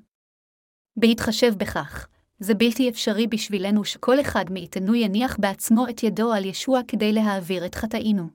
בהתחשב 0.97 1.53
בכך, 1.57 2.07
זה 2.39 2.53
בלתי 2.53 2.89
אפשרי 2.89 3.27
בשבילנו 3.27 3.85
שכל 3.85 4.21
אחד 4.21 4.45
מאיתנו 4.51 4.95
יניח 4.95 5.37
בעצמו 5.39 5.89
את 5.89 6.03
ידו 6.03 6.33
על 6.33 6.45
ישוע 6.45 6.79
כדי 6.87 7.13
להעביר 7.13 7.65
את 7.65 7.75
חטאינו. 7.75 8.27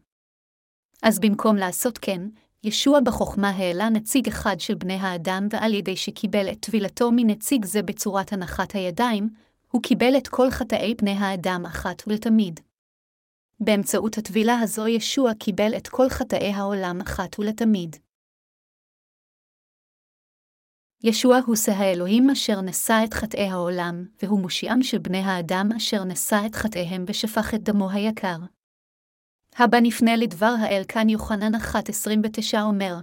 אז 1.02 1.18
במקום 1.18 1.56
לעשות 1.56 1.98
כן, 1.98 2.20
ישוע 2.64 3.00
בחוכמה 3.00 3.50
העלה 3.50 3.88
נציג 3.88 4.28
אחד 4.28 4.61
של 4.61 4.74
בני 4.74 4.94
האדם, 4.94 5.48
ועל 5.50 5.74
ידי 5.74 5.96
שקיבל 5.96 6.48
את 6.52 6.61
טבילתו 6.61 7.11
מנציג 7.12 7.64
זה 7.64 7.82
בצורת 7.82 8.32
הנחת 8.32 8.74
הידיים, 8.74 9.28
הוא 9.70 9.82
קיבל 9.82 10.16
את 10.16 10.28
כל 10.28 10.50
חטאי 10.50 10.94
בני 10.94 11.11
האדם 11.11 11.66
אחת 11.66 12.02
ולתמיד. 12.06 12.61
באמצעות 13.61 14.18
הטבילה 14.18 14.58
הזו 14.58 14.88
ישוע 14.88 15.34
קיבל 15.34 15.76
את 15.76 15.88
כל 15.88 16.08
חטאי 16.08 16.52
העולם 16.52 17.00
אחת 17.00 17.38
ולתמיד. 17.38 17.96
ישוע 21.04 21.38
הוא 21.46 21.56
שא 21.56 21.72
האלוהים 21.72 22.30
אשר 22.30 22.61
נשא 22.61 23.00
את 23.04 23.14
חטאי 23.14 23.48
העולם, 23.48 24.04
והוא 24.22 24.40
מושיעם 24.40 24.82
של 24.82 24.98
בני 24.98 25.18
האדם 25.18 25.68
אשר 25.76 26.04
נשא 26.04 26.42
את 26.46 26.54
חטאיהם 26.54 27.04
ושפך 27.08 27.54
את 27.54 27.62
דמו 27.62 27.90
היקר. 27.90 28.36
הבא 29.56 29.78
נפנה 29.82 30.16
לדבר 30.16 30.54
האל 30.61 30.82
כאן 30.88 31.08
יוחנן 31.08 31.54
1.29 31.54 32.61
אומר, 32.61 32.94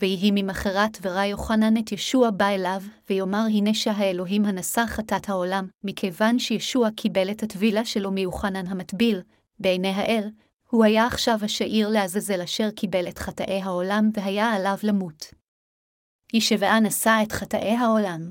ויהי 0.00 0.30
ממחרת 0.34 0.98
ורא 1.02 1.24
יוחנן 1.24 1.76
את 1.76 1.92
ישוע 1.92 2.30
בא 2.30 2.48
אליו, 2.48 2.82
ויאמר 3.10 3.44
הנה 3.48 3.74
שהאלוהים 3.74 4.44
הנשא 4.44 4.86
חטאת 4.86 5.28
העולם, 5.28 5.66
מכיוון 5.84 6.38
שישוע 6.38 6.88
קיבל 6.96 7.30
את 7.30 7.42
הטבילה 7.42 7.84
שלו 7.84 8.10
מיוחנן 8.10 8.66
המטביל, 8.66 9.20
בעיני 9.58 9.88
האל, 9.88 10.30
הוא 10.70 10.84
היה 10.84 11.06
עכשיו 11.06 11.38
השעיר 11.42 11.88
לעזאזל 11.88 12.40
אשר 12.40 12.70
קיבל 12.70 13.08
את 13.08 13.18
חטאי 13.18 13.60
העולם 13.62 14.10
והיה 14.14 14.52
עליו 14.52 14.76
למות. 14.82 15.34
ישבעה 16.32 16.80
נשא 16.80 17.18
את 17.22 17.32
חטאי 17.32 17.76
העולם. 17.76 18.30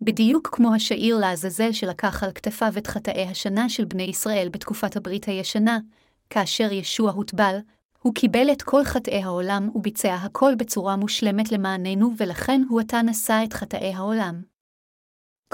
בדיוק 0.00 0.48
כמו 0.52 0.74
השעיר 0.74 1.18
לעזאזל 1.18 1.72
שלקח 1.72 2.22
על 2.22 2.32
כתפיו 2.32 2.72
את 2.78 2.86
חטאי 2.86 3.26
השנה 3.26 3.68
של 3.68 3.84
בני 3.84 4.02
ישראל 4.02 4.48
בתקופת 4.48 4.96
הברית 4.96 5.24
הישנה, 5.24 5.78
כאשר 6.30 6.72
ישוע 6.72 7.10
הוטבל, 7.10 7.58
הוא 8.02 8.14
קיבל 8.14 8.52
את 8.52 8.62
כל 8.62 8.84
חטאי 8.84 9.22
העולם 9.22 9.68
וביצע 9.74 10.14
הכל 10.14 10.54
בצורה 10.54 10.96
מושלמת 10.96 11.52
למעננו, 11.52 12.10
ולכן 12.16 12.62
הוא 12.68 12.80
עתה 12.80 13.02
נשא 13.02 13.40
את 13.44 13.52
חטאי 13.52 13.94
העולם. 13.94 14.42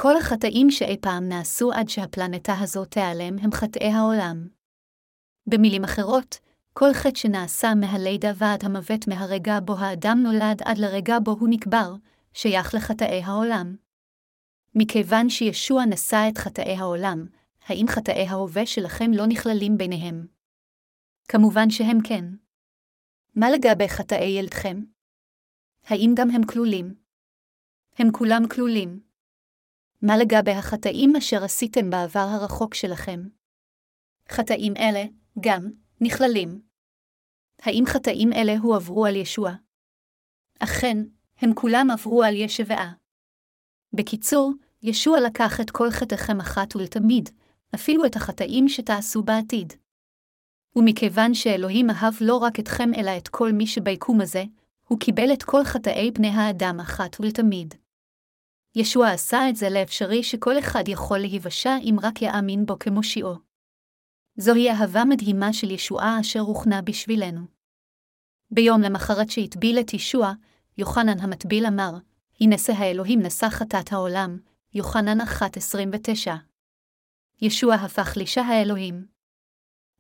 כל 0.01 0.17
החטאים 0.17 0.71
שאי 0.71 0.97
פעם 1.01 1.29
נעשו 1.29 1.73
עד 1.73 1.89
שהפלנטה 1.89 2.55
הזו 2.59 2.85
תיעלם 2.85 3.39
הם 3.39 3.53
חטאי 3.53 3.89
העולם. 3.89 4.58
במילים 5.49 5.85
אחרות, 5.85 6.39
כל 6.73 6.93
חטא 6.95 7.19
שנעשה 7.19 7.75
מהלידה 7.75 8.33
ועד 8.37 8.65
המוות 8.65 9.09
מהרגע 9.09 9.59
בו 9.61 9.79
האדם 9.79 10.19
נולד 10.23 10.63
עד 10.65 10.79
לרגע 10.79 11.19
בו 11.25 11.31
הוא 11.31 11.49
נקבר, 11.49 11.95
שייך 12.33 12.75
לחטאי 12.75 13.23
העולם. 13.23 13.77
מכיוון 14.75 15.29
שישוע 15.29 15.85
נשא 15.85 16.29
את 16.29 16.39
חטאי 16.39 16.75
העולם, 16.75 17.27
האם 17.67 17.87
חטאי 17.89 18.27
ההווה 18.29 18.67
שלכם 18.67 19.11
לא 19.13 19.27
נכללים 19.27 19.79
ביניהם? 19.79 20.27
כמובן 21.29 21.71
שהם 21.71 21.99
כן. 22.05 22.25
מה 23.35 23.51
לגבי 23.51 23.89
חטאי 23.89 24.29
ילדכם? 24.39 24.85
האם 25.85 26.15
גם 26.17 26.31
הם 26.31 26.47
כלולים? 26.47 26.95
הם 27.99 28.13
כולם 28.13 28.43
כלולים. 28.49 29.01
מה 30.03 30.17
לגבי 30.17 30.53
החטאים 30.53 31.17
אשר 31.17 31.45
עשיתם 31.45 31.91
בעבר 31.91 32.27
הרחוק 32.31 32.75
שלכם? 32.75 33.29
חטאים 34.29 34.77
אלה, 34.77 35.05
גם, 35.41 35.71
נכללים. 36.01 36.61
האם 37.63 37.85
חטאים 37.87 38.33
אלה 38.33 38.59
הועברו 38.59 39.07
על 39.07 39.17
ישוע? 39.17 39.53
אכן, 40.59 40.97
הם 41.39 41.55
כולם 41.55 41.91
עברו 41.91 42.23
על 42.23 42.35
ישבעה. 42.35 42.93
בקיצור, 43.93 44.53
ישוע 44.83 45.21
לקח 45.21 45.61
את 45.61 45.71
כל 45.71 45.91
חטאיכם 45.91 46.41
אחת 46.41 46.77
ולתמיד, 46.77 47.29
אפילו 47.75 48.07
את 48.07 48.17
החטאים 48.17 48.69
שתעשו 48.69 49.23
בעתיד. 49.23 49.73
ומכיוון 50.77 51.35
שאלוהים 51.35 51.91
אהב 51.91 52.15
לא 52.21 52.37
רק 52.37 52.61
אתכם 52.61 52.95
אלא 52.97 53.17
את 53.17 53.29
כל 53.29 53.53
מי 53.53 53.67
שביקום 53.67 54.21
הזה, 54.21 54.45
הוא 54.89 55.01
קיבל 55.01 55.33
את 55.33 55.43
כל 55.43 55.65
חטאי 55.65 56.11
בני 56.11 56.29
האדם 56.29 56.81
אחת 56.81 57.17
ולתמיד. 57.21 57.75
ישוע 58.77 59.11
עשה 59.11 59.49
את 59.49 59.57
זה 59.57 59.71
לאפשרי 59.71 60.23
שכל 60.23 60.59
אחד 60.59 60.89
יכול 60.89 61.19
להיוושע 61.19 61.77
אם 61.83 61.97
רק 62.03 62.23
יאמין 62.23 62.67
בו 62.67 62.79
כמושיעו. 62.79 63.48
זוהי 64.41 64.71
אהבה 64.71 65.05
מדהימה 65.05 65.53
של 65.53 65.71
ישועה 65.71 66.21
אשר 66.21 66.41
הוכנה 66.41 66.83
בשבילנו. 66.83 67.41
ביום 68.51 68.81
למחרת 68.81 69.31
שהטביל 69.31 69.81
את 69.81 69.95
ישוע, 69.95 70.33
יוחנן 70.79 71.21
המטביל 71.21 71.67
אמר, 71.67 71.91
הנשא 72.41 72.73
האלוהים 72.73 73.23
נשא 73.23 73.49
חטאת 73.49 73.93
העולם, 73.93 74.39
יוחנן 74.75 75.21
1.29. 75.21 76.31
ישוע 77.43 77.75
הפך 77.75 78.17
לאישה 78.17 78.43
האלוהים. 78.43 79.07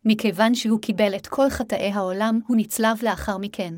מכיוון 0.05 0.55
שהוא 0.55 0.80
קיבל 0.80 1.16
את 1.16 1.26
כל 1.26 1.51
חטאי 1.51 1.91
העולם, 1.93 2.41
הוא 2.47 2.57
נצלב 2.57 3.03
לאחר 3.03 3.39
מכן. 3.39 3.74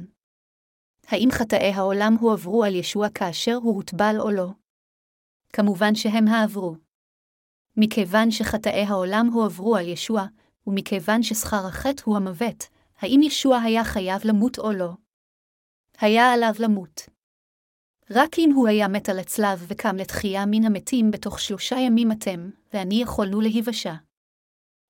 האם 1.07 1.29
חטאי 1.33 1.73
העולם 1.73 2.17
הועברו 2.21 2.65
על 2.65 2.75
ישוע 2.75 3.09
כאשר 3.09 3.55
הוא 3.55 3.77
הוטבל 3.77 4.17
או 4.19 4.31
לא? 4.31 4.49
כמובן 5.53 5.95
שהם 5.95 6.29
העברו. 6.29 6.77
מכיוון 7.77 8.31
שחטאי 8.31 8.85
העולם 8.85 9.27
הועברו 9.33 9.77
על 9.77 9.89
ישוע, 9.89 10.27
ומכיוון 10.71 11.23
ששכר 11.23 11.67
החטא 11.67 12.03
הוא 12.05 12.17
המוות, 12.17 12.69
האם 12.99 13.21
ישוע 13.23 13.59
היה 13.59 13.85
חייב 13.85 14.21
למות 14.25 14.59
או 14.59 14.73
לא? 14.73 14.91
היה 16.01 16.33
עליו 16.33 16.53
למות. 16.59 17.09
רק 18.11 18.39
אם 18.39 18.53
הוא 18.55 18.69
היה 18.69 18.89
מת 18.89 19.09
על 19.09 19.19
הצלב 19.19 19.65
וקם 19.69 19.97
לתחייה 19.97 20.47
מן 20.47 20.65
המתים 20.65 21.11
בתוך 21.11 21.41
שלושה 21.41 21.77
ימים 21.77 22.13
אתם, 22.13 22.51
ואני 22.73 23.03
יכולנו 23.03 23.41
להיוושע. 23.41 23.95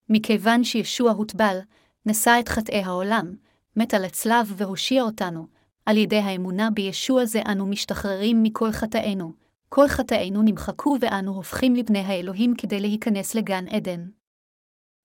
מכיוון 0.08 0.64
שישוע 0.64 1.10
הוטבל, 1.10 1.58
נשא 2.06 2.36
את 2.40 2.48
חטאי 2.48 2.82
העולם, 2.82 3.34
מת 3.76 3.94
על 3.94 4.04
הצלב 4.04 4.52
והושיע 4.56 5.02
אותנו, 5.02 5.46
על 5.86 5.96
ידי 5.96 6.18
האמונה 6.18 6.70
בישוע 6.70 7.24
זה 7.24 7.42
אנו 7.52 7.66
משתחררים 7.66 8.42
מכל 8.42 8.72
חטאינו, 8.72 9.32
כל 9.68 9.88
חטאינו 9.88 10.42
נמחקו 10.42 10.96
ואנו 11.00 11.34
הופכים 11.34 11.74
לבני 11.74 11.98
האלוהים 11.98 12.54
כדי 12.58 12.80
להיכנס 12.80 13.34
לגן 13.34 13.68
עדן. 13.68 14.19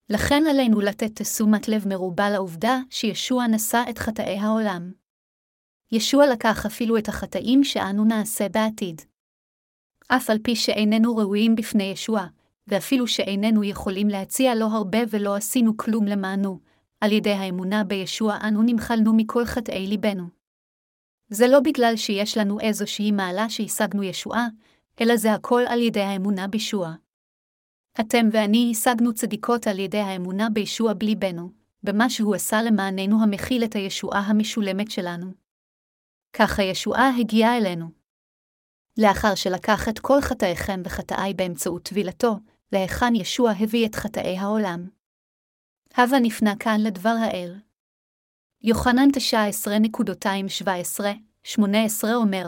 לכן 0.09 0.43
עלינו 0.49 0.81
לתת 0.81 1.21
תשומת 1.21 1.67
לב 1.67 1.87
מרובה 1.87 2.29
לעובדה 2.29 2.79
שישוע 2.89 3.47
נשא 3.47 3.83
את 3.89 3.97
חטאי 3.97 4.37
העולם. 4.37 4.91
ישוע 5.91 6.27
לקח 6.27 6.65
אפילו 6.65 6.97
את 6.97 7.07
החטאים 7.07 7.63
שאנו 7.63 8.05
נעשה 8.05 8.49
בעתיד. 8.49 9.01
אף 10.07 10.29
על 10.29 10.37
פי 10.43 10.55
שאיננו 10.55 11.17
ראויים 11.17 11.55
בפני 11.55 11.83
ישוע, 11.83 12.25
ואפילו 12.67 13.07
שאיננו 13.07 13.63
יכולים 13.63 14.07
להציע 14.07 14.55
לו 14.55 14.65
הרבה 14.65 14.99
ולא 15.09 15.35
עשינו 15.35 15.77
כלום 15.77 16.05
למענו, 16.05 16.59
על 17.01 17.11
ידי 17.11 17.31
האמונה 17.31 17.83
בישוע 17.83 18.37
אנו 18.47 18.63
נמחלנו 18.63 19.13
מכל 19.13 19.45
חטאי 19.45 19.87
ליבנו. 19.87 20.27
זה 21.29 21.47
לא 21.47 21.59
בגלל 21.59 21.95
שיש 21.95 22.37
לנו 22.37 22.59
איזושהי 22.59 23.11
מעלה 23.11 23.49
שהשגנו 23.49 24.03
ישועה, 24.03 24.47
אלא 25.01 25.17
זה 25.17 25.33
הכל 25.33 25.63
על 25.67 25.81
ידי 25.81 26.01
האמונה 26.01 26.47
בישוע. 26.47 26.93
אתם 27.99 28.25
ואני 28.31 28.71
השגנו 28.71 29.13
צדיקות 29.13 29.67
על 29.67 29.79
ידי 29.79 29.99
האמונה 29.99 30.49
בישוע 30.49 30.93
בליבנו, 30.93 31.51
במה 31.83 32.09
שהוא 32.09 32.35
עשה 32.35 32.61
למעננו 32.61 33.23
המכיל 33.23 33.63
את 33.63 33.75
הישועה 33.75 34.19
המשולמת 34.19 34.91
שלנו. 34.91 35.31
ככה 36.33 36.63
ישועה 36.63 37.17
הגיעה 37.19 37.57
אלינו. 37.57 37.85
לאחר 38.97 39.35
שלקח 39.35 39.89
את 39.89 39.99
כל 39.99 40.21
חטאיכם 40.21 40.81
וחטאי 40.85 41.33
באמצעות 41.33 41.83
טבילתו, 41.83 42.39
להיכן 42.71 43.15
ישוע 43.15 43.51
הביא 43.59 43.85
את 43.85 43.95
חטאי 43.95 44.37
העולם. 44.37 44.87
הווה 45.97 46.19
נפנה 46.19 46.53
כאן 46.59 46.81
לדבר 46.81 47.15
האל. 47.21 47.59
יוחנן 48.61 49.07
19.17-18 51.57 51.59
אומר, 52.13 52.47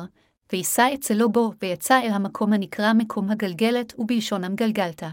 וישא 0.51 0.89
אצלו 0.93 1.31
בו, 1.31 1.51
ויצא 1.61 2.01
אל 2.01 2.11
המקום 2.11 2.53
הנקרא 2.53 2.93
מקום 2.93 3.29
הגלגלת, 3.29 3.99
ובלשונם 3.99 4.55
גלגלתה. 4.55 5.09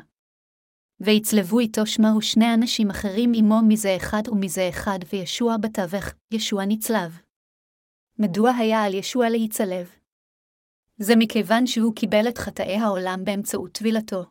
ויצלבו 1.04 1.58
איתו 1.58 1.86
שמה 1.86 2.16
ושני 2.16 2.54
אנשים 2.54 2.90
אחרים 2.90 3.32
עמו 3.36 3.60
מזה 3.68 3.96
אחד 3.96 4.22
ומזה 4.28 4.68
אחד, 4.68 4.98
וישוע 5.12 5.56
בתווך, 5.56 6.04
ישוע 6.30 6.64
נצלב. 6.64 7.20
מדוע 8.18 8.50
היה 8.50 8.82
על 8.82 8.94
ישוע 8.94 9.28
להיצלב? 9.28 9.90
זה 10.98 11.14
מכיוון 11.18 11.66
שהוא 11.66 11.94
קיבל 11.94 12.28
את 12.28 12.38
חטאי 12.38 12.76
העולם 12.76 13.24
באמצעות 13.24 13.72
טבילתו. 13.72 14.24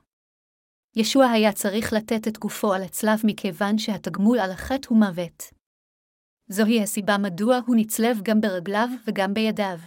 ישוע 0.96 1.26
היה 1.26 1.54
צריך 1.54 1.94
לתת 1.94 2.28
את 2.28 2.38
גופו 2.38 2.74
על 2.74 2.84
הצלב 2.84 3.22
מכיוון 3.24 3.78
שהתגמול 3.78 4.40
על 4.40 4.52
החטא 4.52 4.88
הוא 4.90 5.00
מוות. 5.00 5.44
זוהי 6.48 6.84
הסיבה 6.84 7.18
מדוע 7.18 7.60
הוא 7.68 7.76
נצלב 7.76 8.18
גם 8.24 8.42
ברגליו 8.42 8.88
וגם 9.08 9.34
בידיו. 9.34 9.78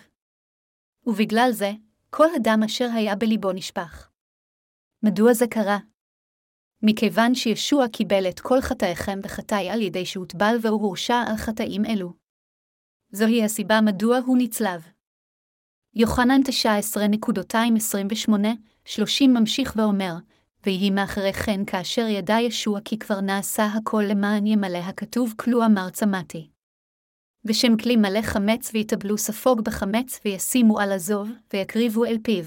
ובגלל 1.07 1.49
זה, 1.53 1.71
כל 2.11 2.27
הדם 2.37 2.61
אשר 2.65 2.89
היה 2.95 3.17
בליבו 3.17 3.53
נשפך. 3.53 4.11
מדוע 5.03 5.33
זה 5.33 5.47
קרה? 5.51 5.79
מכיוון 6.83 7.35
שישוע 7.35 7.89
קיבל 7.89 8.29
את 8.29 8.41
כל 8.41 8.61
חטאיכם 8.61 9.19
וחטאי 9.23 9.71
על 9.71 9.83
ידי 9.83 10.07
שהוטבל 10.07 10.57
והוא 10.63 10.83
הורשע 10.83 11.23
על 11.29 11.37
חטאים 11.37 11.85
אלו. 11.85 12.13
זוהי 13.13 13.45
הסיבה 13.45 13.81
מדוע 13.81 14.19
הוא 14.19 14.39
נצלב. 14.39 14.87
יוחנן 15.95 16.41
19.28-30 16.43 19.29
ממשיך 19.29 19.75
ואומר, 19.77 20.15
ויהי 20.67 20.91
מאחרי 20.91 21.33
כן 21.33 21.65
כאשר 21.65 22.07
ידע 22.07 22.37
ישוע 22.41 22.81
כי 22.85 22.99
כבר 22.99 23.21
נעשה 23.21 23.65
הכל 23.65 24.05
למען 24.09 24.47
ימלא 24.47 24.79
הכתוב 24.79 25.35
כלו 25.37 25.65
אמר 25.65 25.91
צמאתי. 25.91 26.51
ושם 27.45 27.77
כלי 27.77 27.97
מלא 27.97 28.23
חמץ 28.23 28.71
ויטבלו 28.75 29.19
ספוג 29.19 29.61
בחמץ 29.61 30.21
וישימו 30.25 30.81
על 30.81 30.93
הזוב, 30.93 31.31
ויקריבו 31.53 32.05
אל 32.05 32.19
פיו. 32.23 32.45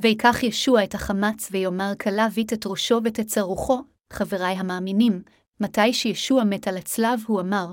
ויקח 0.00 0.42
ישוע 0.42 0.84
את 0.84 0.94
החמץ 0.94 1.48
ויאמר 1.50 1.92
כלה 2.00 2.28
וית 2.34 2.52
את 2.52 2.66
ראשו 2.66 3.00
ותצא 3.04 3.40
רוחו, 3.40 3.82
חבריי 4.12 4.54
המאמינים, 4.54 5.22
מתי 5.60 5.92
שישוע 5.92 6.44
מת 6.44 6.68
על 6.68 6.76
הצלב 6.76 7.20
הוא 7.26 7.40
אמר, 7.40 7.72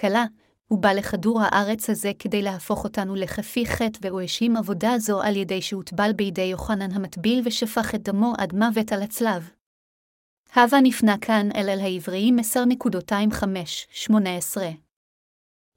כלה, 0.00 0.24
הוא 0.68 0.78
בא 0.78 0.92
לכדור 0.92 1.40
הארץ 1.42 1.90
הזה 1.90 2.12
כדי 2.18 2.42
להפוך 2.42 2.84
אותנו 2.84 3.14
לכפי 3.14 3.66
חטא, 3.66 3.98
והוא 4.02 4.20
האשים 4.20 4.56
עבודה 4.56 4.98
זו 4.98 5.22
על 5.22 5.36
ידי 5.36 5.62
שהוטבל 5.62 6.12
בידי 6.12 6.42
יוחנן 6.42 6.92
המטביל 6.92 7.42
ושפך 7.44 7.94
את 7.94 8.02
דמו 8.02 8.32
עד 8.38 8.54
מוות 8.54 8.92
על 8.92 9.02
הצלב. 9.02 9.50
הווה 10.56 10.80
נפנה 10.82 11.18
כאן 11.20 11.48
אל 11.54 11.68
אל 11.68 11.80
העבריים 11.80 12.38
10.25-18. 14.08 14.10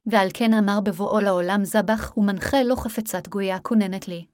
ועל 0.05 0.27
כן 0.33 0.53
אמר 0.53 0.79
בבואו 0.79 1.19
לעולם 1.19 1.65
זבח, 1.65 2.17
ומנחה 2.17 2.63
לא 2.63 2.75
חפצת 2.75 3.27
גויה 3.27 3.59
כוננת 3.59 4.07
לי. 4.07 4.30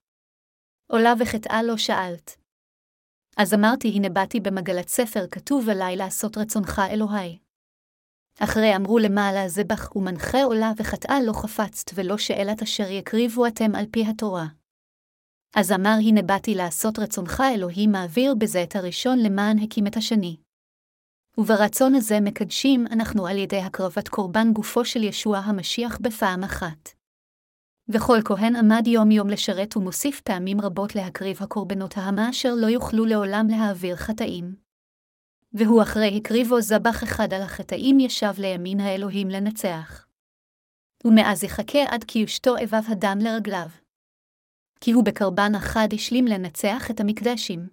עולה 0.87 1.13
וחטאה 1.19 1.63
לא 1.63 1.77
שאלת. 1.77 2.37
אז 3.37 3.53
אמרתי, 3.53 3.87
הנה 3.87 4.09
באתי 4.09 4.39
במגלת 4.39 4.89
ספר, 4.89 5.27
כתוב 5.31 5.69
עלי 5.69 5.95
לעשות 5.95 6.37
רצונך 6.37 6.81
אלוהי. 6.89 7.39
אחרי 8.39 8.75
אמרו 8.75 8.99
למעלה 8.99 9.43
הזבח 9.43 9.95
ומנחה 9.95 10.43
עולה 10.43 10.71
וחטאה 10.77 11.15
לא 11.27 11.33
חפצת, 11.33 11.91
ולא 11.95 12.17
שאלת 12.17 12.61
אשר 12.61 12.91
יקריבו 12.91 13.47
אתם 13.47 13.75
על 13.75 13.85
פי 13.91 14.05
התורה. 14.05 14.45
אז 15.55 15.71
אמר 15.71 15.95
הנה 16.07 16.21
באתי 16.21 16.55
לעשות 16.55 16.99
רצונך 16.99 17.43
אלוהים 17.55 17.91
מעביר 17.91 18.35
בזה 18.35 18.63
את 18.63 18.75
הראשון 18.75 19.19
למען 19.19 19.57
הקים 19.59 19.87
את 19.87 19.95
השני. 19.97 20.37
וברצון 21.37 21.95
הזה 21.95 22.19
מקדשים 22.21 22.87
אנחנו 22.91 23.27
על 23.27 23.37
ידי 23.37 23.59
הקרבת 23.59 24.07
קורבן 24.07 24.53
גופו 24.53 24.85
של 24.85 25.03
ישוע 25.03 25.37
המשיח 25.37 25.97
בפעם 26.01 26.43
אחת. 26.43 26.96
וכל 27.89 28.17
כהן 28.25 28.55
עמד 28.55 28.87
יום-יום 28.87 29.29
לשרת 29.29 29.77
ומוסיף 29.77 30.21
פעמים 30.21 30.61
רבות 30.61 30.95
להקריב 30.95 31.37
הקורבנות 31.41 31.97
ההמה 31.97 32.29
אשר 32.29 32.53
לא 32.55 32.67
יוכלו 32.67 33.05
לעולם 33.05 33.47
להעביר 33.49 33.95
חטאים. 33.95 34.55
והוא 35.53 35.81
אחרי 35.81 36.17
הקריבו 36.17 36.61
זבח 36.61 37.03
אחד 37.03 37.33
על 37.33 37.41
החטאים 37.41 37.99
ישב 37.99 38.33
לימין 38.37 38.79
האלוהים 38.79 39.29
לנצח. 39.29 40.07
ומאז 41.05 41.43
יחכה 41.43 41.79
עד 41.87 42.03
כי 42.03 42.19
יושתו 42.19 42.57
איביו 42.57 42.83
הדם 42.87 43.17
לרגליו. 43.21 43.69
כי 44.81 44.91
הוא 44.91 45.03
בקרבן 45.05 45.51
אחד 45.57 45.87
השלים 45.93 46.25
לנצח 46.25 46.91
את 46.91 46.99
המקדשים. 46.99 47.69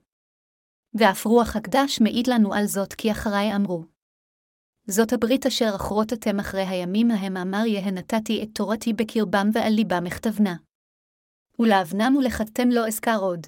ואף 0.94 1.26
רוח 1.26 1.56
הקדש 1.56 2.00
מעיד 2.00 2.26
לנו 2.26 2.54
על 2.54 2.66
זאת 2.66 2.92
כי 2.92 3.12
אחריי 3.12 3.56
אמרו. 3.56 3.93
זאת 4.86 5.12
הברית 5.12 5.46
אשר 5.46 5.72
אחרות 5.76 6.12
אתם 6.12 6.40
אחרי 6.40 6.62
הימים 6.62 7.10
ההם 7.10 7.36
אמר 7.36 7.66
יהא 7.66 7.90
נתתי 7.90 8.42
את 8.42 8.48
תורתי 8.54 8.92
בקרבם 8.92 9.48
ועל 9.54 9.72
ליבם 9.72 10.06
אכתבנה. 10.06 10.56
ולאבנם 11.58 12.16
ולחתם 12.16 12.68
לא 12.70 12.86
אזכר 12.86 13.16
עוד. 13.20 13.46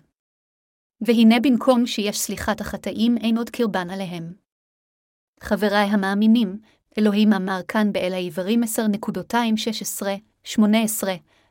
והנה 1.01 1.37
במקום 1.43 1.87
שיש 1.87 2.19
סליחת 2.19 2.61
החטאים 2.61 3.17
אין 3.17 3.39
עוד 3.39 3.51
קרבן 3.51 3.91
עליהם. 3.91 4.35
חבריי 5.41 5.87
המאמינים, 5.87 6.61
אלוהים 6.99 7.33
אמר 7.33 7.61
כאן 7.69 7.93
באל 7.93 8.13
העברים 8.13 8.61
10.216-18, 8.63 10.59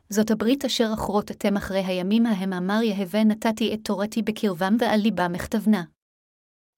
זאת 0.09 0.31
הברית 0.31 0.65
אשר 0.65 0.89
אחרות 0.93 1.31
אתם 1.31 1.57
אחרי 1.57 1.83
הימים 1.85 2.25
ההם 2.25 2.53
אמר 2.53 2.81
יהווה 2.83 3.23
נתתי 3.23 3.73
את 3.73 3.79
תורתי 3.83 4.21
בקרבם 4.21 4.77
ועל 4.79 4.99
ליבם 4.99 5.35
אכתבנה. 5.35 5.83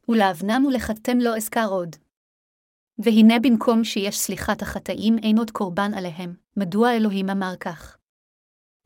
ולאבנם 0.10 0.66
ולחתם 0.66 1.18
לא 1.18 1.38
אזכר 1.38 1.68
עוד. 1.70 1.96
והנה 3.00 3.40
במקום 3.40 3.84
שיש 3.84 4.18
סליחת 4.18 4.62
החטאים 4.62 5.18
אין 5.18 5.38
עוד 5.38 5.52
קורבן 5.52 5.94
עליהם, 5.94 6.34
מדוע 6.58 6.96
אלוהים 6.96 7.30
אמר 7.30 7.54
כך? 7.60 7.98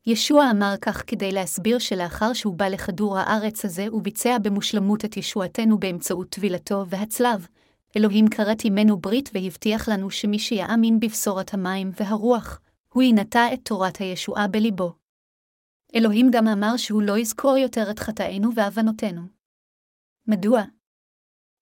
ישוע 0.06 0.50
אמר 0.50 0.74
כך 0.80 1.02
כדי 1.06 1.32
להסביר 1.32 1.78
שלאחר 1.78 2.32
שהוא 2.32 2.54
בא 2.54 2.68
לכדור 2.68 3.18
הארץ 3.18 3.64
הזה 3.64 3.86
וביצע 3.92 4.38
במושלמות 4.38 5.04
את 5.04 5.16
ישועתנו 5.16 5.78
באמצעות 5.78 6.28
טבילתו 6.28 6.84
והצלב, 6.88 7.46
אלוהים 7.96 8.28
כרת 8.28 8.64
עמנו 8.64 8.96
ברית 8.96 9.30
והבטיח 9.34 9.88
לנו 9.88 10.10
שמי 10.10 10.38
שיאמין 10.38 11.00
בבשורת 11.00 11.54
המים 11.54 11.90
והרוח, 12.00 12.60
הוא 12.92 13.02
ינטע 13.02 13.54
את 13.54 13.60
תורת 13.62 13.96
הישועה 13.96 14.48
בליבו. 14.48 14.92
אלוהים 15.94 16.30
גם 16.32 16.48
אמר 16.48 16.76
שהוא 16.76 17.02
לא 17.02 17.18
יזכור 17.18 17.56
יותר 17.56 17.90
את 17.90 17.98
חטאינו 17.98 18.54
ועוונותינו. 18.54 19.22
מדוע? 20.26 20.62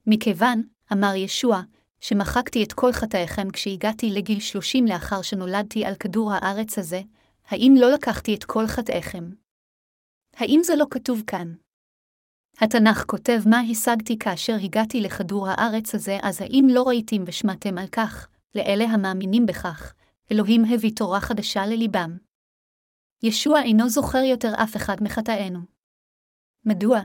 מכיוון, 0.07 0.63
אמר 0.93 1.15
ישוע, 1.15 1.63
שמחקתי 2.01 2.65
את 2.65 2.73
כל 2.73 2.93
חטאיכם 2.93 3.51
כשהגעתי 3.51 4.11
לגיל 4.11 4.41
שלושים 4.41 4.87
לאחר 4.87 5.23
שנולדתי 5.23 5.85
על 5.85 5.95
כדור 5.95 6.33
הארץ 6.33 6.79
הזה, 6.79 7.01
האם 7.47 7.75
לא 7.81 7.91
לקחתי 7.91 8.35
את 8.35 8.45
כל 8.45 8.67
חטאיכם? 8.67 9.31
האם 10.37 10.61
זה 10.63 10.77
לא 10.77 10.87
כתוב 10.91 11.23
כאן? 11.27 11.55
התנ"ך 12.59 13.05
כותב 13.07 13.41
מה 13.47 13.61
השגתי 13.71 14.19
כאשר 14.19 14.55
הגעתי 14.63 15.01
לכדור 15.01 15.49
הארץ 15.49 15.95
הזה, 15.95 16.19
אז 16.23 16.43
האם 16.43 16.67
לא 16.71 16.83
ראיתם 16.83 17.23
ושמעתם 17.27 17.79
על 17.79 17.87
כך, 17.87 18.29
לאלה 18.55 18.85
המאמינים 18.85 19.47
בכך, 19.47 19.95
אלוהים 20.33 20.65
הביא 20.65 20.93
תורה 20.97 21.21
חדשה 21.21 21.67
לליבם. 21.67 22.19
ישוע 23.23 23.63
אינו 23.63 23.89
זוכר 23.89 24.19
יותר 24.19 24.53
אף 24.63 24.77
אחד 24.77 24.97
מחטאינו. 25.03 25.61
מדוע? 26.65 27.01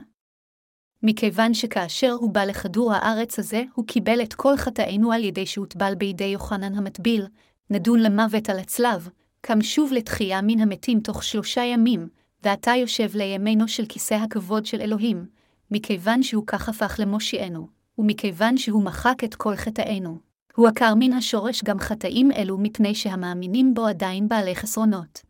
מכיוון 1.08 1.54
שכאשר 1.54 2.12
הוא 2.12 2.30
בא 2.30 2.44
לכדור 2.44 2.92
הארץ 2.92 3.38
הזה, 3.38 3.62
הוא 3.74 3.86
קיבל 3.86 4.22
את 4.22 4.34
כל 4.34 4.56
חטאינו 4.56 5.12
על 5.12 5.24
ידי 5.24 5.46
שהוטבל 5.46 5.94
בידי 5.94 6.24
יוחנן 6.24 6.74
המטביל, 6.74 7.26
נדון 7.70 8.00
למוות 8.00 8.50
על 8.50 8.58
הצלב, 8.58 9.08
קם 9.40 9.62
שוב 9.62 9.92
לתחייה 9.92 10.40
מן 10.42 10.60
המתים 10.60 11.00
תוך 11.00 11.24
שלושה 11.24 11.64
ימים, 11.64 12.08
ועתה 12.42 12.70
יושב 12.70 13.10
לימינו 13.14 13.68
של 13.68 13.86
כיסא 13.86 14.14
הכבוד 14.14 14.66
של 14.66 14.80
אלוהים, 14.80 15.26
מכיוון 15.70 16.22
שהוא 16.22 16.44
כך 16.46 16.68
הפך 16.68 16.96
למושיענו, 16.98 17.68
ומכיוון 17.98 18.56
שהוא 18.56 18.82
מחק 18.82 19.24
את 19.24 19.34
כל 19.34 19.56
חטאינו. 19.56 20.18
הוא 20.56 20.68
עקר 20.68 20.94
מן 20.94 21.12
השורש 21.12 21.64
גם 21.64 21.78
חטאים 21.78 22.32
אלו 22.32 22.58
מפני 22.58 22.94
שהמאמינים 22.94 23.74
בו 23.74 23.86
עדיין 23.86 24.28
בעלי 24.28 24.56
חסרונות. 24.56 25.22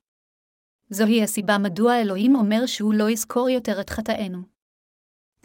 זוהי 0.90 1.22
הסיבה 1.22 1.58
מדוע 1.58 2.00
אלוהים 2.00 2.36
אומר 2.36 2.66
שהוא 2.66 2.94
לא 2.94 3.10
יזכור 3.10 3.48
יותר 3.48 3.80
את 3.80 3.90
חטאינו. 3.90 4.55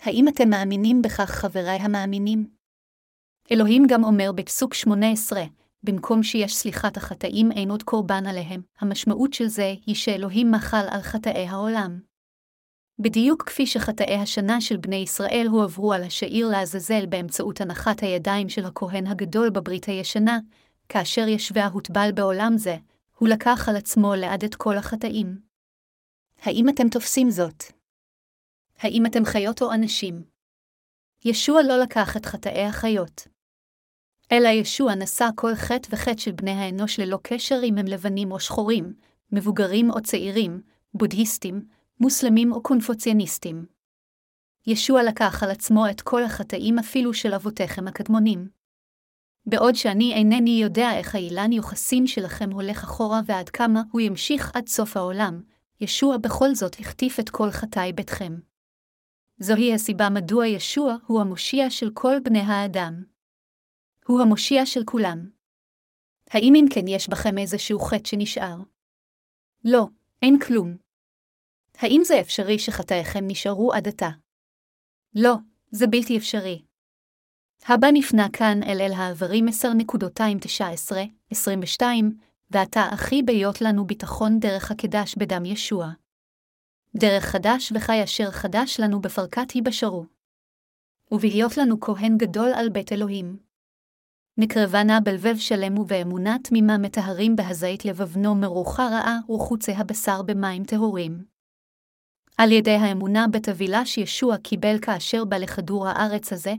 האם 0.01 0.27
אתם 0.27 0.49
מאמינים 0.49 1.01
בכך, 1.01 1.29
חבריי 1.29 1.77
המאמינים? 1.77 2.49
אלוהים 3.51 3.83
גם 3.87 4.03
אומר 4.03 4.31
בפסוק 4.31 4.73
18, 4.73 5.43
במקום 5.83 6.23
שיש 6.23 6.55
סליחת 6.55 6.97
החטאים 6.97 7.51
אין 7.51 7.71
עוד 7.71 7.83
קורבן 7.83 8.25
עליהם, 8.25 8.61
המשמעות 8.79 9.33
של 9.33 9.47
זה 9.47 9.73
היא 9.85 9.95
שאלוהים 9.95 10.51
מחל 10.51 10.85
על 10.91 11.01
חטאי 11.01 11.47
העולם. 11.47 11.99
בדיוק 12.99 13.43
כפי 13.43 13.67
שחטאי 13.67 14.15
השנה 14.15 14.61
של 14.61 14.77
בני 14.77 14.95
ישראל 14.95 15.47
הועברו 15.51 15.93
על 15.93 16.03
השעיר 16.03 16.49
לעזאזל 16.49 17.05
באמצעות 17.05 17.61
הנחת 17.61 18.03
הידיים 18.03 18.49
של 18.49 18.65
הכהן 18.65 19.07
הגדול 19.07 19.49
בברית 19.49 19.85
הישנה, 19.85 20.39
כאשר 20.89 21.27
ישבה 21.27 21.67
הוטבל 21.67 22.09
בעולם 22.15 22.53
זה, 22.57 22.77
הוא 23.17 23.29
לקח 23.29 23.69
על 23.69 23.75
עצמו 23.75 24.15
לעד 24.15 24.43
את 24.43 24.55
כל 24.55 24.77
החטאים. 24.77 25.41
האם 26.41 26.69
אתם 26.69 26.89
תופסים 26.89 27.29
זאת? 27.29 27.80
האם 28.81 29.05
אתם 29.05 29.25
חיות 29.25 29.61
או 29.61 29.73
אנשים? 29.73 30.23
ישוע 31.25 31.61
לא 31.63 31.77
לקח 31.77 32.17
את 32.17 32.25
חטאי 32.25 32.65
החיות. 32.65 33.27
אלא 34.31 34.47
ישוע 34.47 34.95
נשא 34.95 35.29
כל 35.35 35.55
חטא 35.55 35.89
וחטא 35.91 36.17
של 36.17 36.31
בני 36.31 36.51
האנוש 36.51 36.99
ללא 36.99 37.19
קשר 37.23 37.59
אם 37.63 37.77
הם 37.77 37.85
לבנים 37.85 38.31
או 38.31 38.39
שחורים, 38.39 38.93
מבוגרים 39.31 39.91
או 39.91 40.01
צעירים, 40.01 40.61
בודהיסטים, 40.93 41.67
מוסלמים 41.99 42.51
או 42.51 42.63
קונפוציאניסטים. 42.63 43.65
ישוע 44.67 45.03
לקח 45.03 45.43
על 45.43 45.51
עצמו 45.51 45.89
את 45.89 46.01
כל 46.01 46.23
החטאים 46.23 46.79
אפילו 46.79 47.13
של 47.13 47.33
אבותיכם 47.33 47.87
הקדמונים. 47.87 48.49
בעוד 49.45 49.75
שאני 49.75 50.13
אינני 50.13 50.61
יודע 50.61 50.97
איך 50.97 51.15
האילן 51.15 51.51
יוחסין 51.51 52.07
שלכם 52.07 52.51
הולך 52.51 52.83
אחורה 52.83 53.21
ועד 53.25 53.49
כמה 53.49 53.81
הוא 53.91 54.01
ימשיך 54.01 54.51
עד 54.55 54.67
סוף 54.67 54.97
העולם, 54.97 55.41
ישוע 55.81 56.17
בכל 56.17 56.55
זאת 56.55 56.79
החטיף 56.79 57.19
את 57.19 57.29
כל 57.29 57.51
חטאי 57.51 57.93
ביתכם. 57.93 58.50
זוהי 59.43 59.73
הסיבה 59.73 60.09
מדוע 60.09 60.47
ישוע 60.47 60.95
הוא 61.07 61.21
המושיע 61.21 61.69
של 61.69 61.89
כל 61.93 62.15
בני 62.23 62.39
האדם. 62.39 63.03
הוא 64.07 64.21
המושיע 64.21 64.65
של 64.65 64.83
כולם. 64.85 65.29
האם 66.29 66.53
אם 66.55 66.65
כן 66.73 66.87
יש 66.87 67.09
בכם 67.09 67.37
איזשהו 67.37 67.79
חטא 67.79 68.09
שנשאר? 68.09 68.55
לא, 69.65 69.87
אין 70.21 70.39
כלום. 70.39 70.77
האם 71.77 72.01
זה 72.05 72.21
אפשרי 72.21 72.59
שחטאיכם 72.59 73.19
נשארו 73.27 73.73
עד 73.73 73.87
עתה? 73.87 74.09
לא, 75.15 75.35
זה 75.71 75.87
בלתי 75.87 76.17
אפשרי. 76.17 76.61
הבא 77.65 77.87
נפנה 77.93 78.27
כאן 78.33 78.63
אל 78.63 78.81
אל 78.81 78.93
העברים 78.93 79.47
10.19-22, 79.47 81.83
ועתה 82.51 82.81
אחי 82.93 83.23
ביות 83.23 83.61
לנו 83.61 83.85
ביטחון 83.85 84.39
דרך 84.39 84.71
הקדש 84.71 85.15
בדם 85.17 85.45
ישוע. 85.45 85.91
דרך 86.95 87.23
חדש 87.23 87.71
וחי 87.75 88.03
אשר 88.03 88.31
חדש 88.31 88.79
לנו 88.79 89.01
בפרקת 89.01 89.51
היבשרו. 89.51 90.05
ובהיות 91.11 91.57
לנו 91.57 91.79
כהן 91.79 92.17
גדול 92.17 92.49
על 92.55 92.69
בית 92.69 92.91
אלוהים. 92.91 93.37
נקרבה 94.37 94.83
נא 94.83 94.99
בלבב 95.03 95.37
שלם 95.37 95.77
ובאמונה 95.77 96.37
תמימה 96.43 96.77
מטהרים 96.77 97.35
בהזית 97.35 97.85
לבבנו 97.85 98.35
מרוחה 98.35 98.87
רעה 98.87 99.19
וחוצי 99.29 99.71
הבשר 99.71 100.21
במים 100.21 100.63
טהורים. 100.63 101.25
על 102.37 102.51
ידי 102.51 102.75
האמונה 102.75 103.27
בטבילה 103.27 103.85
שישוע 103.85 104.37
קיבל 104.37 104.79
כאשר 104.81 105.25
בא 105.25 105.37
לכדור 105.37 105.87
הארץ 105.87 106.33
הזה, 106.33 106.53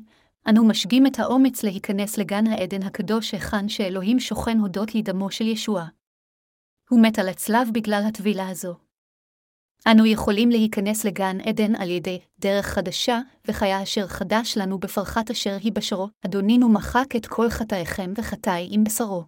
אנו 0.49 0.69
משגים 0.69 1.07
את 1.07 1.19
האומץ 1.19 1.63
להיכנס 1.63 2.19
לגן 2.19 2.47
העדן 2.47 2.83
הקדוש 2.83 3.33
היכן 3.33 3.69
שאלוהים 3.69 4.21
שוכן 4.21 4.59
הודות 4.59 4.95
לדמו 4.95 5.31
של 5.31 5.47
ישוע. 5.47 5.85
הוא 6.91 7.03
מת 7.03 7.19
על 7.19 7.29
הצלב 7.29 7.69
בגלל 7.73 8.03
הטבילה 8.09 8.49
הזו. 8.49 8.92
אנו 9.91 10.07
יכולים 10.07 10.51
להיכנס 10.51 11.05
לגן 11.05 11.41
עדן 11.41 11.75
על 11.75 11.91
ידי 11.91 12.21
דרך 12.39 12.67
חדשה, 12.67 13.21
וחיה 13.49 13.83
אשר 13.83 14.07
חדש 14.07 14.59
לנו 14.59 14.79
בפרחת 14.79 15.31
אשר 15.31 15.57
היא 15.61 15.73
בשרו, 15.73 16.09
אדונינו 16.27 16.69
מחק 16.69 17.17
את 17.17 17.27
כל 17.27 17.51
חטאיכם 17.51 18.13
וחטאי 18.17 18.69
עם 18.71 18.85
בשרו. 18.85 19.25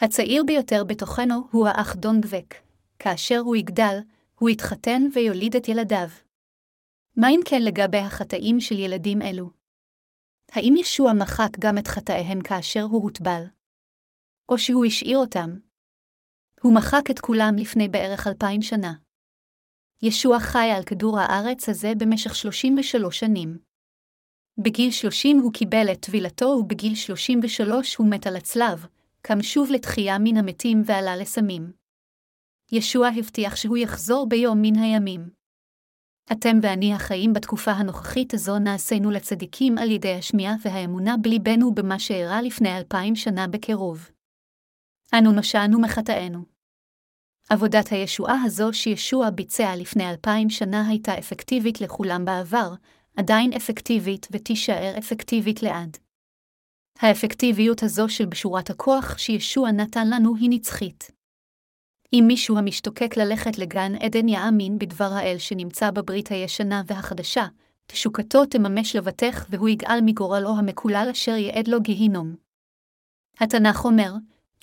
הצעיר 0.00 0.42
ביותר 0.46 0.84
בתוכנו 0.84 1.48
הוא 1.50 1.68
האח 1.68 1.94
דון 1.94 2.20
דבק. 2.20 2.54
כאשר 2.98 3.38
הוא 3.38 3.56
יגדל, 3.56 3.98
הוא 4.38 4.50
יתחתן 4.50 5.02
ויוליד 5.14 5.56
את 5.56 5.68
ילדיו. 5.68 6.08
מה 7.16 7.28
אם 7.28 7.40
כן 7.44 7.62
לגבי 7.62 7.98
החטאים 7.98 8.60
של 8.60 8.78
ילדים 8.78 9.22
אלו? 9.22 9.50
האם 10.52 10.74
ישוע 10.76 11.12
מחק 11.12 11.58
גם 11.58 11.78
את 11.78 11.88
חטאיהם 11.88 12.40
כאשר 12.42 12.82
הוא 12.82 13.02
הוטבל? 13.02 13.42
או 14.48 14.58
שהוא 14.58 14.84
השאיר 14.84 15.18
אותם? 15.18 15.50
הוא 16.62 16.74
מחק 16.74 17.10
את 17.10 17.20
כולם 17.20 17.54
לפני 17.58 17.88
בערך 17.88 18.26
אלפיים 18.26 18.62
שנה. 18.62 19.03
ישוע 20.02 20.40
חי 20.40 20.70
על 20.76 20.82
כדור 20.82 21.18
הארץ 21.18 21.68
הזה 21.68 21.92
במשך 21.98 22.34
33 22.34 23.20
שנים. 23.20 23.58
בגיל 24.58 24.90
30 24.90 25.38
הוא 25.38 25.52
קיבל 25.52 25.86
את 25.92 26.00
טבילתו 26.00 26.46
ובגיל 26.46 26.94
33 26.94 27.96
הוא 27.96 28.10
מת 28.10 28.26
על 28.26 28.36
הצלב, 28.36 28.86
קם 29.22 29.42
שוב 29.42 29.70
לתחייה 29.70 30.18
מן 30.18 30.36
המתים 30.36 30.82
ועלה 30.86 31.16
לסמים. 31.16 31.72
ישוע 32.72 33.08
הבטיח 33.18 33.56
שהוא 33.56 33.76
יחזור 33.76 34.28
ביום 34.28 34.58
מן 34.62 34.78
הימים. 34.78 35.30
אתם 36.32 36.56
ואני 36.62 36.94
החיים 36.94 37.32
בתקופה 37.32 37.70
הנוכחית 37.70 38.34
הזו 38.34 38.58
נעשינו 38.58 39.10
לצדיקים 39.10 39.78
על 39.78 39.90
ידי 39.90 40.14
השמיעה 40.14 40.54
והאמונה 40.64 41.16
בליבנו 41.16 41.74
במה 41.74 41.98
שאירע 41.98 42.42
לפני 42.42 42.76
אלפיים 42.78 43.16
שנה 43.16 43.48
בקירוב. 43.48 44.10
אנו 45.18 45.32
נושענו 45.32 45.80
מחטאינו. 45.80 46.53
עבודת 47.50 47.88
הישועה 47.92 48.42
הזו 48.44 48.72
שישוע 48.72 49.30
ביצע 49.30 49.76
לפני 49.76 50.10
אלפיים 50.10 50.50
שנה 50.50 50.88
הייתה 50.88 51.18
אפקטיבית 51.18 51.80
לכולם 51.80 52.24
בעבר, 52.24 52.74
עדיין 53.16 53.52
אפקטיבית 53.52 54.28
ותישאר 54.32 54.94
אפקטיבית 54.98 55.62
לעד. 55.62 55.96
האפקטיביות 56.98 57.82
הזו 57.82 58.08
של 58.08 58.26
בשורת 58.26 58.70
הכוח 58.70 59.18
שישוע 59.18 59.70
נתן 59.70 60.10
לנו 60.10 60.36
היא 60.36 60.50
נצחית. 60.50 61.10
אם 62.12 62.24
מישהו 62.26 62.58
המשתוקק 62.58 63.16
ללכת 63.16 63.58
לגן 63.58 63.94
עדן 63.94 64.28
יאמין 64.28 64.78
בדבר 64.78 65.12
האל 65.12 65.38
שנמצא 65.38 65.90
בברית 65.90 66.28
הישנה 66.28 66.82
והחדשה, 66.86 67.46
תשוקתו 67.86 68.44
תממש 68.46 68.96
לבטח 68.96 69.46
והוא 69.50 69.68
יגאל 69.68 70.00
מגורלו 70.02 70.50
המקולל 70.58 71.08
אשר 71.12 71.36
יעד 71.36 71.68
לו 71.68 71.80
גיהינום. 71.80 72.34
התנ"ך 73.40 73.84
אומר, 73.84 74.12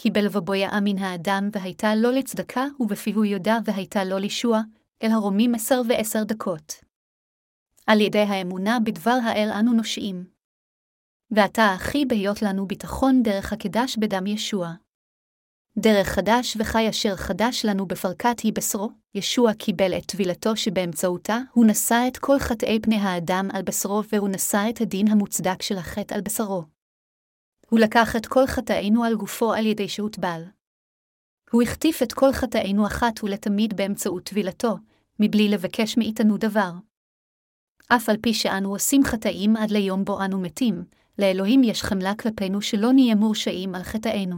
כי 0.04 0.12
בלבבו 0.12 0.54
יאמין 0.54 0.97
האדם 0.97 1.49
והייתה 1.54 1.95
לו 1.95 2.12
לצדקה, 2.12 2.66
ובפיהו 2.80 3.26
ידע 3.26 3.58
והייתה 3.66 4.04
לו 4.04 4.18
לישוע, 4.18 4.62
אל 5.04 5.12
הרומים 5.12 5.56
עשר 5.56 5.82
ועשר 5.89 6.24
דקות. 6.24 6.74
על 7.88 8.02
ידי 8.02 8.20
האמונה 8.20 8.78
בדבר 8.80 9.18
האל 9.24 9.49
אנו 9.60 9.74
נושעים. 9.74 10.26
ועתה 11.32 11.76
אחי 11.76 12.06
בהיות 12.06 12.41
לנו 12.41 12.68
ביטחון 12.68 13.24
דרך 13.24 13.54
הקדש 13.54 13.97
בדם 13.97 14.28
ישוע. 14.28 14.74
דרך 15.78 16.08
חדש 16.08 16.58
וחי 16.60 16.89
אשר 16.89 17.16
חדש 17.16 17.66
לנו 17.66 17.86
בפרקת 17.86 18.39
היבשרו, 18.39 18.89
ישוע 19.16 19.54
קיבל 19.54 19.97
את 19.97 20.06
טבילתו 20.06 20.56
שבאמצעותה 20.56 21.38
הוא 21.54 21.66
נשא 21.66 22.04
את 22.08 22.18
כל 22.18 22.39
חטאי 22.39 22.80
פני 22.80 22.97
האדם 22.97 23.47
על 23.54 23.62
בשרו 23.62 24.02
והוא 24.12 24.30
נשא 24.30 24.66
את 24.70 24.82
הדין 24.82 25.08
המוצדק 25.08 25.62
של 25.62 25.78
החטא 25.78 26.14
על 26.14 26.22
בשרו. 26.22 26.81
הוא 27.72 27.80
לקח 27.80 28.16
את 28.16 28.26
כל 28.26 28.48
חטאינו 28.48 29.04
על 29.04 29.16
גופו 29.16 29.54
על 29.54 29.66
ידי 29.66 29.90
שהוטבל. 29.90 30.44
הוא 31.52 31.64
החטיף 31.64 32.04
את 32.04 32.14
כל 32.14 32.32
חטאינו 32.32 32.88
אחת 32.88 33.24
ולתמיד 33.24 33.78
באמצעות 33.78 34.24
טבילתו, 34.24 34.78
מבלי 35.20 35.50
לבקש 35.50 35.98
מאיתנו 35.98 36.38
דבר. 36.38 36.72
אף 37.88 38.10
על 38.10 38.18
פי 38.22 38.34
שאנו 38.34 38.72
עושים 38.72 39.04
חטאים 39.04 39.56
עד 39.56 39.72
ליום 39.72 40.06
בו 40.06 40.22
אנו 40.26 40.42
מתים, 40.42 40.84
לאלוהים 41.20 41.64
יש 41.64 41.84
חמלה 41.84 42.16
כלפינו 42.16 42.62
שלא 42.62 42.94
נהיה 42.94 43.16
מורשעים 43.16 43.76
על 43.76 43.84
חטאינו. 43.84 44.36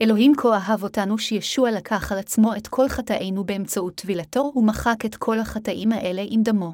אלוהים 0.00 0.32
כה 0.36 0.56
אהב 0.56 0.82
אותנו 0.82 1.18
שישוע 1.18 1.70
לקח 1.70 2.12
על 2.12 2.18
עצמו 2.18 2.56
את 2.56 2.68
כל 2.68 2.88
חטאינו 2.88 3.44
באמצעות 3.44 3.94
טבילתו 3.94 4.52
ומחק 4.56 5.04
את 5.06 5.16
כל 5.16 5.38
החטאים 5.38 5.92
האלה 5.92 6.22
עם 6.30 6.42
דמו. 6.42 6.72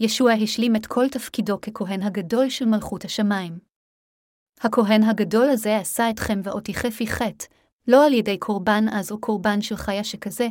ישוע 0.00 0.32
השלים 0.32 0.76
את 0.76 0.86
כל 0.86 1.08
תפקידו 1.08 1.60
ככהן 1.60 2.02
הגדול 2.02 2.50
של 2.50 2.64
מלכות 2.64 3.04
השמיים. 3.04 3.69
הכהן 4.60 5.02
הגדול 5.02 5.48
הזה 5.48 5.76
עשה 5.76 6.10
אתכם 6.10 6.40
ואותי 6.44 6.74
חפי 6.74 7.06
חטא, 7.06 7.46
לא 7.88 8.06
על 8.06 8.12
ידי 8.12 8.38
קורבן 8.38 8.84
אז 8.92 9.12
או 9.12 9.20
קורבן 9.20 9.60
של 9.60 9.76
חיה 9.76 10.04
שכזה, 10.04 10.48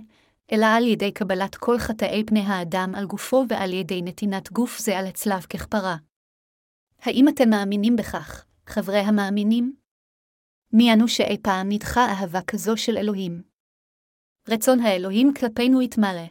אלא 0.52 0.66
על 0.66 0.84
ידי 0.84 1.12
קבלת 1.12 1.56
כל 1.56 1.78
חטאי 1.78 2.24
פני 2.28 2.40
האדם 2.40 2.92
על 2.96 3.06
גופו 3.06 3.46
ועל 3.50 3.74
ידי 3.74 4.02
נתינת 4.02 4.52
גוף 4.52 4.80
זה 4.80 4.98
על 5.00 5.06
הצלב 5.06 5.42
ככפרה. 5.42 5.98
האם 7.02 7.28
אתם 7.28 7.50
מאמינים 7.50 7.96
בכך, 7.96 8.46
חברי 8.66 9.00
המאמינים? 9.00 9.74
מי 10.74 10.94
אנו 10.94 11.08
שאי 11.08 11.38
פעם 11.42 11.70
נדחה 11.70 12.06
אהבה 12.06 12.42
כזו 12.42 12.78
של 12.78 12.98
אלוהים? 12.98 13.42
רצון 14.50 14.80
האלוהים 14.80 15.34
כלפינו 15.34 15.82
יתמלא. 15.82 16.28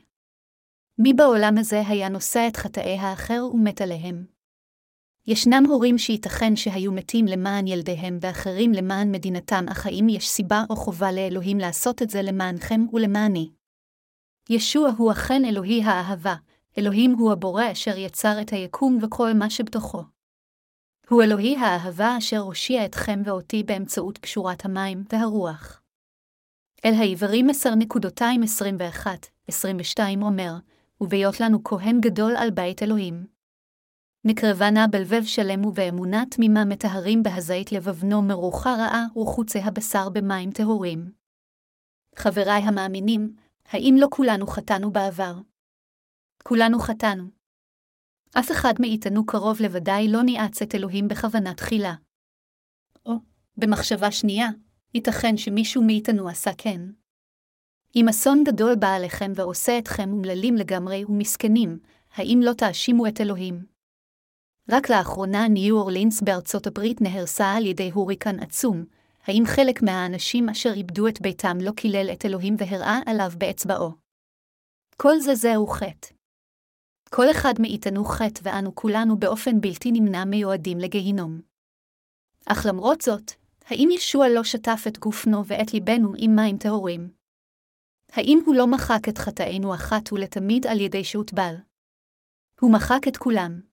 מי 0.98 1.12
בעולם 1.12 1.58
הזה 1.58 1.82
היה 1.88 2.08
נושא 2.08 2.48
את 2.48 2.56
חטאי 2.56 2.98
האחר 2.98 3.44
ומת 3.54 3.80
עליהם? 3.80 4.37
ישנם 5.30 5.62
הורים 5.68 5.98
שייתכן 5.98 6.56
שהיו 6.56 6.92
מתים 6.92 7.26
למען 7.26 7.66
ילדיהם 7.66 8.18
ואחרים 8.20 8.72
למען 8.72 9.12
מדינתם, 9.12 9.64
אך 9.70 9.86
האם 9.86 10.08
יש 10.08 10.28
סיבה 10.28 10.64
או 10.70 10.76
חובה 10.76 11.12
לאלוהים 11.12 11.58
לעשות 11.58 12.02
את 12.02 12.10
זה 12.10 12.22
למענכם 12.22 12.80
ולמעני? 12.92 13.50
ישוע 14.50 14.90
הוא 14.96 15.12
אכן 15.12 15.44
אלוהי 15.44 15.82
האהבה, 15.82 16.34
אלוהים 16.78 17.12
הוא 17.12 17.32
הבורא 17.32 17.72
אשר 17.72 17.98
יצר 17.98 18.40
את 18.40 18.50
היקום 18.50 18.98
וכל 19.02 19.32
מה 19.34 19.50
שבתוכו. 19.50 20.02
הוא 21.08 21.22
אלוהי 21.22 21.56
האהבה 21.56 22.18
אשר 22.18 22.38
הושיע 22.38 22.84
אתכם 22.84 23.22
ואותי 23.24 23.62
באמצעות 23.62 24.18
קשורת 24.18 24.64
המים 24.64 25.04
והרוח. 25.12 25.82
אל 26.84 26.94
העברים 26.94 27.50
10.21-22 27.50 27.54
אומר, 30.22 30.52
ובהיות 31.00 31.40
לנו 31.40 31.64
כהן 31.64 32.00
גדול 32.00 32.36
על 32.36 32.50
בית 32.50 32.82
אלוהים. 32.82 33.37
נקרבה 34.24 34.70
נא 34.70 34.86
בלבב 34.90 35.24
שלם 35.24 35.64
ובאמונה 35.64 36.24
תמימה 36.30 36.64
מטהרים 36.64 37.22
בהזית 37.22 37.72
לבבנו 37.72 38.22
מרוחה 38.22 38.74
רעה 38.74 39.06
וחוצי 39.16 39.58
הבשר 39.58 40.08
במים 40.08 40.50
טהורים. 40.50 41.12
חבריי 42.16 42.62
המאמינים, 42.62 43.36
האם 43.68 43.94
לא 43.98 44.06
כולנו 44.10 44.46
חטאנו 44.46 44.92
בעבר? 44.92 45.34
כולנו 46.44 46.78
חטאנו. 46.78 47.24
אף 48.38 48.50
אחד 48.50 48.74
מאיתנו 48.80 49.26
קרוב 49.26 49.60
לוודאי 49.62 50.08
לא 50.08 50.22
ניאץ 50.22 50.62
את 50.62 50.74
אלוהים 50.74 51.08
בכוונה 51.08 51.54
תחילה. 51.54 51.94
או, 53.06 53.12
במחשבה 53.56 54.10
שנייה, 54.10 54.48
ייתכן 54.94 55.36
שמישהו 55.36 55.82
מאיתנו 55.82 56.28
עשה 56.28 56.50
כן. 56.58 56.80
אם 57.96 58.08
אסון 58.08 58.44
גדול 58.44 58.74
בא 58.76 58.88
עליכם 58.88 59.32
ועושה 59.34 59.78
אתכם 59.78 60.12
אומללים 60.12 60.54
לגמרי 60.54 61.04
ומסכנים, 61.04 61.78
האם 62.14 62.40
לא 62.42 62.52
תאשימו 62.52 63.06
את 63.06 63.20
אלוהים? 63.20 63.77
רק 64.70 64.90
לאחרונה 64.90 65.48
ניו 65.48 65.76
אורלינס 65.76 66.22
בארצות 66.22 66.66
הברית 66.66 67.00
נהרסה 67.00 67.52
על 67.52 67.66
ידי 67.66 67.90
הוריקן 67.90 68.40
עצום, 68.40 68.84
האם 69.26 69.42
חלק 69.46 69.82
מהאנשים 69.82 70.48
אשר 70.48 70.72
איבדו 70.72 71.08
את 71.08 71.20
ביתם 71.20 71.58
לא 71.60 71.70
קילל 71.70 72.10
את 72.12 72.24
אלוהים 72.24 72.54
והראה 72.58 72.98
עליו 73.06 73.30
באצבעו? 73.38 73.92
כל 74.96 75.20
זה 75.20 75.34
זהו 75.34 75.66
חטא. 75.66 76.08
כל 77.10 77.30
אחד 77.30 77.54
מאיתנו 77.60 78.04
חטא 78.04 78.40
ואנו 78.42 78.74
כולנו 78.74 79.18
באופן 79.18 79.60
בלתי 79.60 79.92
נמנע 79.92 80.24
מיועדים 80.24 80.78
לגיהינום. 80.78 81.40
אך 82.46 82.66
למרות 82.68 83.00
זאת, 83.00 83.32
האם 83.64 83.88
ישוע 83.92 84.28
לא 84.28 84.44
שטף 84.44 84.84
את 84.88 84.98
גופנו 84.98 85.46
ואת 85.46 85.74
ליבנו 85.74 86.12
עם 86.18 86.36
מים 86.36 86.58
טהורים? 86.58 87.10
האם 88.12 88.38
הוא 88.46 88.54
לא 88.54 88.66
מחק 88.66 89.08
את 89.08 89.18
חטאינו 89.18 89.74
אחת 89.74 90.12
ולתמיד 90.12 90.66
על 90.66 90.80
ידי 90.80 91.04
שהוטבל? 91.04 91.54
הוא 92.60 92.72
מחק 92.72 93.08
את 93.08 93.16
כולם. 93.16 93.67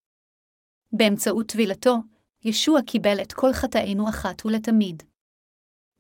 באמצעות 0.92 1.48
טבילתו, 1.48 1.96
ישוע 2.44 2.82
קיבל 2.82 3.22
את 3.22 3.34
כל 3.34 3.54
חטאינו 3.54 4.10
אחת 4.10 4.46
ולתמיד. 4.46 5.04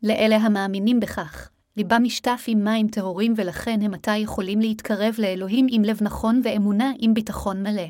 לאלה 0.03 0.35
המאמינים 0.35 0.99
בכך, 0.99 1.49
ליבם 1.77 2.03
משטף 2.03 2.43
עם 2.47 2.63
מים 2.63 2.87
טהורים 2.87 3.33
ולכן 3.37 3.79
הם 3.81 3.93
עתה 3.93 4.11
יכולים 4.11 4.59
להתקרב 4.59 5.15
לאלוהים 5.17 5.67
עם 5.69 5.81
לב 5.83 6.03
נכון 6.03 6.41
ואמונה 6.43 6.91
עם 6.99 7.13
ביטחון 7.13 7.63
מלא. 7.63 7.87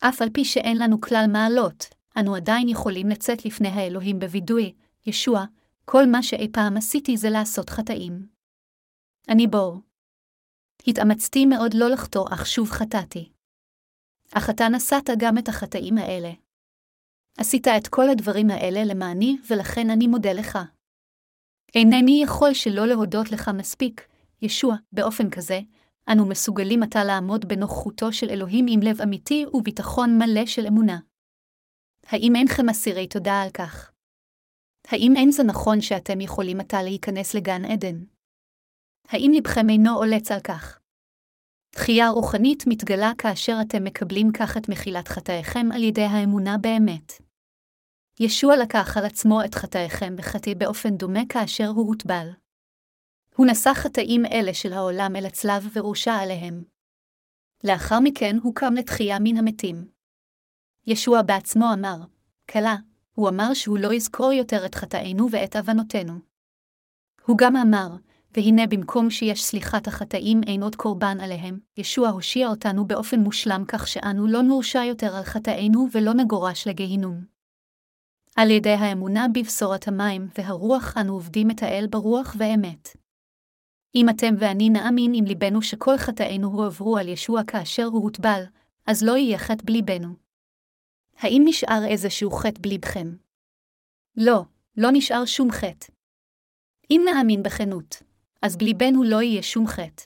אף 0.00 0.22
על 0.22 0.30
פי 0.30 0.44
שאין 0.44 0.78
לנו 0.78 1.00
כלל 1.00 1.24
מעלות, 1.32 1.84
אנו 2.18 2.34
עדיין 2.34 2.68
יכולים 2.68 3.08
לצאת 3.08 3.44
לפני 3.44 3.68
האלוהים 3.68 4.18
בווידוי, 4.18 4.72
ישוע, 5.06 5.44
כל 5.84 6.06
מה 6.06 6.22
שאי 6.22 6.48
פעם 6.52 6.76
עשיתי 6.76 7.16
זה 7.16 7.30
לעשות 7.30 7.70
חטאים. 7.70 8.26
אני 9.28 9.46
בור. 9.46 9.80
התאמצתי 10.86 11.46
מאוד 11.46 11.74
לא 11.74 11.90
לחטוא, 11.90 12.24
אך 12.30 12.46
שוב 12.46 12.70
חטאתי. 12.70 13.35
אך 14.34 14.50
אתה 14.50 14.68
נשאת 14.68 15.10
גם 15.18 15.38
את 15.38 15.48
החטאים 15.48 15.98
האלה. 15.98 16.30
עשית 17.38 17.68
את 17.68 17.88
כל 17.88 18.08
הדברים 18.08 18.50
האלה 18.50 18.84
למעני, 18.84 19.36
ולכן 19.50 19.90
אני 19.90 20.06
מודה 20.06 20.32
לך. 20.32 20.58
אינני 21.74 22.20
יכול 22.22 22.54
שלא 22.54 22.86
להודות 22.86 23.30
לך 23.32 23.50
מספיק, 23.54 24.08
ישוע, 24.42 24.76
באופן 24.92 25.30
כזה, 25.30 25.60
אנו 26.12 26.28
מסוגלים 26.28 26.82
עתה 26.82 27.04
לעמוד 27.04 27.48
בנוכחותו 27.48 28.12
של 28.12 28.30
אלוהים 28.30 28.66
עם 28.68 28.80
לב 28.80 29.00
אמיתי 29.00 29.44
וביטחון 29.52 30.18
מלא 30.18 30.46
של 30.46 30.66
אמונה. 30.66 30.98
האם 32.06 32.32
אינכם 32.36 32.68
אסירי 32.70 33.08
תודה 33.08 33.42
על 33.42 33.50
כך? 33.50 33.92
האם 34.86 35.12
אין 35.16 35.30
זה 35.30 35.42
נכון 35.42 35.80
שאתם 35.80 36.20
יכולים 36.20 36.60
עתה 36.60 36.82
להיכנס 36.82 37.34
לגן 37.34 37.64
עדן? 37.64 38.04
האם 39.08 39.30
לבכם 39.36 39.70
אינו 39.70 39.96
עולץ 39.96 40.30
על 40.30 40.40
כך? 40.40 40.80
תחייה 41.76 42.08
רוחנית 42.08 42.64
מתגלה 42.66 43.12
כאשר 43.18 43.56
אתם 43.66 43.84
מקבלים 43.84 44.32
כך 44.32 44.56
את 44.56 44.68
מחילת 44.68 45.08
חטאיכם 45.08 45.66
על 45.74 45.82
ידי 45.82 46.02
האמונה 46.02 46.58
באמת. 46.58 47.12
ישוע 48.20 48.56
לקח 48.56 48.96
על 48.96 49.04
עצמו 49.04 49.44
את 49.44 49.54
חטאיכם 49.54 50.14
וחטא 50.18 50.54
באופן 50.54 50.96
דומה 50.96 51.20
כאשר 51.28 51.66
הוא 51.66 51.88
הוטבל. 51.88 52.28
הוא 53.34 53.46
נשא 53.46 53.74
חטאים 53.74 54.26
אלה 54.26 54.54
של 54.54 54.72
העולם 54.72 55.16
אל 55.16 55.26
הצלב 55.26 55.68
ורושע 55.72 56.12
עליהם. 56.12 56.64
לאחר 57.64 58.00
מכן 58.00 58.36
הוא 58.42 58.54
קם 58.54 58.74
לתחייה 58.74 59.16
מן 59.20 59.36
המתים. 59.36 59.88
ישוע 60.86 61.22
בעצמו 61.22 61.66
אמר, 61.72 61.96
כלה, 62.50 62.76
הוא 63.14 63.28
אמר 63.28 63.54
שהוא 63.54 63.78
לא 63.78 63.92
יזכור 63.92 64.32
יותר 64.32 64.66
את 64.66 64.74
חטאינו 64.74 65.30
ואת 65.30 65.56
עוונותינו. 65.56 66.14
הוא 67.26 67.38
גם 67.38 67.56
אמר, 67.56 67.88
והנה 68.36 68.66
במקום 68.66 69.10
שיש 69.10 69.44
סליחת 69.44 69.86
החטאים 69.86 70.40
אין 70.46 70.62
עוד 70.62 70.76
קורבן 70.76 71.20
עליהם, 71.20 71.58
ישוע 71.76 72.08
הושיע 72.08 72.48
אותנו 72.48 72.86
באופן 72.86 73.20
מושלם 73.20 73.64
כך 73.68 73.88
שאנו 73.88 74.26
לא 74.26 74.42
נורשע 74.42 74.84
יותר 74.84 75.16
על 75.16 75.22
חטאינו 75.22 75.86
ולא 75.92 76.14
נגורש 76.14 76.68
לגיהינום. 76.68 77.24
על 78.36 78.50
ידי 78.50 78.70
האמונה 78.72 79.26
בבשורת 79.34 79.88
המים 79.88 80.28
והרוח 80.38 80.96
אנו 81.00 81.12
עובדים 81.12 81.50
את 81.50 81.62
האל 81.62 81.86
ברוח 81.90 82.36
ואמת. 82.38 82.88
אם 83.94 84.08
אתם 84.08 84.34
ואני 84.38 84.70
נאמין 84.70 85.12
עם 85.14 85.24
ליבנו 85.24 85.62
שכל 85.62 85.96
חטאינו 85.96 86.48
הועברו 86.48 86.96
על 86.96 87.08
ישוע 87.08 87.40
כאשר 87.46 87.84
הוא 87.84 88.02
הוטבל, 88.02 88.42
אז 88.86 89.02
לא 89.02 89.16
יהיה 89.16 89.38
חטא 89.38 89.62
בליבנו. 89.64 90.08
האם 91.18 91.42
נשאר 91.44 91.84
איזשהו 91.88 92.30
חטא 92.30 92.60
בליבכם? 92.60 93.16
לא, 94.16 94.42
לא 94.76 94.88
נשאר 94.92 95.24
שום 95.24 95.50
חטא. 95.50 95.86
אם 96.90 97.00
נאמין 97.04 97.42
בכנות, 97.42 98.02
אז 98.46 98.56
בליבנו 98.56 99.04
לא 99.04 99.22
יהיה 99.22 99.42
שום 99.42 99.66
חטא. 99.66 100.02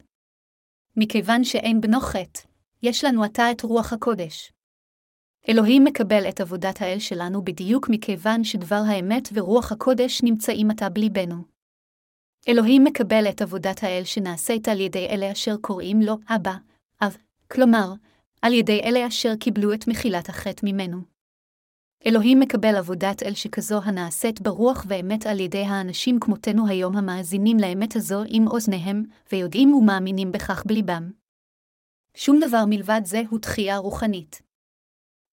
מכיוון 0.97 1.45
שאין 1.45 1.81
בנו 1.81 2.01
חטא, 2.01 2.41
יש 2.83 3.05
לנו 3.05 3.25
עתה 3.25 3.51
את 3.51 3.61
רוח 3.61 3.93
הקודש. 3.93 4.53
אלוהים 5.49 5.85
מקבל 5.85 6.29
את 6.29 6.41
עבודת 6.41 6.83
האל 6.83 6.99
שלנו 6.99 7.45
בדיוק 7.45 7.89
מכיוון 7.91 8.45
שדבר 8.45 8.83
האמת 8.87 9.29
ורוח 9.33 9.73
הקודש 9.73 10.23
נמצאים 10.23 10.71
עתה 10.71 10.89
בליבנו. 10.89 11.45
אלוהים 12.49 12.85
מקבל 12.85 13.25
את 13.29 13.43
עבודת 13.43 13.83
האל 13.83 14.05
שנעשית 14.05 14.69
על 14.69 14.81
ידי 14.81 15.07
אלה 15.07 15.33
אשר 15.33 15.57
קוראים 15.61 16.01
לו 16.01 16.17
אבא, 16.29 16.55
אב, 17.03 17.17
כלומר, 17.51 17.93
על 18.43 18.53
ידי 18.53 18.81
אלה 18.81 19.07
אשר 19.07 19.37
קיבלו 19.41 19.75
את 19.75 19.89
מחילת 19.89 20.29
החטא 20.29 20.67
ממנו. 20.67 21.10
אלוהים 22.07 22.41
מקבל 22.41 22.77
עבודת 22.77 23.23
אל 23.23 23.35
שכזו 23.35 23.81
הנעשית 23.85 24.41
ברוח 24.41 24.85
ואמת 24.89 25.27
על 25.27 25.41
ידי 25.41 25.65
האנשים 25.65 26.21
כמותנו 26.21 26.69
היום 26.69 26.97
המאזינים 26.97 27.57
לאמת 27.61 27.97
הזו 27.97 28.23
עם 28.29 28.47
אוזניהם, 28.47 29.05
ויודעים 29.33 29.75
ומאמינים 29.75 30.33
בכך 30.33 30.63
בליבם. 30.67 31.11
שום 32.15 32.41
דבר 32.41 32.65
מלבד 32.67 33.01
זה 33.05 33.23
הוא 33.31 33.39
תחייה 33.39 33.79
רוחנית. 33.79 34.43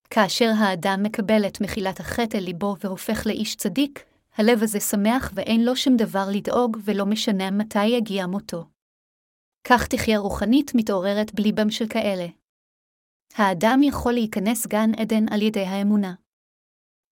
כאשר 0.10 0.52
האדם 0.58 1.00
מקבל 1.04 1.48
את 1.48 1.62
מחילת 1.62 2.00
החטא 2.00 2.38
אל 2.38 2.44
ליבו 2.44 2.76
והופך 2.80 3.26
לאיש 3.26 3.56
צדיק, 3.56 4.04
הלב 4.36 4.64
הזה 4.64 4.80
שמח 4.80 5.32
ואין 5.36 5.66
לו 5.66 5.76
שום 5.76 5.98
דבר 5.98 6.26
לדאוג 6.32 6.78
ולא 6.84 7.06
משנה 7.06 7.52
מתי 7.52 7.86
יגיע 7.86 8.28
מותו. 8.28 8.66
כך 9.64 9.88
תחיה 9.88 10.20
רוחנית 10.20 10.72
מתעוררת 10.76 11.36
בליבם 11.36 11.70
של 11.70 11.88
כאלה. 11.88 12.28
האדם 13.36 13.80
יכול 13.84 14.14
להיכנס 14.14 14.68
גן 14.68 14.92
עדן 14.98 15.34
על 15.34 15.42
ידי 15.42 15.66
האמונה. 15.66 16.14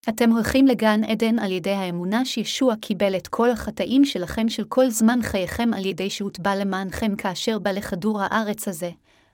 אתם 0.08 0.30
הולכים 0.30 0.66
לגן 0.66 1.04
עדן 1.04 1.38
על 1.38 1.52
ידי 1.52 1.70
האמונה 1.70 2.24
שישוע 2.24 2.76
קיבל 2.76 3.16
את 3.16 3.28
כל 3.28 3.50
החטאים 3.50 4.04
שלכם 4.04 4.48
של 4.48 4.64
כל 4.64 4.90
זמן 4.90 5.18
חייכם 5.22 5.70
על 5.74 5.86
ידי 5.86 6.10
שהוטבע 6.10 6.56
למענכם 6.56 7.16
כאשר 7.16 7.58
בא 7.58 7.70
לכדור 7.70 8.20
הארץ 8.22 8.68
הזה, 8.68 8.90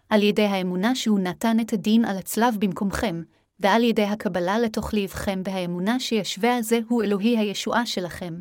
על 0.08 0.22
ידי 0.22 0.44
האמונה 0.44 0.94
שהוא 0.94 1.18
נתן 1.20 1.60
את 1.60 1.72
הדין 1.72 2.04
על 2.04 2.16
הצלב 2.16 2.54
במקומכם, 2.58 3.22
ועל 3.60 3.84
ידי 3.84 4.02
הקבלה 4.02 4.58
לתוך 4.58 4.94
ליבכם 4.94 5.42
בהאמונה 5.42 6.00
שישווה 6.00 6.56
הזה 6.56 6.78
הוא 6.88 7.02
אלוהי 7.02 7.38
הישועה 7.38 7.86
שלכם. 7.86 8.34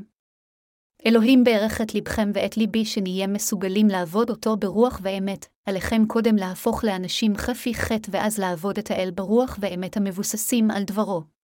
אלוהים 1.05 1.43
בערך 1.43 1.81
את 1.81 1.95
לבכם 1.95 2.31
ואת 2.33 2.57
ליבי 2.57 2.85
שנהיה 2.85 3.27
מסוגלים 3.27 3.87
לעבוד 3.87 4.29
אותו 4.29 4.57
ברוח 4.57 4.99
ואמת, 5.03 5.45
עליכם 5.65 6.05
קודם 6.07 6.35
להפוך 6.35 6.83
לאנשים 6.83 7.35
חפי 7.35 7.73
חטא 7.73 8.09
ואז 8.11 8.37
לעבוד 8.37 8.77
את 8.77 8.91
האל 8.91 9.11
ברוח 9.15 9.57
ואמת 9.61 9.97
המבוססים 9.97 10.71
על 10.71 10.83
דברו. 10.83 11.40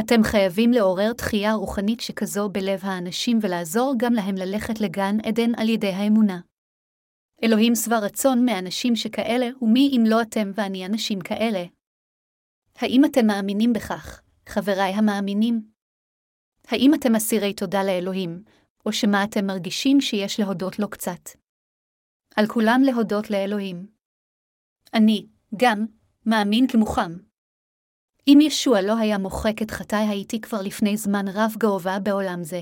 אתם 0.00 0.22
חייבים 0.22 0.72
לעורר 0.72 1.12
תחייה 1.12 1.52
רוחנית 1.54 2.00
שכזו 2.00 2.48
בלב 2.48 2.80
האנשים 2.82 3.38
ולעזור 3.42 3.94
גם 3.96 4.12
להם 4.12 4.34
ללכת 4.34 4.80
לגן 4.80 5.16
עדן 5.26 5.54
על 5.56 5.68
ידי 5.68 5.92
האמונה. 5.92 6.40
אלוהים 7.44 7.74
שבע 7.74 7.98
רצון 7.98 8.44
מאנשים 8.44 8.96
שכאלה, 8.96 9.46
ומי 9.62 9.90
אם 9.96 10.02
לא 10.06 10.22
אתם 10.22 10.50
ואני 10.54 10.86
אנשים 10.86 11.20
כאלה, 11.20 11.64
האם 12.76 13.04
אתם 13.04 13.26
מאמינים 13.26 13.72
בכך, 13.72 14.22
חבריי 14.48 14.92
המאמינים? 14.92 15.70
האם 16.68 16.90
אתם 16.94 17.14
אסירי 17.16 17.54
תודה 17.54 17.82
לאלוהים, 17.84 18.44
או 18.86 18.92
שמה 18.92 19.24
אתם 19.24 19.46
מרגישים 19.46 20.00
שיש 20.00 20.40
להודות 20.40 20.78
לו 20.78 20.90
קצת? 20.90 21.30
על 22.36 22.46
כולם 22.46 22.80
להודות 22.84 23.30
לאלוהים. 23.30 23.86
אני, 24.94 25.26
גם, 25.56 25.86
מאמין 26.26 26.66
כמוכם. 26.68 27.31
אם 28.26 28.38
ישוע 28.42 28.80
לא 28.80 28.96
היה 28.96 29.18
מוחק 29.18 29.62
את 29.62 29.70
חטאי 29.70 30.08
הייתי 30.08 30.40
כבר 30.40 30.62
לפני 30.62 30.96
זמן 30.96 31.24
רב 31.28 31.54
גאובה 31.58 31.98
בעולם 31.98 32.44
זה. 32.44 32.60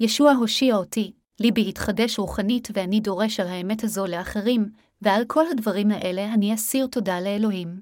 ישוע 0.00 0.32
הושיע 0.32 0.76
אותי, 0.76 1.12
ליבי 1.40 1.68
התחדש 1.68 2.18
רוחנית 2.18 2.68
ואני 2.74 3.00
דורש 3.00 3.40
על 3.40 3.46
האמת 3.46 3.84
הזו 3.84 4.06
לאחרים, 4.06 4.70
ועל 5.02 5.24
כל 5.26 5.44
הדברים 5.50 5.90
האלה 5.90 6.34
אני 6.34 6.54
אסיר 6.54 6.86
תודה 6.86 7.20
לאלוהים. 7.20 7.80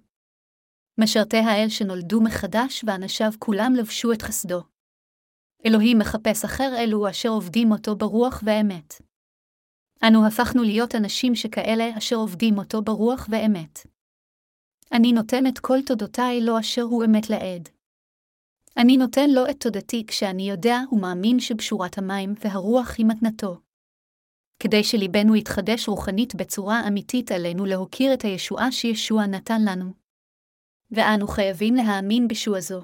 משרתי 0.99 1.37
האל 1.37 1.69
שנולדו 1.69 2.21
מחדש 2.21 2.85
ואנשיו 2.87 3.31
כולם 3.39 3.73
לבשו 3.79 4.13
את 4.13 4.23
חסדו. 4.23 4.63
אלוהים 5.67 5.99
מחפש 5.99 6.45
אחר 6.45 6.73
אלו 6.79 7.11
אשר 7.11 7.29
עובדים 7.29 7.73
אותו 7.73 7.97
ברוח 7.97 8.43
ואמת. 8.47 8.95
אנו 10.09 10.27
הפכנו 10.27 10.63
להיות 10.63 10.95
אנשים 10.95 11.35
שכאלה 11.35 11.99
אשר 11.99 12.17
עובדים 12.17 12.59
אותו 12.59 12.83
ברוח 12.83 13.29
ואמת. 13.31 13.87
אני 14.93 15.13
נותן 15.13 15.47
את 15.47 15.59
כל 15.59 15.79
תודותיי 15.87 16.41
לו 16.41 16.59
אשר 16.59 16.83
הוא 16.83 17.05
אמת 17.05 17.31
לעד. 17.31 17.69
אני 18.77 18.97
נותן 18.97 19.31
לו 19.31 19.51
את 19.51 19.61
תודתי 19.61 20.07
כשאני 20.07 20.51
יודע 20.51 20.79
ומאמין 20.93 21.41
שבשורת 21.41 21.99
המים 21.99 22.35
והרוח 22.45 22.95
היא 22.99 23.07
מתנתו. 23.07 23.61
כדי 24.59 24.85
שליבנו 24.85 25.37
יתחדש 25.37 25.89
רוחנית 25.89 26.35
בצורה 26.35 26.89
אמיתית 26.89 27.33
עלינו 27.33 27.65
להוקיר 27.65 28.15
את 28.15 28.23
הישועה 28.23 28.73
שישוע 28.73 29.27
נתן 29.27 29.63
לנו. 29.65 29.93
ואנו 30.91 31.29
חייבים 31.29 31.75
להאמין 31.75 32.29
בשוע 32.29 32.61
זו. 32.61 32.83